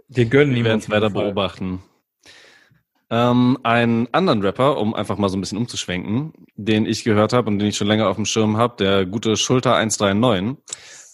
Wir 0.09 0.27
gönnen 0.27 0.57
ihm 0.57 0.67
es 0.67 0.91
weiter 0.91 1.11
beobachten. 1.11 1.83
Ähm, 3.13 3.59
einen 3.63 4.09
anderen 4.13 4.41
Rapper, 4.41 4.79
um 4.79 4.95
einfach 4.95 5.19
mal 5.19 5.29
so 5.29 5.37
ein 5.37 5.41
bisschen 5.43 5.59
umzuschwenken, 5.59 6.33
den 6.57 6.87
ich 6.87 7.05
gehört 7.05 7.35
habe 7.35 7.51
und 7.51 7.59
den 7.59 7.69
ich 7.69 7.77
schon 7.77 7.87
länger 7.87 8.09
auf 8.09 8.17
dem 8.17 8.25
Schirm 8.25 8.57
habe, 8.57 8.77
der 8.79 9.05
gute 9.05 9.37
Schulter 9.37 9.77
139, 9.77 10.57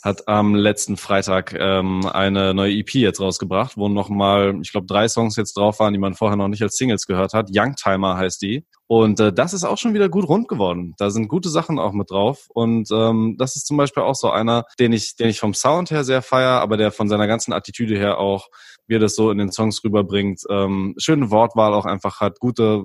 hat 0.05 0.29
am 0.29 0.55
letzten 0.55 0.97
Freitag 0.97 1.57
ähm, 1.59 2.07
eine 2.07 2.55
neue 2.55 2.73
EP 2.73 2.95
jetzt 2.95 3.21
rausgebracht, 3.21 3.77
wo 3.77 3.89
nochmal, 3.89 4.57
ich 4.63 4.71
glaube, 4.71 4.87
drei 4.87 5.09
Songs 5.09 5.35
jetzt 5.35 5.57
drauf 5.57 5.81
waren, 5.81 5.93
die 5.93 5.99
man 5.99 6.15
vorher 6.15 6.37
noch 6.37 6.47
nicht 6.47 6.63
als 6.63 6.77
Singles 6.77 7.05
gehört 7.05 7.35
hat. 7.35 7.51
Youngtimer 7.53 8.17
heißt 8.17 8.41
die. 8.43 8.65
Und 8.89 9.21
äh, 9.21 9.33
das 9.33 9.53
ist 9.53 9.65
auch 9.65 9.79
schon 9.79 9.95
wieder 9.95 10.09
gut 10.09 10.29
rund 10.29 10.49
geworden. 10.49 10.95
Da 10.99 11.11
sind 11.11 11.29
gute 11.29 11.51
Sachen 11.51 11.79
auch 11.79 11.93
mit 11.93 12.11
drauf. 12.11 12.47
Und 12.49 12.89
ähm, 12.91 13.37
das 13.39 13.55
ist 13.55 13.67
zum 13.67 13.77
Beispiel 13.77 14.03
auch 14.03 14.15
so 14.15 14.31
einer, 14.31 14.65
den 14.81 14.93
ich, 14.93 15.15
den 15.15 15.29
ich 15.29 15.39
vom 15.39 15.55
Sound 15.55 15.91
her 15.91 16.05
sehr 16.05 16.23
feier, 16.23 16.61
aber 16.61 16.77
der 16.77 16.91
von 16.91 17.09
seiner 17.09 17.27
ganzen 17.27 17.53
Attitüde 17.53 17.97
her 17.97 18.19
auch 18.19 18.49
wie 18.89 18.97
er 18.97 18.99
das 18.99 19.15
so 19.15 19.31
in 19.31 19.39
den 19.39 19.53
Songs 19.53 19.85
rüberbringt. 19.85 20.43
Ähm, 20.51 20.95
schöne 20.99 21.31
Wortwahl 21.31 21.75
auch 21.75 21.85
einfach 21.85 22.21
hat, 22.21 22.41
gute, 22.41 22.85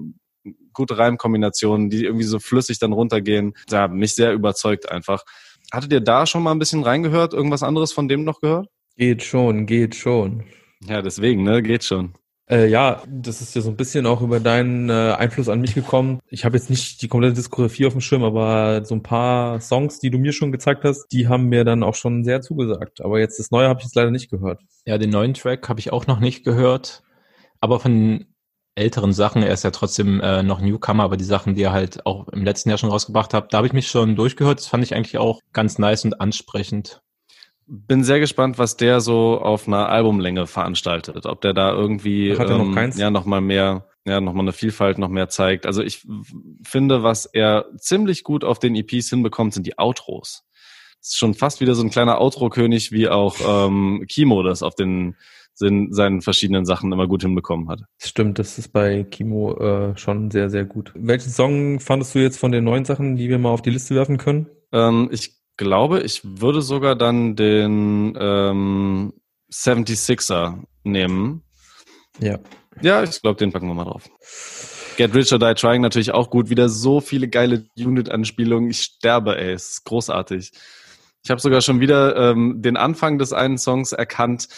gute 0.74 0.98
Reimkombinationen, 0.98 1.90
die 1.90 2.04
irgendwie 2.04 2.26
so 2.26 2.40
flüssig 2.40 2.78
dann 2.78 2.94
runtergehen. 2.94 3.54
Ja, 3.70 3.88
mich 3.88 4.14
sehr 4.14 4.34
überzeugt 4.34 4.92
einfach. 4.92 5.24
Hattet 5.72 5.94
ihr 5.94 6.02
da 6.02 6.26
schon 6.26 6.44
mal 6.44 6.52
ein 6.52 6.60
bisschen 6.60 6.84
reingehört? 6.84 7.34
Irgendwas 7.34 7.64
anderes 7.64 7.94
von 7.94 8.08
dem 8.08 8.26
noch 8.26 8.42
gehört? 8.42 8.68
Geht 8.98 9.24
schon, 9.24 9.66
geht 9.66 9.96
schon. 9.96 10.44
Ja, 10.86 11.02
deswegen, 11.02 11.44
ne, 11.44 11.64
geht 11.64 11.86
schon. 11.86 12.14
Äh, 12.50 12.68
ja, 12.68 13.02
das 13.08 13.42
ist 13.42 13.56
ja 13.56 13.62
so 13.62 13.70
ein 13.70 13.78
bisschen 13.78 14.06
auch 14.06 14.22
über 14.22 14.40
deinen 14.42 14.90
äh, 14.90 15.16
Einfluss 15.18 15.48
an 15.48 15.62
mich 15.62 15.76
gekommen. 15.76 16.20
Ich 16.28 16.44
habe 16.44 16.58
jetzt 16.58 16.70
nicht 16.70 17.02
die 17.02 17.08
komplette 17.08 17.36
Diskografie 17.36 17.86
auf 17.86 17.94
dem 17.94 18.02
Schirm, 18.02 18.24
aber 18.24 18.84
so 18.84 18.96
ein 18.96 19.04
paar 19.04 19.62
Songs, 19.62 20.00
die 20.00 20.10
du 20.10 20.18
mir 20.18 20.34
schon 20.34 20.52
gezeigt 20.52 20.84
hast, 20.84 21.08
die 21.08 21.28
haben 21.30 21.46
mir 21.46 21.64
dann 21.64 21.84
auch 21.84 21.96
schon 21.96 22.26
sehr 22.26 22.42
zugesagt. 22.42 23.00
Aber 23.02 23.20
jetzt 23.20 23.40
das 23.40 23.52
Neue 23.52 23.70
habe 23.70 23.80
ich 23.80 23.86
jetzt 23.86 23.96
leider 23.96 24.12
nicht 24.12 24.30
gehört. 24.30 24.62
Ja, 24.86 24.98
den 24.98 25.10
neuen 25.10 25.34
Track 25.34 25.70
habe 25.70 25.80
ich 25.80 25.94
auch 25.94 26.06
noch 26.08 26.20
nicht 26.20 26.44
gehört. 26.44 27.04
Aber 27.62 27.80
von 27.80 28.26
älteren 28.76 29.14
Sachen, 29.14 29.44
er 29.44 29.54
ist 29.54 29.64
ja 29.64 29.72
trotzdem 29.72 30.20
äh, 30.20 30.44
noch 30.44 30.60
Newcomer, 30.60 31.04
aber 31.04 31.16
die 31.16 31.24
Sachen, 31.24 31.56
die 31.56 31.62
er 31.62 31.72
halt 31.72 32.06
auch 32.06 32.28
im 32.30 32.44
letzten 32.44 32.70
Jahr 32.70 32.78
schon 32.78 32.90
rausgebracht 32.90 33.34
hat, 33.34 33.54
da 33.54 33.58
habe 33.58 33.68
ich 33.68 33.74
mich 33.74 33.88
schon 33.88 34.16
durchgehört. 34.18 34.60
Das 34.60 34.68
fand 34.68 34.84
ich 34.84 34.96
eigentlich 34.96 35.18
auch 35.18 35.40
ganz 35.54 35.78
nice 35.78 36.04
und 36.04 36.20
ansprechend 36.20 37.03
bin 37.68 38.04
sehr 38.04 38.20
gespannt, 38.20 38.58
was 38.58 38.78
der 38.78 39.02
so 39.02 39.40
auf 39.40 39.68
einer 39.68 39.90
Albumlänge 39.90 40.48
veranstaltet. 40.48 41.26
Ob 41.26 41.42
der 41.42 41.54
da 41.54 41.72
irgendwie 41.72 42.38
Hat 42.38 42.50
er 42.50 42.58
noch 42.58 42.66
ähm, 42.66 42.76
keins? 42.76 42.98
ja 42.98 43.10
noch 43.10 43.26
mal 43.26 43.42
mehr, 43.42 43.88
ja 44.06 44.22
noch 44.22 44.34
mal 44.34 44.42
eine 44.42 44.54
Vielfalt 44.54 44.98
noch 44.98 45.10
mehr 45.10 45.30
zeigt. 45.30 45.66
Also 45.66 45.82
ich 45.82 46.06
finde, 46.64 47.04
was 47.04 47.26
er 47.26 47.66
ziemlich 47.78 48.24
gut 48.24 48.44
auf 48.44 48.60
den 48.60 48.76
EPs 48.76 49.10
hinbekommt, 49.10 49.54
sind 49.54 49.66
die 49.68 49.78
Outros. 49.78 50.44
Das 51.00 51.10
ist 51.10 51.18
schon 51.18 51.34
fast 51.34 51.60
wieder 51.60 51.76
so 51.76 51.84
ein 51.84 51.90
kleiner 51.90 52.22
Outro-König, 52.22 52.92
wie 52.92 53.10
auch 53.10 53.36
ähm, 53.68 54.06
Kimo 54.08 54.44
das 54.44 54.64
auf 54.64 54.76
den 54.76 55.16
sind, 55.56 55.94
seinen 55.94 56.22
verschiedenen 56.22 56.66
Sachen 56.66 56.92
immer 56.92 57.08
gut 57.08 57.22
hinbekommen 57.22 57.70
hat. 57.70 57.82
Stimmt, 58.02 58.40
das 58.40 58.58
ist 58.58 58.70
bei 58.70 59.04
Kimo 59.04 59.56
äh, 59.58 59.98
schon 59.98 60.32
sehr, 60.32 60.50
sehr 60.50 60.66
gut. 60.66 60.92
Welchen 60.96 61.30
Song 61.30 61.80
fandest 61.80 62.16
du 62.16 62.20
jetzt 62.20 62.40
von 62.40 62.52
den 62.52 62.64
neuen 62.64 62.86
Sachen, 62.86 63.16
die 63.16 63.30
wir 63.30 63.38
mal 63.38 63.52
auf 63.52 63.62
die 63.62 63.70
Liste 63.70 63.96
werfen 63.96 64.18
können? 64.18 64.50
Ähm, 64.72 65.10
ich 65.12 65.43
glaube, 65.64 66.02
ich 66.02 66.22
würde 66.24 66.62
sogar 66.62 66.96
dann 66.96 67.36
den 67.36 68.16
ähm, 68.20 69.14
76er 69.52 70.60
nehmen. 70.84 71.44
Ja. 72.20 72.40
Ja, 72.82 73.04
ich 73.04 73.22
glaube, 73.22 73.38
den 73.38 73.52
packen 73.52 73.68
wir 73.68 73.74
mal 73.74 73.86
drauf. 73.86 74.10
Get 74.98 75.14
Rich 75.16 75.32
or 75.32 75.40
Die 75.40 75.54
Trying 75.54 75.82
natürlich 75.82 76.12
auch 76.12 76.30
gut. 76.30 76.50
Wieder 76.50 76.70
so 76.70 77.02
viele 77.02 77.28
geile 77.28 77.66
Unit-Anspielungen. 77.78 78.70
Ich 78.70 78.82
sterbe, 78.82 79.38
ey. 79.38 79.54
Es 79.54 79.70
ist 79.72 79.84
großartig. 79.86 80.52
Ich 81.24 81.32
habe 81.32 81.40
sogar 81.40 81.62
schon 81.62 81.80
wieder 81.80 82.16
ähm, 82.16 82.62
den 82.62 82.78
Anfang 82.78 83.18
des 83.18 83.32
einen 83.32 83.58
Songs 83.58 83.94
erkannt, 83.94 84.50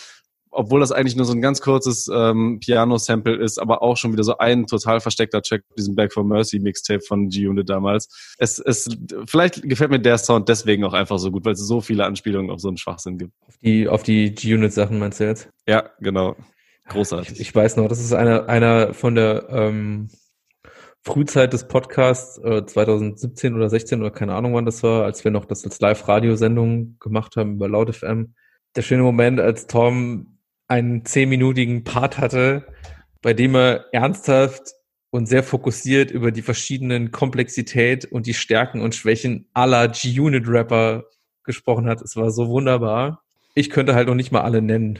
obwohl 0.55 0.79
das 0.79 0.91
eigentlich 0.91 1.17
nur 1.17 1.25
so 1.25 1.33
ein 1.33 1.41
ganz 1.41 1.59
kurzes 1.59 2.09
ähm, 2.11 2.59
Piano-Sample 2.59 3.35
ist, 3.35 3.59
aber 3.59 3.81
auch 3.81 3.97
schon 3.97 4.13
wieder 4.13 4.23
so 4.23 4.37
ein 4.37 4.67
total 4.67 5.01
versteckter 5.01 5.41
Track 5.41 5.63
auf 5.69 5.75
diesem 5.75 5.95
Back 5.95 6.13
for 6.13 6.23
Mercy 6.23 6.59
Mixtape 6.59 7.01
von 7.01 7.27
G-Unit 7.27 7.69
damals. 7.69 8.35
Es, 8.37 8.59
es, 8.59 8.87
vielleicht 9.27 9.61
gefällt 9.63 9.91
mir 9.91 9.99
der 9.99 10.17
Sound 10.17 10.47
deswegen 10.47 10.85
auch 10.85 10.93
einfach 10.93 11.19
so 11.19 11.29
gut, 11.29 11.43
weil 11.45 11.53
es 11.53 11.59
so 11.59 11.81
viele 11.81 12.05
Anspielungen 12.05 12.51
auf 12.51 12.61
so 12.61 12.69
einen 12.69 12.77
Schwachsinn 12.77 13.17
gibt. 13.17 13.33
Auf 13.47 13.57
die, 13.57 13.87
auf 13.89 14.03
die 14.03 14.33
G-Unit-Sachen 14.33 14.97
meinst 14.97 15.19
du 15.19 15.25
jetzt? 15.25 15.49
Ja, 15.67 15.89
genau. 15.99 16.35
Großartig. 16.87 17.33
Ich, 17.33 17.39
ich 17.41 17.55
weiß 17.55 17.75
noch, 17.75 17.89
das 17.89 17.99
ist 17.99 18.13
einer, 18.13 18.47
einer 18.47 18.93
von 18.93 19.15
der 19.15 19.47
ähm, 19.49 20.09
Frühzeit 21.01 21.51
des 21.51 21.67
Podcasts, 21.67 22.37
äh, 22.37 22.65
2017 22.65 23.55
oder 23.55 23.69
16 23.69 23.99
oder 23.99 24.11
keine 24.11 24.35
Ahnung 24.35 24.53
wann 24.53 24.65
das 24.65 24.83
war, 24.83 25.03
als 25.03 25.23
wir 25.23 25.31
noch 25.31 25.45
das 25.45 25.65
als 25.65 25.81
Live-Radiosendung 25.81 26.97
gemacht 26.99 27.35
haben 27.35 27.55
über 27.55 27.67
Laut 27.67 27.93
FM. 27.93 28.35
Der 28.75 28.83
schöne 28.83 29.03
Moment, 29.03 29.39
als 29.39 29.67
Tom 29.67 30.34
einen 30.67 31.05
zehnminütigen 31.05 31.83
Part 31.83 32.17
hatte, 32.17 32.65
bei 33.21 33.33
dem 33.33 33.55
er 33.55 33.85
ernsthaft 33.91 34.73
und 35.09 35.27
sehr 35.27 35.43
fokussiert 35.43 36.11
über 36.11 36.31
die 36.31 36.41
verschiedenen 36.41 37.11
Komplexität 37.11 38.05
und 38.05 38.25
die 38.25 38.33
Stärken 38.33 38.81
und 38.81 38.95
Schwächen 38.95 39.47
aller 39.53 39.87
G-Unit-Rapper 39.87 41.05
gesprochen 41.43 41.87
hat. 41.87 42.01
Es 42.01 42.15
war 42.15 42.31
so 42.31 42.49
wunderbar. 42.49 43.23
Ich 43.53 43.69
könnte 43.69 43.95
halt 43.95 44.07
noch 44.07 44.15
nicht 44.15 44.31
mal 44.31 44.41
alle 44.41 44.61
nennen. 44.61 44.99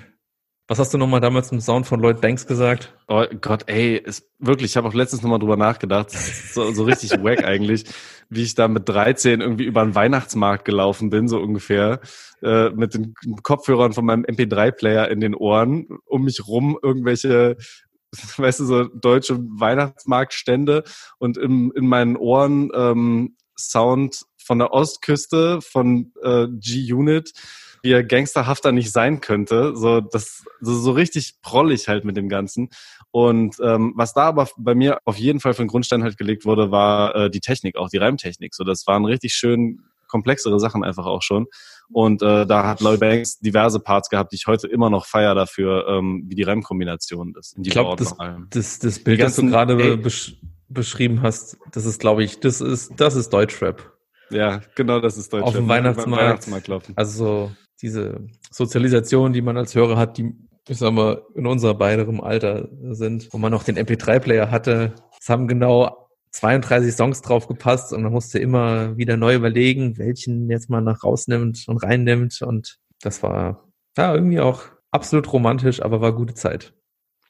Was 0.68 0.80
hast 0.80 0.96
du 0.96 0.98
nochmal 0.98 1.22
damals 1.22 1.52
im 1.52 1.62
Sound 1.62 1.86
von 1.86 2.00
Lloyd 2.00 2.22
Banks 2.22 2.48
gesagt? 2.48 2.92
Oh 3.08 3.24
Gott, 3.40 3.66
ey, 3.68 3.98
ist 3.98 4.28
wirklich, 4.40 4.72
ich 4.72 4.78
habe 4.78 4.88
auch 4.88 4.96
letztens 4.96 5.22
nochmal 5.22 5.38
drüber 5.38 5.58
nachgedacht. 5.58 6.10
So, 6.10 6.72
so 6.72 6.86
richtig 6.86 7.12
wack 7.24 7.44
eigentlich, 7.44 7.84
wie 8.30 8.42
ich 8.42 8.56
da 8.56 8.68
mit 8.68 8.90
13 8.90 9.42
irgendwie 9.42 9.66
über 9.66 9.84
einen 9.84 9.94
Weihnachtsmarkt 9.94 10.66
gelaufen 10.66 11.12
bin, 11.12 11.28
so 11.28 11.40
ungefähr, 11.40 12.00
äh, 12.42 12.72
mit 12.72 12.96
den 12.96 13.14
Kopfhörern 13.44 13.94
von 13.94 14.06
meinem 14.06 14.24
MP3-Player 14.24 15.08
in 15.10 15.20
den 15.20 15.36
Ohren, 15.36 15.88
um 16.06 16.24
mich 16.24 16.48
rum 16.48 16.80
irgendwelche, 16.82 17.58
weißt 18.38 18.62
du, 18.62 18.66
so 18.66 18.86
deutsche 18.86 19.38
Weihnachtsmarktstände 19.38 20.84
und 21.20 21.38
im, 21.38 21.72
in 21.76 21.86
meinen 21.86 22.18
Ohren 22.18 22.72
ähm, 22.74 23.36
Sound 23.56 24.26
von 24.46 24.60
der 24.60 24.72
Ostküste 24.72 25.62
von 25.62 26.12
äh, 26.22 26.48
G-Unit 26.50 27.34
wie 27.86 27.92
er 27.92 28.04
gangsterhafter 28.04 28.72
nicht 28.72 28.92
sein 28.92 29.22
könnte. 29.22 29.76
So, 29.76 30.02
das, 30.02 30.44
so, 30.60 30.74
so 30.74 30.92
richtig 30.92 31.36
prollig 31.44 31.88
halt 31.88 32.04
mit 32.04 32.18
dem 32.18 32.30
Ganzen. 32.30 32.70
Und 33.12 33.58
ähm, 33.62 33.94
was 33.96 34.16
da 34.16 34.24
aber 34.24 34.50
bei 34.58 34.74
mir 34.74 34.98
auf 35.06 35.18
jeden 35.18 35.40
Fall 35.40 35.54
für 35.54 35.62
den 35.62 35.68
Grundstein 35.68 36.02
halt 36.02 36.18
gelegt 36.18 36.46
wurde, 36.46 36.72
war 36.72 37.16
äh, 37.16 37.30
die 37.30 37.42
Technik, 37.42 37.78
auch 37.78 37.90
die 37.90 37.98
Reimtechnik. 37.98 38.56
So, 38.56 38.64
das 38.64 38.88
waren 38.88 39.06
richtig 39.06 39.34
schön 39.34 39.84
komplexere 40.08 40.60
Sachen 40.60 40.84
einfach 40.84 41.06
auch 41.06 41.22
schon. 41.22 41.46
Und 41.92 42.24
äh, 42.24 42.48
da 42.48 42.66
hat 42.66 42.82
Lloyd 42.82 43.00
Banks 43.00 43.38
diverse 43.40 43.80
Parts 43.80 44.10
gehabt, 44.10 44.32
die 44.32 44.38
ich 44.38 44.48
heute 44.48 44.68
immer 44.68 44.90
noch 44.90 45.06
feier 45.06 45.36
dafür, 45.36 45.88
ähm, 45.88 46.24
wie 46.28 46.36
die 46.36 46.44
Reimkombination 46.44 47.36
ist. 47.40 47.56
Ich 47.62 47.70
glaube, 47.70 47.96
das, 47.98 48.16
das, 48.50 48.80
das 48.80 49.00
Bild, 49.00 49.20
ganzen, 49.20 49.52
das 49.52 49.68
du 49.68 49.76
gerade 49.78 49.98
besch 49.98 50.38
beschrieben 50.68 51.22
hast, 51.22 51.58
das 51.72 51.86
ist, 51.86 52.00
glaube 52.00 52.24
ich, 52.24 52.40
das 52.40 52.60
ist, 52.60 52.94
das 52.98 53.16
ist 53.16 53.30
Deutschrap. 53.32 53.95
Ja, 54.30 54.62
genau, 54.76 55.00
das 55.00 55.18
ist 55.18 55.32
Deutschrap. 55.32 55.48
Auf 55.48 55.56
dem 55.56 55.68
Weihnachtsmarkt. 55.68 56.24
Weihnachtsmarkt 56.24 56.68
laufen. 56.68 56.94
Also 56.96 57.52
diese 57.82 58.28
Sozialisation, 58.52 59.34
die 59.34 59.42
man 59.42 59.58
als 59.58 59.76
Hörer 59.76 59.98
hat, 59.98 60.18
die, 60.18 60.34
ich 60.68 60.78
sag 60.78 60.92
mal, 60.92 61.22
in 61.36 61.46
unser 61.46 61.74
beiderem 61.74 62.22
Alter 62.22 62.70
sind, 62.92 63.30
wo 63.32 63.38
man 63.38 63.52
noch 63.52 63.64
den 63.64 63.78
MP3-Player 63.78 64.50
hatte. 64.50 64.94
Es 65.20 65.30
haben 65.30 65.48
genau 65.48 66.10
32 66.32 66.94
Songs 66.94 67.22
drauf 67.22 67.48
gepasst 67.48 67.94
und 67.94 68.04
man 68.04 68.12
musste 68.12 68.40
immer 68.40 68.98
wieder 68.98 69.18
neu 69.18 69.36
überlegen, 69.36 69.98
welchen 69.98 70.50
jetzt 70.50 70.70
mal 70.70 70.82
nach 70.82 71.04
rausnimmt 71.04 71.66
und 71.68 71.78
reinnimmt. 71.78 72.42
Und 72.42 72.78
das 73.02 73.24
war 73.24 73.64
ja 73.98 74.14
irgendwie 74.14 74.40
auch 74.40 74.64
absolut 74.92 75.32
romantisch, 75.32 75.82
aber 75.82 76.02
war 76.02 76.14
gute 76.14 76.34
Zeit. 76.34 76.74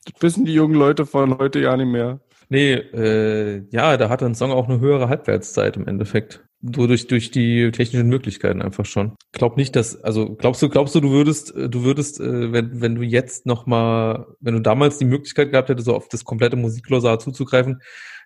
Das 0.06 0.22
wissen 0.22 0.46
die 0.46 0.54
jungen 0.54 0.76
Leute 0.76 1.06
von 1.06 1.38
heute 1.38 1.60
ja 1.60 1.76
nicht 1.78 1.88
mehr. 1.88 2.20
Nee, 2.50 2.74
äh, 2.74 3.64
ja, 3.72 3.98
da 3.98 4.10
hatte 4.10 4.26
ein 4.26 4.36
Song 4.36 4.52
auch 4.52 4.70
eine 4.70 4.80
höhere 4.80 5.10
Halbwertszeit 5.10 5.78
im 5.78 5.88
Endeffekt. 5.88 6.46
Durch, 6.67 7.06
durch 7.06 7.30
die 7.30 7.69
technischen 7.71 8.10
Möglichkeiten 8.10 8.63
einfach 8.63 8.86
schon. 8.86 9.15
Glaub 9.34 9.56
nicht, 9.56 9.75
dass, 9.75 10.04
also 10.04 10.34
glaubst 10.36 10.63
du, 10.63 10.69
glaubst 10.69 10.95
du, 10.95 10.99
du 10.99 11.12
würdest, 11.12 11.54
du 11.56 11.84
würdest, 11.84 12.19
äh, 12.19 12.51
wenn, 12.51 12.82
wenn 12.82 12.95
du 12.95 13.04
jetzt 13.04 13.45
nochmal, 13.45 14.25
wenn 14.39 14.56
du 14.56 14.62
damals 14.62 14.97
die 14.97 15.06
Möglichkeit 15.06 15.51
gehabt 15.51 15.69
hättest, 15.69 15.86
so 15.86 15.95
auf 15.95 16.08
das 16.08 16.23
komplette 16.23 16.56
Musiklose 16.56 17.15
zuzugreifen, 17.19 17.82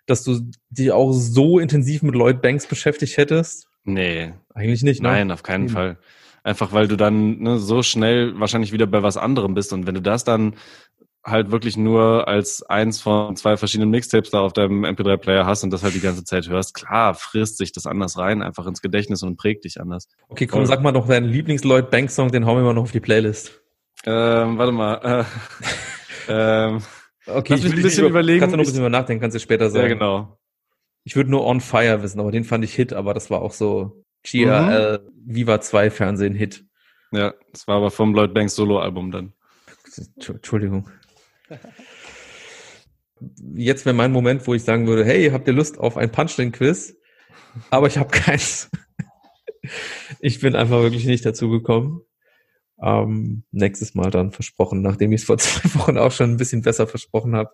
dass 0.06 0.24
du 0.24 0.40
dich 0.70 0.90
auch 0.90 1.12
so 1.12 1.58
intensiv 1.58 2.02
mit 2.02 2.14
Lloyd 2.14 2.40
Banks 2.40 2.66
beschäftigt 2.66 3.18
hättest? 3.18 3.66
Nee. 3.84 4.32
Eigentlich 4.54 4.82
nicht, 4.82 5.02
ne? 5.02 5.08
Nein, 5.08 5.30
auf 5.30 5.42
keinen 5.42 5.64
mhm. 5.64 5.68
Fall. 5.68 5.98
Einfach 6.42 6.72
weil 6.72 6.88
du 6.88 6.96
dann 6.96 7.40
ne, 7.40 7.58
so 7.58 7.82
schnell 7.82 8.38
wahrscheinlich 8.40 8.72
wieder 8.72 8.86
bei 8.86 9.02
was 9.02 9.18
anderem 9.18 9.52
bist. 9.52 9.74
Und 9.74 9.86
wenn 9.86 9.94
du 9.94 10.00
das 10.00 10.24
dann 10.24 10.54
halt 11.24 11.50
wirklich 11.50 11.76
nur 11.76 12.28
als 12.28 12.62
eins 12.62 13.00
von 13.00 13.36
zwei 13.36 13.56
verschiedenen 13.56 13.90
Mixtapes 13.90 14.30
da 14.30 14.40
auf 14.40 14.52
deinem 14.52 14.84
MP3-Player 14.84 15.44
hast 15.44 15.62
und 15.62 15.70
das 15.70 15.82
halt 15.82 15.94
die 15.94 16.00
ganze 16.00 16.24
Zeit 16.24 16.48
hörst, 16.48 16.74
klar 16.74 17.14
frisst 17.14 17.58
sich 17.58 17.72
das 17.72 17.86
anders 17.86 18.16
rein, 18.16 18.42
einfach 18.42 18.66
ins 18.66 18.80
Gedächtnis 18.80 19.22
und 19.22 19.36
prägt 19.36 19.64
dich 19.64 19.80
anders. 19.80 20.08
Okay, 20.28 20.46
komm, 20.46 20.64
sag 20.66 20.82
mal 20.82 20.92
noch 20.92 21.06
deinen 21.06 21.26
Lieblings-Lloyd 21.26 21.90
Banks-Song, 21.90 22.30
den 22.30 22.46
hauen 22.46 22.58
wir 22.58 22.64
mal 22.64 22.74
noch 22.74 22.84
auf 22.84 22.92
die 22.92 23.00
Playlist. 23.00 23.60
Ähm, 24.06 24.56
warte 24.56 24.72
mal. 24.72 25.26
Äh, 26.28 26.28
ähm, 26.28 26.82
okay, 27.26 27.54
ich 27.54 27.64
will 27.64 27.72
ein 27.72 27.82
bisschen 27.82 28.04
über, 28.04 28.10
überlegen. 28.10 28.40
Kannst 28.40 28.54
du 28.54 28.56
noch 28.56 28.64
ein 28.64 28.66
bisschen 28.66 28.80
über 28.80 28.90
nachdenken, 28.90 29.20
kannst 29.20 29.34
du 29.34 29.40
später 29.40 29.68
sagen. 29.68 29.88
Ja, 29.88 29.94
genau. 29.94 30.38
Ich 31.04 31.16
würde 31.16 31.30
nur 31.30 31.46
On 31.46 31.60
Fire 31.60 32.02
wissen, 32.02 32.20
aber 32.20 32.30
den 32.30 32.44
fand 32.44 32.64
ich 32.64 32.74
Hit, 32.74 32.92
aber 32.92 33.14
das 33.14 33.30
war 33.30 33.42
auch 33.42 33.52
so 33.52 34.04
GRL 34.22 35.00
mhm. 35.02 35.34
Viva 35.34 35.60
2 35.60 35.90
Fernsehen 35.90 36.34
Hit. 36.34 36.64
Ja, 37.12 37.34
das 37.52 37.66
war 37.66 37.76
aber 37.76 37.90
vom 37.90 38.14
Lloyd 38.14 38.32
Banks 38.32 38.54
Solo-Album 38.54 39.10
dann. 39.10 39.32
Entschuldigung. 40.16 40.88
Jetzt 43.54 43.84
wäre 43.84 43.94
mein 43.94 44.12
Moment, 44.12 44.46
wo 44.46 44.54
ich 44.54 44.64
sagen 44.64 44.86
würde, 44.86 45.04
hey, 45.04 45.30
habt 45.30 45.46
ihr 45.46 45.52
Lust 45.52 45.78
auf 45.78 45.96
ein 45.96 46.10
Punchline-Quiz? 46.10 46.96
Aber 47.70 47.86
ich 47.86 47.98
habe 47.98 48.10
keins. 48.10 48.70
ich 50.20 50.40
bin 50.40 50.56
einfach 50.56 50.80
wirklich 50.80 51.04
nicht 51.04 51.24
dazu 51.26 51.50
gekommen. 51.50 52.02
Ähm, 52.82 53.44
nächstes 53.50 53.94
Mal 53.94 54.10
dann 54.10 54.32
versprochen, 54.32 54.80
nachdem 54.80 55.12
ich 55.12 55.20
es 55.20 55.26
vor 55.26 55.36
zwei 55.36 55.68
Wochen 55.78 55.98
auch 55.98 56.12
schon 56.12 56.30
ein 56.30 56.36
bisschen 56.38 56.62
besser 56.62 56.86
versprochen 56.86 57.36
habe, 57.36 57.50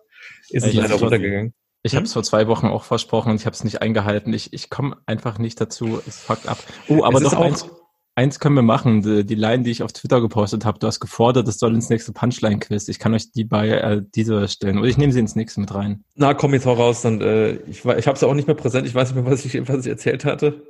ist 0.49 0.65
es 0.65 0.73
leider 0.73 0.95
runtergegangen. 0.95 1.53
Ich 1.83 1.95
habe 1.95 2.05
es 2.05 2.13
vor 2.13 2.23
zwei 2.23 2.47
Wochen 2.47 2.67
auch 2.67 2.83
versprochen 2.83 3.31
und 3.31 3.39
ich 3.39 3.45
habe 3.45 3.53
es 3.53 3.63
nicht 3.63 3.81
eingehalten. 3.81 4.33
Ich, 4.33 4.51
ich 4.51 4.69
komme 4.69 4.97
einfach 5.05 5.37
nicht 5.37 5.59
dazu. 5.61 6.01
Es 6.07 6.19
fuckt 6.19 6.47
ab. 6.47 6.57
Oh, 6.87 7.03
aber 7.03 7.19
doch 7.19 7.33
eins, 7.33 7.69
Eins 8.17 8.39
können 8.39 8.55
wir 8.55 8.63
machen. 8.63 9.03
Die, 9.03 9.23
die 9.23 9.35
Line, 9.35 9.61
die 9.61 9.69
ich 9.69 9.83
auf 9.83 9.93
Twitter 9.93 10.21
gepostet 10.21 10.65
habe, 10.65 10.79
du 10.79 10.87
hast 10.87 10.99
gefordert, 10.99 11.47
es 11.47 11.59
soll 11.59 11.75
ins 11.75 11.91
nächste 11.91 12.13
Punchline-Quiz. 12.13 12.87
Ich 12.87 12.97
kann 12.97 13.13
euch 13.13 13.31
die 13.31 13.43
bei 13.43 13.69
äh, 13.69 14.01
diese 14.15 14.47
stellen. 14.47 14.79
Oder 14.79 14.87
ich 14.87 14.97
nehme 14.97 15.13
sie 15.13 15.19
ins 15.19 15.35
nächste 15.35 15.59
mit 15.59 15.71
rein. 15.71 16.03
Na, 16.15 16.33
komm 16.33 16.55
jetzt 16.55 16.65
auch 16.65 16.79
raus. 16.79 17.03
Dann, 17.03 17.21
äh, 17.21 17.57
ich 17.67 17.85
ich 17.85 18.07
habe 18.07 18.15
es 18.15 18.23
auch 18.23 18.33
nicht 18.33 18.47
mehr 18.47 18.55
präsent. 18.55 18.87
Ich 18.87 18.95
weiß 18.95 19.13
nicht 19.13 19.23
mehr, 19.23 19.31
was 19.31 19.45
ich, 19.45 19.69
was 19.69 19.85
ich 19.85 19.91
erzählt 19.91 20.25
hatte. 20.25 20.63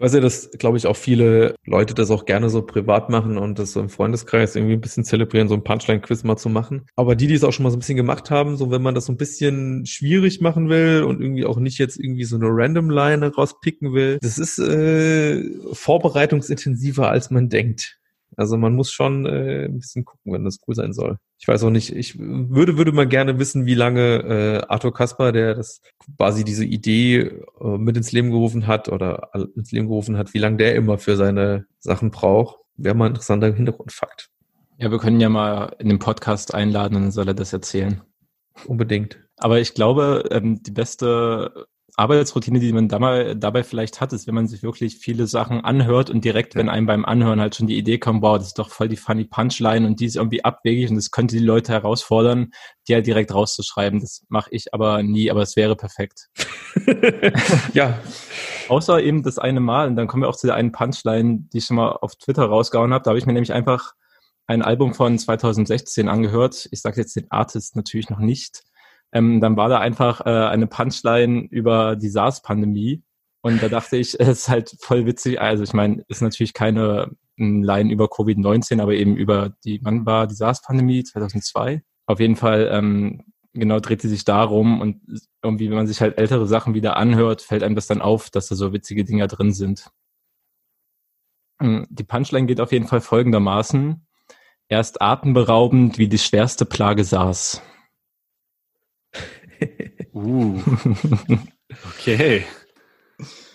Ich 0.00 0.04
weiß 0.04 0.14
ja, 0.14 0.20
dass, 0.20 0.50
glaube 0.52 0.78
ich, 0.78 0.86
auch 0.86 0.96
viele 0.96 1.54
Leute 1.66 1.92
das 1.92 2.10
auch 2.10 2.24
gerne 2.24 2.48
so 2.48 2.62
privat 2.62 3.10
machen 3.10 3.36
und 3.36 3.58
das 3.58 3.72
so 3.72 3.80
im 3.80 3.90
Freundeskreis 3.90 4.56
irgendwie 4.56 4.72
ein 4.72 4.80
bisschen 4.80 5.04
zelebrieren, 5.04 5.46
so 5.46 5.54
ein 5.54 5.62
Punchline-Quiz 5.62 6.24
mal 6.24 6.38
zu 6.38 6.48
machen. 6.48 6.86
Aber 6.96 7.14
die, 7.14 7.26
die 7.26 7.34
es 7.34 7.44
auch 7.44 7.52
schon 7.52 7.64
mal 7.64 7.70
so 7.70 7.76
ein 7.76 7.80
bisschen 7.80 7.98
gemacht 7.98 8.30
haben, 8.30 8.56
so 8.56 8.70
wenn 8.70 8.80
man 8.80 8.94
das 8.94 9.04
so 9.04 9.12
ein 9.12 9.18
bisschen 9.18 9.84
schwierig 9.84 10.40
machen 10.40 10.70
will 10.70 11.02
und 11.02 11.20
irgendwie 11.20 11.44
auch 11.44 11.58
nicht 11.58 11.76
jetzt 11.76 12.00
irgendwie 12.00 12.24
so 12.24 12.36
eine 12.36 12.46
Random-Line 12.48 13.34
rauspicken 13.34 13.92
will, 13.92 14.18
das 14.22 14.38
ist 14.38 14.58
äh, 14.58 15.44
vorbereitungsintensiver, 15.74 17.10
als 17.10 17.30
man 17.30 17.50
denkt. 17.50 17.98
Also 18.38 18.56
man 18.56 18.74
muss 18.74 18.90
schon 18.92 19.26
äh, 19.26 19.66
ein 19.66 19.80
bisschen 19.80 20.06
gucken, 20.06 20.32
wenn 20.32 20.44
das 20.44 20.60
cool 20.66 20.74
sein 20.74 20.94
soll. 20.94 21.18
Ich 21.40 21.48
weiß 21.48 21.64
auch 21.64 21.70
nicht, 21.70 21.96
ich 21.96 22.18
würde, 22.18 22.76
würde 22.76 22.92
mal 22.92 23.08
gerne 23.08 23.38
wissen, 23.38 23.64
wie 23.64 23.74
lange 23.74 24.16
äh, 24.18 24.66
Arthur 24.68 24.92
Kasper, 24.92 25.32
der 25.32 25.54
das 25.54 25.80
quasi 26.16 26.44
diese 26.44 26.66
Idee 26.66 27.16
äh, 27.60 27.78
mit 27.78 27.96
ins 27.96 28.12
Leben 28.12 28.30
gerufen 28.30 28.66
hat 28.66 28.90
oder 28.90 29.30
ins 29.56 29.72
Leben 29.72 29.88
gerufen 29.88 30.18
hat, 30.18 30.34
wie 30.34 30.38
lange 30.38 30.58
der 30.58 30.74
immer 30.74 30.98
für 30.98 31.16
seine 31.16 31.64
Sachen 31.78 32.10
braucht. 32.10 32.58
Wäre 32.76 32.94
mal 32.94 33.06
ein 33.06 33.12
interessanter 33.12 33.54
Hintergrundfakt. 33.54 34.28
Ja, 34.76 34.90
wir 34.90 34.98
können 34.98 35.18
ja 35.18 35.30
mal 35.30 35.74
in 35.78 35.88
den 35.88 35.98
Podcast 35.98 36.52
einladen 36.52 36.96
und 36.96 37.02
dann 37.04 37.10
soll 37.10 37.28
er 37.28 37.34
das 37.34 37.54
erzählen. 37.54 38.02
Unbedingt. 38.66 39.18
Aber 39.38 39.60
ich 39.60 39.72
glaube, 39.72 40.24
ähm, 40.30 40.62
die 40.62 40.72
beste 40.72 41.66
Arbeitsroutine, 41.96 42.60
die 42.60 42.72
man 42.72 42.88
dabei, 42.88 43.34
dabei 43.34 43.62
vielleicht 43.64 44.00
hat, 44.00 44.12
ist, 44.12 44.26
wenn 44.26 44.34
man 44.34 44.46
sich 44.46 44.62
wirklich 44.62 44.96
viele 44.96 45.26
Sachen 45.26 45.64
anhört 45.64 46.10
und 46.10 46.24
direkt, 46.24 46.54
wenn 46.54 46.68
einem 46.68 46.86
beim 46.86 47.04
Anhören 47.04 47.40
halt 47.40 47.54
schon 47.54 47.66
die 47.66 47.76
Idee 47.76 47.98
kommt, 47.98 48.22
wow, 48.22 48.38
das 48.38 48.48
ist 48.48 48.58
doch 48.58 48.70
voll 48.70 48.88
die 48.88 48.96
funny 48.96 49.24
Punchline 49.24 49.86
und 49.86 50.00
die 50.00 50.06
ist 50.06 50.16
irgendwie 50.16 50.44
abwegig 50.44 50.90
und 50.90 50.96
das 50.96 51.10
könnte 51.10 51.36
die 51.36 51.44
Leute 51.44 51.72
herausfordern, 51.72 52.52
die 52.88 52.94
halt 52.94 53.06
direkt 53.06 53.34
rauszuschreiben. 53.34 54.00
Das 54.00 54.24
mache 54.28 54.50
ich 54.52 54.72
aber 54.74 55.02
nie, 55.02 55.30
aber 55.30 55.42
es 55.42 55.56
wäre 55.56 55.76
perfekt. 55.76 56.28
ja. 57.74 57.98
Außer 58.68 59.02
eben 59.02 59.22
das 59.22 59.38
eine 59.38 59.60
Mal, 59.60 59.88
und 59.88 59.96
dann 59.96 60.06
kommen 60.06 60.22
wir 60.22 60.28
auch 60.28 60.36
zu 60.36 60.46
der 60.46 60.56
einen 60.56 60.72
Punchline, 60.72 61.48
die 61.52 61.58
ich 61.58 61.64
schon 61.64 61.76
mal 61.76 61.90
auf 61.90 62.14
Twitter 62.16 62.44
rausgehauen 62.44 62.94
habe. 62.94 63.02
Da 63.02 63.10
habe 63.10 63.18
ich 63.18 63.26
mir 63.26 63.32
nämlich 63.32 63.52
einfach 63.52 63.94
ein 64.46 64.62
Album 64.62 64.94
von 64.94 65.18
2016 65.18 66.08
angehört. 66.08 66.68
Ich 66.72 66.80
sage 66.80 67.00
jetzt 67.00 67.16
den 67.16 67.30
Artist 67.30 67.76
natürlich 67.76 68.10
noch 68.10 68.18
nicht 68.18 68.64
ähm, 69.12 69.40
dann 69.40 69.56
war 69.56 69.68
da 69.68 69.78
einfach 69.78 70.20
äh, 70.24 70.30
eine 70.30 70.66
Punchline 70.66 71.46
über 71.50 71.96
die 71.96 72.08
SARS-Pandemie. 72.08 73.02
Und 73.42 73.62
da 73.62 73.68
dachte 73.68 73.96
ich, 73.96 74.14
es 74.20 74.28
ist 74.28 74.48
halt 74.48 74.76
voll 74.80 75.06
witzig. 75.06 75.40
Also 75.40 75.64
ich 75.64 75.72
meine, 75.72 76.04
ist 76.08 76.22
natürlich 76.22 76.54
keine 76.54 77.10
Line 77.36 77.90
über 77.90 78.06
Covid-19, 78.06 78.82
aber 78.82 78.94
eben 78.94 79.16
über 79.16 79.54
die, 79.64 79.80
wann 79.82 80.04
war 80.04 80.26
die 80.26 80.34
SARS-Pandemie? 80.34 81.04
2002. 81.04 81.82
Auf 82.06 82.20
jeden 82.20 82.36
Fall, 82.36 82.68
ähm, 82.70 83.24
genau, 83.52 83.80
dreht 83.80 84.02
sie 84.02 84.08
sich 84.08 84.24
darum 84.24 84.80
und 84.80 85.00
irgendwie, 85.42 85.70
wenn 85.70 85.76
man 85.76 85.86
sich 85.86 86.00
halt 86.00 86.18
ältere 86.18 86.46
Sachen 86.46 86.74
wieder 86.74 86.96
anhört, 86.96 87.40
fällt 87.40 87.62
einem 87.62 87.74
das 87.74 87.86
dann 87.86 88.02
auf, 88.02 88.30
dass 88.30 88.48
da 88.48 88.56
so 88.56 88.72
witzige 88.72 89.04
Dinger 89.04 89.26
drin 89.26 89.52
sind. 89.52 89.90
Hm, 91.60 91.86
die 91.88 92.04
Punchline 92.04 92.46
geht 92.46 92.60
auf 92.60 92.72
jeden 92.72 92.86
Fall 92.86 93.00
folgendermaßen. 93.00 94.06
Erst 94.68 95.02
atemberaubend 95.02 95.98
wie 95.98 96.08
die 96.08 96.18
schwerste 96.18 96.64
Plage 96.64 97.04
SARS. 97.04 97.62
Uh. 100.14 100.60
Okay. 101.98 102.44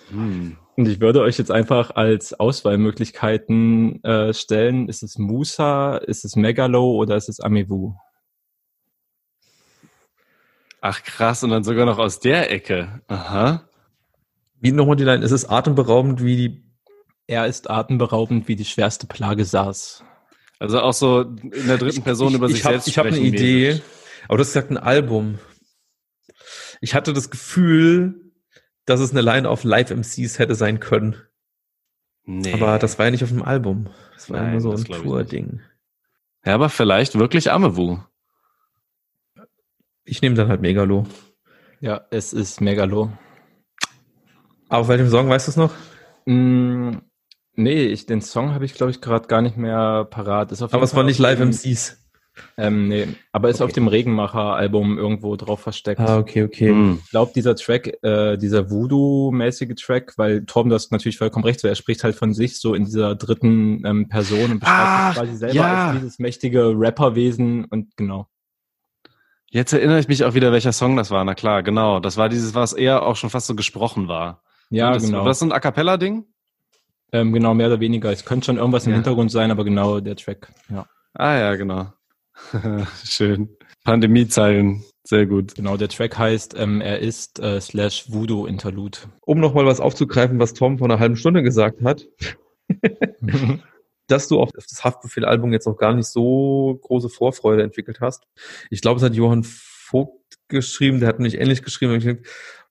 Hm. 0.09 0.57
Und 0.77 0.87
ich 0.87 0.99
würde 0.99 1.21
euch 1.21 1.37
jetzt 1.37 1.51
einfach 1.51 1.95
als 1.95 2.33
Auswahlmöglichkeiten 2.33 4.03
äh, 4.03 4.33
stellen. 4.33 4.89
Ist 4.89 5.03
es 5.03 5.17
Musa, 5.17 5.97
ist 5.97 6.25
es 6.25 6.35
Megalo 6.35 6.95
oder 6.95 7.15
ist 7.15 7.29
es 7.29 7.39
Amivu? 7.39 7.95
Ach 10.81 11.01
krass, 11.01 11.43
und 11.43 11.49
dann 11.49 11.63
sogar 11.63 11.85
noch 11.85 11.97
aus 11.97 12.19
der 12.19 12.51
Ecke. 12.51 13.01
Aha. 13.07 13.67
Wie 14.59 14.71
nochmal 14.71 14.97
die 14.97 15.03
Line? 15.03 15.23
Es 15.23 15.31
ist 15.31 15.45
atemberaubend 15.45 16.23
wie 16.23 16.35
die. 16.35 16.63
Er 17.27 17.47
ist 17.47 17.69
atemberaubend 17.69 18.47
wie 18.47 18.55
die 18.55 18.65
schwerste 18.65 19.07
Plage 19.07 19.45
SARS. 19.45 20.03
Also 20.59 20.79
auch 20.81 20.93
so 20.93 21.21
in 21.21 21.67
der 21.67 21.77
dritten 21.77 22.03
Person 22.03 22.29
ich, 22.29 22.35
über 22.35 22.47
sich 22.47 22.57
ich 22.57 22.65
hab, 22.65 22.73
selbst 22.73 22.87
Ich 22.87 22.97
habe 22.97 23.09
eine 23.09 23.19
Idee, 23.19 23.81
aber 24.27 24.37
das 24.37 24.49
ist 24.49 24.53
gesagt 24.53 24.71
ein 24.71 24.77
Album. 24.77 25.39
Ich 26.85 26.93
hatte 26.93 27.13
das 27.13 27.31
Gefühl, 27.31 28.31
dass 28.85 28.99
es 28.99 29.09
eine 29.09 29.21
Line 29.21 29.49
auf 29.49 29.63
Live 29.63 29.89
MCs 29.89 30.37
hätte 30.37 30.53
sein 30.53 30.79
können. 30.79 31.15
Nee. 32.25 32.53
Aber 32.53 32.77
das 32.77 32.99
war 32.99 33.05
ja 33.05 33.11
nicht 33.11 33.23
auf 33.23 33.29
dem 33.31 33.41
Album. 33.41 33.89
Das 34.13 34.29
war 34.29 34.39
Nein, 34.39 34.51
immer 34.51 34.61
so 34.61 34.71
ein. 34.71 34.83
Tour-Ding. 34.85 35.61
ja, 36.45 36.53
aber 36.53 36.69
vielleicht 36.69 37.17
wirklich 37.17 37.51
Amewu. 37.51 37.97
Ich 40.03 40.21
nehme 40.21 40.35
dann 40.35 40.47
halt 40.47 40.61
Megalo. 40.61 41.07
Ja, 41.79 42.05
es 42.11 42.33
ist 42.33 42.61
Megalo. 42.61 43.11
Aber 44.69 44.81
auf 44.81 44.87
welchem 44.87 45.09
Song 45.09 45.27
weißt 45.27 45.47
du 45.47 45.51
es 45.51 45.57
noch? 45.57 45.73
Mm, 46.25 46.97
nee, 47.55 47.85
ich, 47.87 48.05
den 48.05 48.21
Song 48.21 48.53
habe 48.53 48.65
ich, 48.65 48.75
glaube 48.75 48.91
ich, 48.91 49.01
gerade 49.01 49.27
gar 49.27 49.41
nicht 49.41 49.57
mehr 49.57 50.05
parat. 50.05 50.51
Ist 50.51 50.61
auf 50.61 50.71
Aber 50.71 50.81
jeden 50.81 50.85
es 50.91 50.95
war 50.95 51.03
nicht 51.03 51.15
auf 51.19 51.23
Live 51.23 51.39
dem- 51.39 51.49
MCs. 51.49 52.04
Ähm, 52.57 52.87
nee, 52.89 53.07
aber 53.31 53.49
ist 53.49 53.57
Okay. 53.57 53.63
auf 53.65 53.71
dem 53.71 53.87
Regenmacher-Album 53.87 54.97
irgendwo 54.97 55.35
drauf 55.35 55.61
versteckt. 55.61 55.99
Ah, 56.01 56.17
okay, 56.17 56.43
okay. 56.43 56.69
Hm. 56.69 56.99
Ich 57.03 57.09
glaube, 57.11 57.31
dieser 57.35 57.55
Track, 57.55 57.97
äh, 58.03 58.37
dieser 58.37 58.69
Voodoo-mäßige 58.69 59.75
Track, 59.75 60.13
weil 60.17 60.45
Torben 60.45 60.69
das 60.69 60.91
natürlich 60.91 61.17
vollkommen 61.17 61.45
recht 61.45 61.59
so, 61.59 61.67
er 61.67 61.75
spricht 61.75 62.03
halt 62.03 62.15
von 62.15 62.33
sich 62.33 62.59
so 62.59 62.73
in 62.73 62.85
dieser 62.85 63.15
dritten 63.15 63.85
ähm, 63.85 64.09
Person 64.09 64.51
und 64.51 64.59
beschreibt 64.59 64.79
Ah, 64.87 65.07
sich 65.11 65.17
quasi 65.21 65.35
selber 65.37 65.55
ja. 65.55 65.87
als 65.89 65.99
dieses 65.99 66.19
mächtige 66.19 66.73
Rapperwesen 66.75 67.65
und 67.65 67.95
genau. 67.97 68.27
Jetzt 69.49 69.71
erinnere 69.73 69.99
ich 69.99 70.07
mich 70.09 70.23
auch 70.25 70.33
wieder, 70.33 70.51
welcher 70.51 70.73
Song 70.73 70.97
das 70.97 71.11
war. 71.11 71.23
Na 71.23 71.33
klar, 71.35 71.63
genau. 71.63 71.99
Das 71.99 72.17
war 72.17 72.27
dieses, 72.27 72.55
was 72.55 72.73
eher 72.73 73.03
auch 73.03 73.15
schon 73.15 73.29
fast 73.29 73.47
so 73.47 73.55
gesprochen 73.55 74.07
war. 74.09 74.41
Ja, 74.69 74.91
das, 74.93 75.05
genau. 75.05 75.19
War 75.19 75.25
das 75.27 75.39
so 75.39 75.45
ein 75.45 75.51
A 75.53 75.59
Cappella-Ding? 75.59 76.25
Ähm, 77.13 77.31
genau, 77.31 77.53
mehr 77.53 77.67
oder 77.67 77.79
weniger. 77.79 78.11
Es 78.11 78.25
könnte 78.25 78.47
schon 78.47 78.57
irgendwas 78.57 78.85
im 78.85 78.89
Ja. 78.91 78.95
Hintergrund 78.95 79.31
sein, 79.31 79.51
aber 79.51 79.63
genau 79.63 79.99
der 80.01 80.15
Track. 80.17 80.51
Ja, 80.69 80.85
Ah 81.13 81.37
ja, 81.37 81.55
genau. 81.55 81.93
Schön. 83.03 83.49
Pandemiezeilen. 83.83 84.83
Sehr 85.03 85.25
gut. 85.25 85.55
genau. 85.55 85.77
Der 85.77 85.89
Track 85.89 86.17
heißt 86.17 86.55
ähm, 86.57 86.81
Er 86.81 86.99
ist 86.99 87.39
äh, 87.39 87.61
slash 87.61 88.11
Voodoo 88.11 88.45
Interlude. 88.47 88.97
Um 89.21 89.39
nochmal 89.39 89.65
was 89.65 89.79
aufzugreifen, 89.79 90.39
was 90.39 90.53
Tom 90.53 90.79
vor 90.79 90.87
einer 90.89 90.99
halben 90.99 91.15
Stunde 91.15 91.43
gesagt 91.43 91.83
hat, 91.83 92.07
dass 94.07 94.27
du 94.27 94.39
auf 94.39 94.49
das 94.51 94.83
Haftbefehl-Album 94.83 95.53
jetzt 95.53 95.67
noch 95.67 95.77
gar 95.77 95.93
nicht 95.93 96.07
so 96.07 96.79
große 96.81 97.09
Vorfreude 97.09 97.63
entwickelt 97.63 97.99
hast. 98.01 98.23
Ich 98.69 98.81
glaube, 98.81 98.97
es 98.97 99.03
hat 99.03 99.13
Johann 99.13 99.43
Vogt 99.43 100.37
geschrieben, 100.47 100.99
der 100.99 101.09
hat 101.09 101.19
nicht 101.19 101.39
ähnlich 101.39 101.61
geschrieben. 101.61 101.93
Und 101.93 101.99
ich 101.99 102.05
denk, 102.05 102.27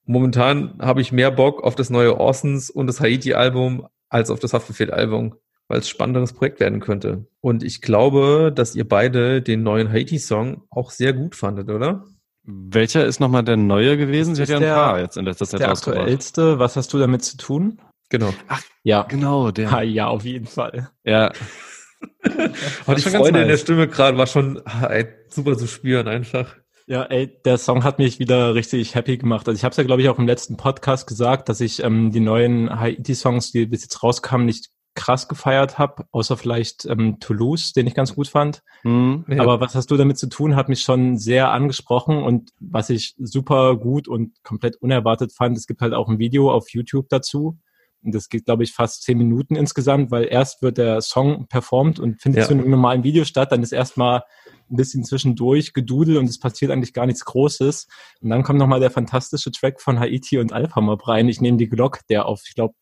Momentan 0.07 0.79
habe 0.81 1.01
ich 1.01 1.13
mehr 1.13 1.31
Bock 1.31 1.63
auf 1.63 1.75
das 1.75 1.89
neue 1.89 2.19
Orsons 2.19 2.69
und 2.69 2.87
das 2.87 3.01
Haiti-Album 3.01 3.89
als 4.11 4.31
auf 4.31 4.39
das 4.39 4.53
Haftbefehl-Album, 4.53 5.35
weil 5.69 5.79
es 5.79 5.87
ein 5.87 5.91
spannenderes 5.91 6.33
Projekt 6.33 6.61
werden 6.61 6.81
könnte. 6.81 7.27
Und 7.41 7.63
ich 7.63 7.81
glaube, 7.81 8.53
dass 8.55 8.75
ihr 8.75 8.89
beide 8.89 9.43
den 9.43 9.63
neuen 9.63 9.91
Haiti-Song 9.91 10.63
auch 10.71 10.91
sehr 10.91 11.13
gut 11.13 11.35
fandet, 11.37 11.71
oder? 11.71 12.05
Welcher 12.43 13.07
ist 13.07 13.21
nochmal 13.21 13.43
der 13.43 13.57
neue 13.57 13.97
gewesen? 13.97 14.35
Sie 14.35 14.43
hat 14.43 14.49
Ist 14.49 14.53
ja 14.53 14.57
ein 14.59 14.63
der- 14.63 14.75
paar 14.75 15.01
jetzt 15.01 15.17
in 15.17 15.25
letzter 15.25 15.47
Zeit 15.47 15.61
der 15.61 15.71
aktuellste. 15.71 16.59
Was 16.59 16.77
hast 16.77 16.93
du 16.93 16.99
damit 16.99 17.25
zu 17.25 17.37
tun? 17.39 17.81
Genau. 18.11 18.35
Ja. 18.83 19.03
Genau, 19.05 19.51
der. 19.51 19.73
Ah, 19.73 19.83
ja, 19.83 20.09
auf 20.09 20.25
jeden 20.25 20.47
Fall. 20.47 20.91
Ja. 21.05 21.33
Und 22.87 22.99
die 22.99 23.03
Freude 23.03 23.41
in 23.43 23.49
der. 23.49 23.57
Stimme 23.57 23.89
gerade 23.89 24.19
war 24.19 24.27
schon 24.27 24.61
ey, 24.67 25.07
super 25.29 25.57
zu 25.57 25.67
spüren 25.67 26.07
einfach. 26.07 26.55
Ja, 26.87 27.05
ey, 27.05 27.33
der 27.47 27.57
Song 27.57 27.83
hat 27.83 27.99
mich 27.99 28.19
wieder 28.19 28.55
richtig 28.55 28.95
happy 28.95 29.17
gemacht. 29.17 29.49
Also 29.49 29.57
ich 29.57 29.65
habe 29.65 29.71
es 29.71 29.79
ja, 29.79 29.85
glaube 29.85 30.03
ich, 30.03 30.11
auch 30.11 30.19
im 30.19 30.27
letzten 30.27 30.59
Podcast 30.59 31.07
gesagt, 31.07 31.49
dass 31.49 31.63
ich 31.63 31.83
ähm, 31.83 32.11
die 32.13 32.21
neuen 32.21 32.79
Haiti-Songs, 32.79 33.53
die 33.53 33.65
bis 33.65 33.83
jetzt 33.85 34.03
rauskamen, 34.03 34.45
nicht 34.45 34.69
krass 34.95 35.29
gefeiert 35.29 35.79
habe, 35.79 36.05
außer 36.13 36.37
vielleicht 36.37 36.85
ähm, 36.87 37.19
Toulouse, 37.21 37.73
den 37.73 37.87
ich 37.87 37.95
ganz 37.95 38.15
gut 38.15 38.29
fand. 38.29 38.63
Hm. 38.83 39.25
Ja. 39.29 39.43
Aber 39.43 39.61
was 39.61 39.75
hast 39.75 39.91
du 39.91 39.97
damit 39.97 40.19
zu 40.19 40.29
tun, 40.29 40.57
hat 40.57 40.69
mich 40.69 40.83
schon 40.83 41.17
sehr 41.19 41.51
angesprochen 41.51 42.23
und 42.23 42.51
was 42.61 42.91
ich 42.91 43.15
super 43.19 43.77
gut 43.77 44.09
und 44.09 44.43
komplett 44.43 44.77
unerwartet 44.77 45.33
fand, 45.33 45.57
es 45.57 45.67
gibt 45.67 45.81
halt 45.81 45.95
auch 45.95 46.09
ein 46.09 46.19
Video 46.19 46.51
auf 46.51 46.71
YouTube 46.71 47.09
dazu. 47.09 47.59
Und 48.03 48.15
das 48.15 48.29
geht, 48.29 48.45
glaube 48.45 48.65
ich, 48.65 48.73
fast 48.73 49.03
zehn 49.03 49.17
Minuten 49.17 49.57
insgesamt, 49.57 50.11
weil 50.11 50.25
erst 50.25 50.61
wird 50.61 50.77
der 50.77 51.01
Song 51.01 51.47
performt 51.49 51.99
und 51.99 52.21
findet 52.21 52.43
Ja. 52.43 52.47
zu 52.47 52.53
einem 52.53 52.69
normalen 52.69 53.03
Video 53.03 53.25
statt, 53.25 53.51
dann 53.51 53.63
ist 53.63 53.73
erstmal 53.73 54.25
ein 54.71 54.77
bisschen 54.77 55.05
zwischendurch 55.05 55.73
gedudel 55.73 56.19
und 56.19 56.27
es 56.29 56.39
passiert 56.39 56.71
eigentlich 56.71 56.93
gar 56.93 57.07
nichts 57.07 57.25
Großes. 57.25 57.89
Und 58.21 58.29
dann 58.29 58.43
kommt 58.43 58.59
nochmal 58.59 58.81
der 58.81 58.91
fantastische 58.91 59.51
Track 59.53 59.81
von 59.81 59.99
Haiti 59.99 60.39
und 60.39 60.53
Alpha 60.53 60.83
Mob 60.83 61.09
rein. 61.09 61.29
Ich 61.29 61.41
nehme 61.41 61.57
die 61.57 61.69
Glock, 61.69 62.01
der 62.11 62.27
auf, 62.27 62.43
ich 62.47 62.55
glaube, 62.55 62.75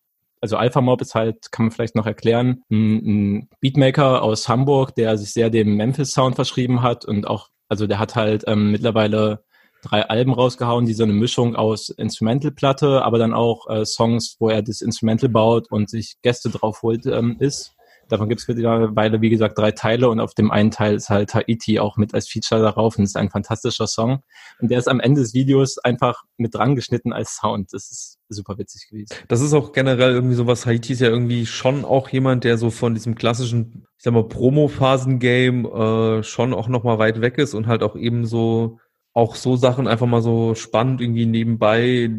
also 0.43 0.57
Alpha 0.57 0.81
Mob 0.81 1.01
ist 1.01 1.15
halt, 1.15 1.53
kann 1.53 1.67
man 1.67 1.71
vielleicht 1.71 1.95
noch 1.95 2.07
erklären, 2.07 2.65
ein, 2.71 2.97
ein 3.37 3.49
Beatmaker 3.61 4.23
aus 4.23 4.49
Hamburg, 4.49 4.95
der 4.97 5.17
sich 5.17 5.33
sehr 5.33 5.51
dem 5.51 5.77
Memphis-Sound 5.77 6.35
verschrieben 6.35 6.83
hat 6.83 7.05
und 7.05 7.29
auch, 7.29 7.49
also 7.69 7.87
der 7.87 8.01
hat 8.01 8.17
halt 8.17 8.45
ähm, 8.49 8.73
mittlerweile 8.73 9.45
drei 9.83 10.03
Alben 10.09 10.33
rausgehauen, 10.33 10.85
die 10.85 10.95
so 10.95 11.05
eine 11.05 11.13
Mischung 11.13 11.55
aus 11.55 11.91
Instrumental-Platte, 11.91 13.05
aber 13.05 13.19
dann 13.19 13.33
auch 13.33 13.69
äh, 13.71 13.85
Songs, 13.85 14.37
wo 14.41 14.49
er 14.49 14.63
das 14.63 14.81
Instrumental 14.81 15.29
baut 15.29 15.71
und 15.71 15.89
sich 15.89 16.17
Gäste 16.23 16.51
drauf 16.51 16.83
holt, 16.83 17.07
ähm, 17.07 17.37
ist. 17.39 17.75
Davon 18.13 18.29
gibt 18.29 18.43
es 18.43 18.49
mittlerweile, 18.49 19.23
wie 19.23 19.31
gesagt, 19.31 19.57
drei 19.57 19.71
Teile 19.71 20.11
und 20.11 20.21
auf 20.21 20.35
dem 20.35 20.51
einen 20.51 20.71
Teil 20.71 20.97
ist 20.97 21.09
halt 21.09 21.33
Haiti 21.35 21.79
auch 21.79 21.97
mit 21.97 22.13
als 22.13 22.29
Feature 22.29 22.61
darauf 22.61 22.99
und 22.99 23.05
ist 23.05 23.17
ein 23.17 23.31
fantastischer 23.31 23.87
Song. 23.87 24.23
Und 24.61 24.71
der 24.71 24.79
ist 24.79 24.87
am 24.87 25.01
Ende 25.01 25.23
des 25.23 25.33
Videos 25.33 25.79
einfach 25.79 26.25
mit 26.37 26.55
dran 26.55 26.77
geschnitten 26.77 27.15
als 27.15 27.37
Sound. 27.37 27.73
Das 27.73 27.91
ist 27.91 28.19
super 28.29 28.59
witzig 28.59 28.87
gewesen. 28.91 29.15
Das 29.29 29.41
ist 29.41 29.55
auch 29.55 29.73
generell 29.73 30.13
irgendwie 30.13 30.35
sowas. 30.35 30.67
Haiti 30.67 30.93
ist 30.93 31.01
ja 31.01 31.09
irgendwie 31.09 31.47
schon 31.47 31.87
auch 31.87 32.11
jemand, 32.11 32.45
der 32.45 32.59
so 32.59 32.69
von 32.69 32.93
diesem 32.93 33.15
klassischen, 33.15 33.87
ich 33.97 34.05
sag 34.05 34.13
mal, 34.13 34.29
Promo-Phasen-Game 34.29 35.65
äh, 35.65 36.23
schon 36.23 36.53
auch 36.53 36.69
noch 36.69 36.85
mal 36.85 36.99
weit 36.99 37.23
weg 37.23 37.39
ist 37.39 37.55
und 37.55 37.67
halt 37.67 37.83
auch 37.83 37.97
eben 37.97 38.27
so 38.27 38.79
auch 39.15 39.37
so 39.37 39.57
Sachen 39.57 39.89
einfach 39.89 40.07
mal 40.07 40.21
so 40.21 40.55
spannend 40.55 41.01
irgendwie 41.01 41.25
nebenbei 41.25 42.11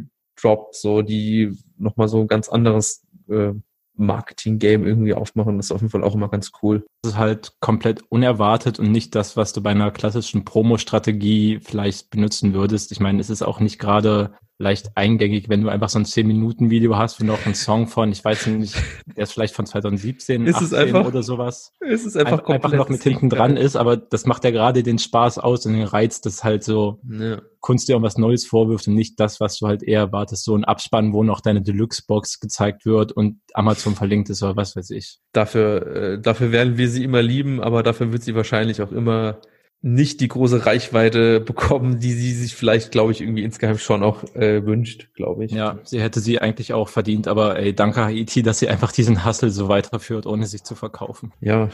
droppt, 0.42 0.76
so 0.76 1.04
die 1.04 1.56
noch 1.78 1.98
mal 1.98 2.08
so 2.08 2.22
ein 2.22 2.28
ganz 2.28 2.50
anderes 2.50 3.06
äh, 3.30 3.54
Marketing-Game 3.96 4.86
irgendwie 4.86 5.14
aufmachen. 5.14 5.58
Das 5.58 5.68
ist 5.68 5.72
auf 5.72 5.82
jeden 5.82 5.92
Fall 5.92 6.04
auch 6.04 6.16
immer 6.16 6.30
ganz 6.30 6.52
cool. 6.62 6.86
Das 7.02 7.14
ist 7.14 7.18
halt 7.18 7.54
komplett 7.60 8.02
unerwartet 8.10 8.80
und 8.80 8.92
nicht 8.92 9.16
das, 9.16 9.38
was 9.38 9.54
du 9.54 9.62
bei 9.62 9.72
einer 9.72 9.92
klassischen 9.92 10.46
Promo-Strategie 10.46 11.60
vielleicht 11.62 12.10
benutzen 12.10 12.54
würdest. 12.54 12.92
Ich 12.92 13.00
meine, 13.00 13.20
es 13.20 13.30
ist 13.30 13.42
auch 13.42 13.60
nicht 13.60 13.80
gerade 13.80 14.34
leicht 14.60 14.92
eingängig, 14.96 15.50
wenn 15.50 15.62
du 15.62 15.70
einfach 15.70 15.90
so 15.90 16.00
ein 16.00 16.06
10-Minuten-Video 16.06 16.96
hast, 16.96 17.20
wo 17.20 17.26
noch 17.26 17.46
ein 17.46 17.56
Song 17.56 17.88
von, 17.88 18.12
ich 18.12 18.24
weiß 18.24 18.48
nicht, 18.48 18.76
der 19.16 19.24
ist 19.24 19.34
vielleicht 19.34 19.56
von 19.56 19.66
2017, 19.66 20.46
Ist 20.46 20.62
es 20.62 20.74
18 20.74 20.96
einfach? 20.96 21.06
oder 21.08 21.24
sowas. 21.24 21.74
Es 21.80 22.06
ist 22.06 22.16
Einfach, 22.16 22.44
einfach 22.48 22.72
noch 22.72 22.90
mit 22.90 23.04
hinten 23.04 23.30
dran 23.30 23.58
ist, 23.58 23.76
aber 23.76 23.98
das 23.98 24.26
macht 24.26 24.44
ja 24.44 24.52
gerade 24.52 24.84
den 24.84 25.00
Spaß 25.00 25.40
aus 25.40 25.66
und 25.66 25.74
den 25.74 25.84
Reiz, 25.84 26.22
dass 26.22 26.44
halt 26.44 26.64
so 26.64 27.00
Ja. 27.10 27.42
Kunst 27.60 27.88
dir 27.88 27.94
irgendwas 27.94 28.18
Neues 28.18 28.46
vorwirft 28.46 28.88
und 28.88 28.96
nicht 28.96 29.20
das, 29.20 29.40
was 29.40 29.58
du 29.58 29.68
halt 29.68 29.84
eher 29.84 30.02
erwartest. 30.02 30.44
So 30.44 30.56
ein 30.56 30.66
Abspann, 30.66 31.14
wo 31.14 31.24
noch 31.24 31.40
deine 31.40 31.62
Deluxe-Box 31.62 32.40
gezeigt 32.42 32.86
wird 32.86 33.14
und 33.14 33.40
Amazon 33.54 33.96
verlinkt 33.96 34.30
ist 34.30 34.44
oder 34.44 34.56
was 34.58 34.76
weiß 34.76 34.90
ich. 34.92 35.20
Dafür, 35.32 35.88
äh, 35.96 36.22
dafür 36.22 36.52
werden 36.52 36.78
wir 36.78 36.90
sie 36.90 37.04
immer 37.06 37.22
lieben, 37.22 37.62
aber 37.62 37.82
dafür 37.82 38.12
wird 38.12 38.24
sie 38.24 38.36
wahrscheinlich 38.36 38.82
auch 38.82 38.92
immer 38.92 39.40
nicht 39.84 40.22
die 40.22 40.30
große 40.30 40.66
Reichweite 40.66 41.42
bekommen, 41.42 42.00
die 42.00 42.14
sie 42.14 42.32
sich 42.32 42.56
vielleicht, 42.56 42.92
glaube 42.92 43.12
ich, 43.12 43.20
irgendwie 43.20 43.44
insgeheim 43.44 43.78
schon 43.78 44.02
auch 44.02 44.24
äh, 44.34 44.66
wünscht, 44.66 45.10
glaube 45.14 45.44
ich. 45.44 45.52
Ja, 45.52 45.78
sie 45.84 46.02
hätte 46.02 46.22
sie 46.22 46.40
eigentlich 46.40 46.72
auch 46.72 46.88
verdient, 46.88 47.28
aber 47.28 47.60
ey, 47.60 47.76
danke 47.76 48.02
Haiti, 48.02 48.44
dass 48.44 48.60
sie 48.60 48.70
einfach 48.70 48.94
diesen 48.94 49.26
Hustle 49.26 49.50
so 49.50 49.68
weiterführt, 49.68 50.26
ohne 50.26 50.46
sich 50.46 50.64
zu 50.64 50.76
verkaufen. 50.76 51.34
Ja, 51.42 51.70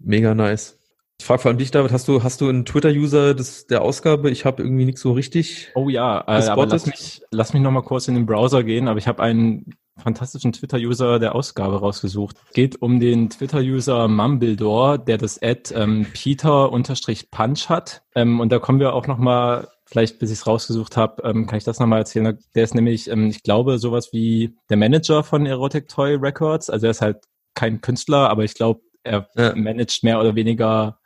mega 0.00 0.34
nice. 0.34 0.81
Ich 1.22 1.26
frage 1.26 1.40
vor 1.42 1.50
allem 1.50 1.58
dich, 1.58 1.70
David, 1.70 1.92
hast 1.92 2.08
du, 2.08 2.24
hast 2.24 2.40
du 2.40 2.48
einen 2.48 2.64
Twitter-User 2.64 3.34
des, 3.34 3.68
der 3.68 3.82
Ausgabe? 3.82 4.28
Ich 4.28 4.44
habe 4.44 4.64
irgendwie 4.64 4.84
nichts 4.84 5.02
so 5.02 5.12
richtig. 5.12 5.70
Oh 5.76 5.88
ja, 5.88 6.18
äh, 6.26 6.48
aber 6.48 6.66
lass 6.66 6.84
mich, 6.84 7.22
lass 7.30 7.52
mich 7.52 7.62
noch 7.62 7.70
mal 7.70 7.82
kurz 7.82 8.08
in 8.08 8.16
den 8.16 8.26
Browser 8.26 8.64
gehen, 8.64 8.88
aber 8.88 8.98
ich 8.98 9.06
habe 9.06 9.22
einen 9.22 9.72
fantastischen 10.02 10.52
Twitter-User 10.52 11.20
der 11.20 11.36
Ausgabe 11.36 11.78
rausgesucht. 11.78 12.38
Geht 12.54 12.82
um 12.82 12.98
den 12.98 13.30
Twitter-User 13.30 14.08
Mumbledore, 14.08 14.98
der 14.98 15.16
das 15.16 15.40
Ad 15.40 15.72
ähm, 15.76 16.06
Peter-Punch 16.12 17.68
hat. 17.68 18.02
Ähm, 18.16 18.40
und 18.40 18.50
da 18.50 18.58
kommen 18.58 18.80
wir 18.80 18.92
auch 18.92 19.06
noch 19.06 19.18
mal, 19.18 19.68
vielleicht 19.86 20.18
bis 20.18 20.32
ich 20.32 20.40
es 20.40 20.46
rausgesucht 20.48 20.96
habe, 20.96 21.22
ähm, 21.22 21.46
kann 21.46 21.56
ich 21.56 21.62
das 21.64 21.78
noch 21.78 21.86
mal 21.86 21.98
erzählen. 21.98 22.36
Der 22.56 22.64
ist 22.64 22.74
nämlich, 22.74 23.08
ähm, 23.08 23.28
ich 23.28 23.44
glaube, 23.44 23.78
sowas 23.78 24.08
wie 24.12 24.56
der 24.70 24.76
Manager 24.76 25.22
von 25.22 25.46
Erotic 25.46 25.86
Toy 25.86 26.16
Records. 26.16 26.68
Also 26.68 26.88
er 26.88 26.90
ist 26.90 27.00
halt 27.00 27.18
kein 27.54 27.80
Künstler, 27.80 28.28
aber 28.28 28.42
ich 28.42 28.54
glaube, 28.54 28.80
er 29.04 29.28
Ja. 29.36 29.54
managt 29.54 30.02
mehr 30.02 30.18
oder 30.18 30.34
weniger 30.34 30.98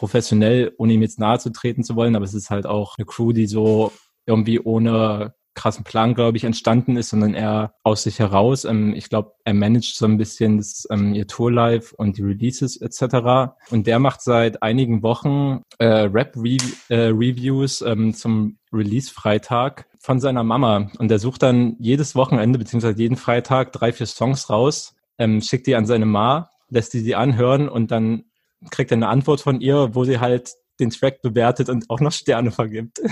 professionell, 0.00 0.72
ohne 0.78 0.94
ihm 0.94 1.02
jetzt 1.02 1.18
nahe 1.18 1.38
zu 1.38 1.50
treten 1.50 1.84
zu 1.84 1.94
wollen, 1.94 2.16
aber 2.16 2.24
es 2.24 2.32
ist 2.32 2.48
halt 2.48 2.64
auch 2.64 2.94
eine 2.96 3.04
Crew, 3.04 3.32
die 3.32 3.46
so 3.46 3.92
irgendwie 4.24 4.58
ohne 4.58 5.34
krassen 5.54 5.84
Plan, 5.84 6.14
glaube 6.14 6.38
ich, 6.38 6.44
entstanden 6.44 6.96
ist, 6.96 7.10
sondern 7.10 7.34
eher 7.34 7.74
aus 7.82 8.04
sich 8.04 8.18
heraus. 8.18 8.64
Ähm, 8.64 8.94
ich 8.94 9.10
glaube, 9.10 9.32
er 9.44 9.52
managt 9.52 9.96
so 9.96 10.06
ein 10.06 10.16
bisschen 10.16 10.56
das, 10.56 10.86
ähm, 10.90 11.12
ihr 11.12 11.26
Tour-Live 11.26 11.92
und 11.92 12.16
die 12.16 12.22
Releases 12.22 12.78
etc. 12.78 13.52
Und 13.70 13.86
der 13.86 13.98
macht 13.98 14.22
seit 14.22 14.62
einigen 14.62 15.02
Wochen 15.02 15.60
äh, 15.78 15.84
Rap-Reviews 15.84 17.82
äh, 17.82 17.90
ähm, 17.90 18.14
zum 18.14 18.56
Release-Freitag 18.72 19.86
von 19.98 20.18
seiner 20.18 20.44
Mama. 20.44 20.90
Und 20.98 21.10
er 21.10 21.18
sucht 21.18 21.42
dann 21.42 21.76
jedes 21.78 22.14
Wochenende, 22.14 22.58
beziehungsweise 22.58 22.98
jeden 22.98 23.16
Freitag, 23.16 23.72
drei, 23.72 23.92
vier 23.92 24.06
Songs 24.06 24.48
raus, 24.48 24.94
ähm, 25.18 25.42
schickt 25.42 25.66
die 25.66 25.74
an 25.74 25.84
seine 25.84 26.06
Ma, 26.06 26.48
lässt 26.70 26.94
die 26.94 27.00
sie 27.00 27.16
anhören 27.16 27.68
und 27.68 27.90
dann 27.90 28.24
kriegt 28.70 28.90
er 28.90 28.96
eine 28.96 29.08
Antwort 29.08 29.40
von 29.40 29.60
ihr, 29.60 29.94
wo 29.94 30.04
sie 30.04 30.18
halt 30.18 30.52
den 30.78 30.90
Track 30.90 31.22
bewertet 31.22 31.68
und 31.68 31.88
auch 31.88 32.00
noch 32.00 32.12
Sterne 32.12 32.50
vergibt. 32.50 33.00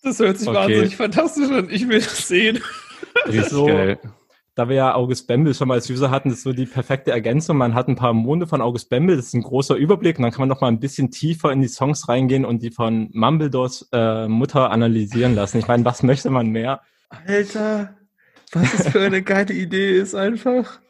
Das 0.00 0.20
hört 0.20 0.38
sich 0.38 0.48
okay. 0.48 0.56
wahnsinnig 0.56 0.96
fantastisch 0.96 1.50
an. 1.50 1.68
Ich 1.70 1.88
will 1.88 1.98
das 1.98 2.28
sehen. 2.28 2.60
Richtig 3.26 3.44
so, 3.46 3.66
geil. 3.66 3.98
Da 4.54 4.68
wir 4.68 4.76
ja 4.76 4.94
August 4.94 5.26
Bembel 5.26 5.54
schon 5.54 5.68
mal 5.68 5.74
als 5.74 5.88
User 5.90 6.10
hatten, 6.10 6.30
das 6.30 6.38
ist 6.38 6.44
so 6.44 6.52
die 6.52 6.66
perfekte 6.66 7.10
Ergänzung. 7.10 7.56
Man 7.56 7.74
hat 7.74 7.88
ein 7.88 7.96
paar 7.96 8.12
Monde 8.12 8.46
von 8.46 8.60
August 8.60 8.90
Bembel, 8.90 9.16
das 9.16 9.26
ist 9.26 9.34
ein 9.34 9.42
großer 9.42 9.76
Überblick 9.76 10.18
und 10.18 10.22
dann 10.22 10.32
kann 10.32 10.40
man 10.40 10.48
noch 10.48 10.60
mal 10.60 10.68
ein 10.68 10.80
bisschen 10.80 11.10
tiefer 11.10 11.52
in 11.52 11.60
die 11.60 11.68
Songs 11.68 12.08
reingehen 12.08 12.44
und 12.44 12.62
die 12.62 12.70
von 12.70 13.08
Mumbledores 13.12 13.88
äh, 13.92 14.26
Mutter 14.26 14.70
analysieren 14.70 15.34
lassen. 15.34 15.58
Ich 15.58 15.68
meine, 15.68 15.84
was 15.84 16.02
möchte 16.02 16.30
man 16.30 16.48
mehr? 16.48 16.80
Alter, 17.26 17.96
was 18.52 18.72
das 18.72 18.88
für 18.88 19.00
eine 19.00 19.22
geile 19.22 19.54
Idee 19.54 19.96
ist 19.98 20.14
einfach. 20.14 20.80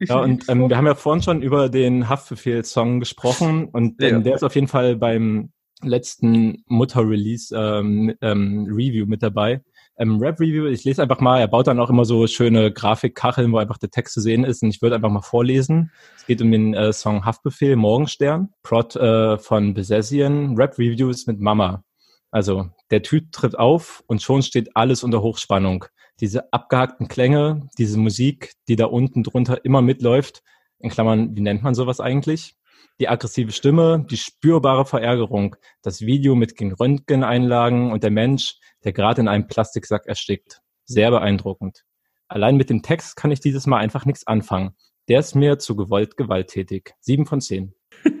Ja, 0.00 0.20
und 0.20 0.48
ähm, 0.48 0.68
wir 0.68 0.76
haben 0.76 0.86
ja 0.86 0.94
vorhin 0.94 1.22
schon 1.22 1.42
über 1.42 1.68
den 1.68 2.08
Haftbefehl-Song 2.08 3.00
gesprochen 3.00 3.68
und 3.68 4.00
ähm, 4.02 4.14
ja. 4.14 4.18
der 4.20 4.34
ist 4.36 4.44
auf 4.44 4.54
jeden 4.54 4.68
Fall 4.68 4.96
beim 4.96 5.50
letzten 5.82 6.62
Mutter-Release 6.66 7.54
ähm, 7.56 8.14
ähm, 8.20 8.66
Review 8.70 9.06
mit 9.06 9.22
dabei. 9.22 9.62
Ähm, 9.98 10.20
Rap-Review, 10.20 10.66
ich 10.66 10.84
lese 10.84 11.02
einfach 11.02 11.20
mal, 11.20 11.40
er 11.40 11.48
baut 11.48 11.66
dann 11.66 11.80
auch 11.80 11.90
immer 11.90 12.04
so 12.04 12.26
schöne 12.28 12.72
Grafikkacheln, 12.72 13.50
wo 13.52 13.58
einfach 13.58 13.78
der 13.78 13.90
Text 13.90 14.14
zu 14.14 14.20
sehen 14.20 14.44
ist 14.44 14.62
und 14.62 14.70
ich 14.70 14.80
würde 14.80 14.94
einfach 14.94 15.10
mal 15.10 15.22
vorlesen. 15.22 15.90
Es 16.16 16.26
geht 16.26 16.40
um 16.40 16.52
den 16.52 16.74
äh, 16.74 16.92
Song 16.92 17.24
Haftbefehl, 17.24 17.74
Morgenstern, 17.74 18.50
Prod 18.62 18.94
äh, 18.94 19.38
von 19.38 19.74
Besessien, 19.74 20.56
Rap-Reviews 20.56 21.26
mit 21.26 21.40
Mama. 21.40 21.82
Also 22.30 22.70
der 22.90 23.02
Typ 23.02 23.32
tritt 23.32 23.58
auf 23.58 24.04
und 24.06 24.22
schon 24.22 24.42
steht 24.42 24.76
alles 24.76 25.02
unter 25.02 25.22
Hochspannung. 25.22 25.86
Diese 26.20 26.52
abgehackten 26.52 27.08
Klänge, 27.08 27.68
diese 27.78 27.98
Musik, 27.98 28.54
die 28.68 28.76
da 28.76 28.86
unten 28.86 29.22
drunter 29.22 29.64
immer 29.64 29.82
mitläuft, 29.82 30.42
in 30.80 30.90
Klammern, 30.90 31.36
wie 31.36 31.40
nennt 31.40 31.62
man 31.62 31.74
sowas 31.74 32.00
eigentlich? 32.00 32.58
die 33.00 33.08
aggressive 33.08 33.52
Stimme, 33.52 34.04
die 34.10 34.16
spürbare 34.16 34.84
Verärgerung, 34.84 35.56
das 35.82 36.00
Video 36.00 36.34
mit 36.34 36.58
den 36.58 36.72
Röntgeneinlagen 36.72 37.92
und 37.92 38.02
der 38.02 38.10
Mensch, 38.10 38.56
der 38.84 38.92
gerade 38.92 39.20
in 39.20 39.28
einem 39.28 39.46
Plastiksack 39.46 40.06
erstickt. 40.06 40.60
Sehr 40.84 41.10
beeindruckend. 41.10 41.84
Allein 42.28 42.56
mit 42.56 42.70
dem 42.70 42.82
Text 42.82 43.16
kann 43.16 43.30
ich 43.30 43.40
dieses 43.40 43.66
Mal 43.66 43.78
einfach 43.78 44.04
nichts 44.04 44.26
anfangen. 44.26 44.74
Der 45.08 45.20
ist 45.20 45.34
mir 45.34 45.58
zu 45.58 45.76
gewollt 45.76 46.16
gewalttätig. 46.16 46.94
Sieben 47.00 47.24
von 47.24 47.40
zehn. 47.40 47.74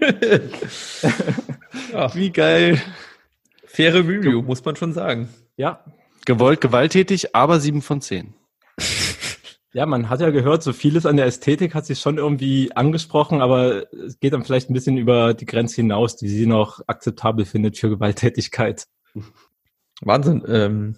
Ach, 1.92 2.14
wie 2.14 2.30
geil. 2.30 2.80
Faire 3.64 3.98
Review, 3.98 4.42
muss 4.42 4.64
man 4.64 4.76
schon 4.76 4.92
sagen. 4.92 5.28
Ja. 5.56 5.84
Gewollt 6.28 6.60
gewalttätig, 6.60 7.34
aber 7.34 7.58
sieben 7.58 7.80
von 7.80 8.02
zehn. 8.02 8.34
Ja, 9.72 9.86
man 9.86 10.10
hat 10.10 10.20
ja 10.20 10.28
gehört, 10.28 10.62
so 10.62 10.74
vieles 10.74 11.06
an 11.06 11.16
der 11.16 11.24
Ästhetik 11.24 11.74
hat 11.74 11.86
sich 11.86 12.00
schon 12.00 12.18
irgendwie 12.18 12.70
angesprochen, 12.76 13.40
aber 13.40 13.90
es 13.94 14.20
geht 14.20 14.34
dann 14.34 14.44
vielleicht 14.44 14.68
ein 14.68 14.74
bisschen 14.74 14.98
über 14.98 15.32
die 15.32 15.46
Grenze 15.46 15.76
hinaus, 15.76 16.16
die 16.16 16.28
sie 16.28 16.44
noch 16.44 16.82
akzeptabel 16.86 17.46
findet 17.46 17.78
für 17.78 17.88
Gewalttätigkeit. 17.88 18.86
Wahnsinn. 20.02 20.44
Ähm, 20.46 20.96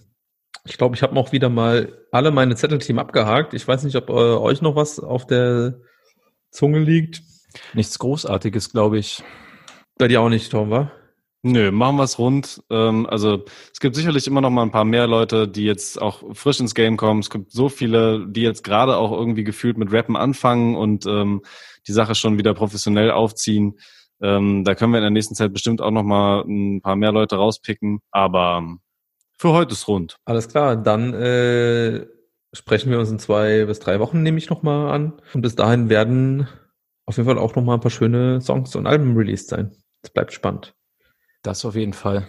ich 0.64 0.76
glaube, 0.78 0.96
ich 0.96 1.02
habe 1.04 1.16
auch 1.16 1.30
wieder 1.30 1.48
mal 1.48 1.96
alle 2.10 2.32
meine 2.32 2.56
Zettelteam 2.56 2.98
abgehakt. 2.98 3.54
Ich 3.54 3.68
weiß 3.68 3.84
nicht, 3.84 3.94
ob 3.94 4.08
äh, 4.08 4.12
euch 4.12 4.62
noch 4.62 4.74
was 4.74 4.98
auf 4.98 5.28
der 5.28 5.78
Zunge 6.50 6.80
liegt. 6.80 7.22
Nichts 7.72 8.00
Großartiges, 8.00 8.72
glaube 8.72 8.98
ich. 8.98 9.22
Bei 9.96 10.08
dir 10.08 10.22
auch 10.22 10.28
nicht, 10.28 10.50
Tom, 10.50 10.70
wa? 10.70 10.90
Nö, 11.42 11.70
machen 11.70 11.96
wir 11.96 12.04
es 12.04 12.18
rund. 12.18 12.62
Ähm, 12.68 13.06
also 13.06 13.44
es 13.72 13.80
gibt 13.80 13.96
sicherlich 13.96 14.26
immer 14.26 14.42
noch 14.42 14.50
mal 14.50 14.62
ein 14.62 14.70
paar 14.70 14.84
mehr 14.84 15.06
Leute, 15.06 15.48
die 15.48 15.64
jetzt 15.64 16.00
auch 16.00 16.22
frisch 16.34 16.60
ins 16.60 16.74
Game 16.74 16.98
kommen. 16.98 17.20
Es 17.20 17.30
gibt 17.30 17.50
so 17.50 17.70
viele, 17.70 18.26
die 18.28 18.42
jetzt 18.42 18.62
gerade 18.62 18.96
auch 18.96 19.10
irgendwie 19.10 19.44
gefühlt 19.44 19.78
mit 19.78 19.90
Rappen 19.90 20.16
anfangen 20.16 20.76
und 20.76 21.06
ähm, 21.06 21.42
die 21.86 21.92
Sache 21.92 22.14
schon 22.14 22.36
wieder 22.36 22.52
professionell 22.52 23.10
aufziehen. 23.10 23.78
Ähm, 24.20 24.64
da 24.64 24.74
können 24.74 24.92
wir 24.92 24.98
in 24.98 25.04
der 25.04 25.10
nächsten 25.10 25.34
Zeit 25.34 25.54
bestimmt 25.54 25.80
auch 25.80 25.90
noch 25.90 26.02
mal 26.02 26.42
ein 26.42 26.82
paar 26.82 26.96
mehr 26.96 27.12
Leute 27.12 27.36
rauspicken. 27.36 28.00
Aber 28.10 28.76
für 29.38 29.52
heute 29.52 29.72
ist 29.72 29.88
rund. 29.88 30.16
Alles 30.26 30.48
klar, 30.48 30.76
dann 30.76 31.14
äh, 31.14 32.06
sprechen 32.52 32.90
wir 32.90 32.98
uns 32.98 33.10
in 33.10 33.18
zwei 33.18 33.64
bis 33.64 33.78
drei 33.78 33.98
Wochen 33.98 34.22
nämlich 34.22 34.50
noch 34.50 34.62
mal 34.62 34.92
an. 34.92 35.22
Und 35.32 35.40
bis 35.40 35.56
dahin 35.56 35.88
werden 35.88 36.48
auf 37.06 37.16
jeden 37.16 37.26
Fall 37.26 37.38
auch 37.38 37.54
noch 37.54 37.62
mal 37.62 37.74
ein 37.74 37.80
paar 37.80 37.90
schöne 37.90 38.42
Songs 38.42 38.76
und 38.76 38.86
Alben 38.86 39.16
released 39.16 39.48
sein. 39.48 39.72
Es 40.02 40.10
bleibt 40.10 40.34
spannend. 40.34 40.74
Das 41.44 41.64
auf 41.64 41.74
jeden 41.74 41.92
Fall. 41.94 42.26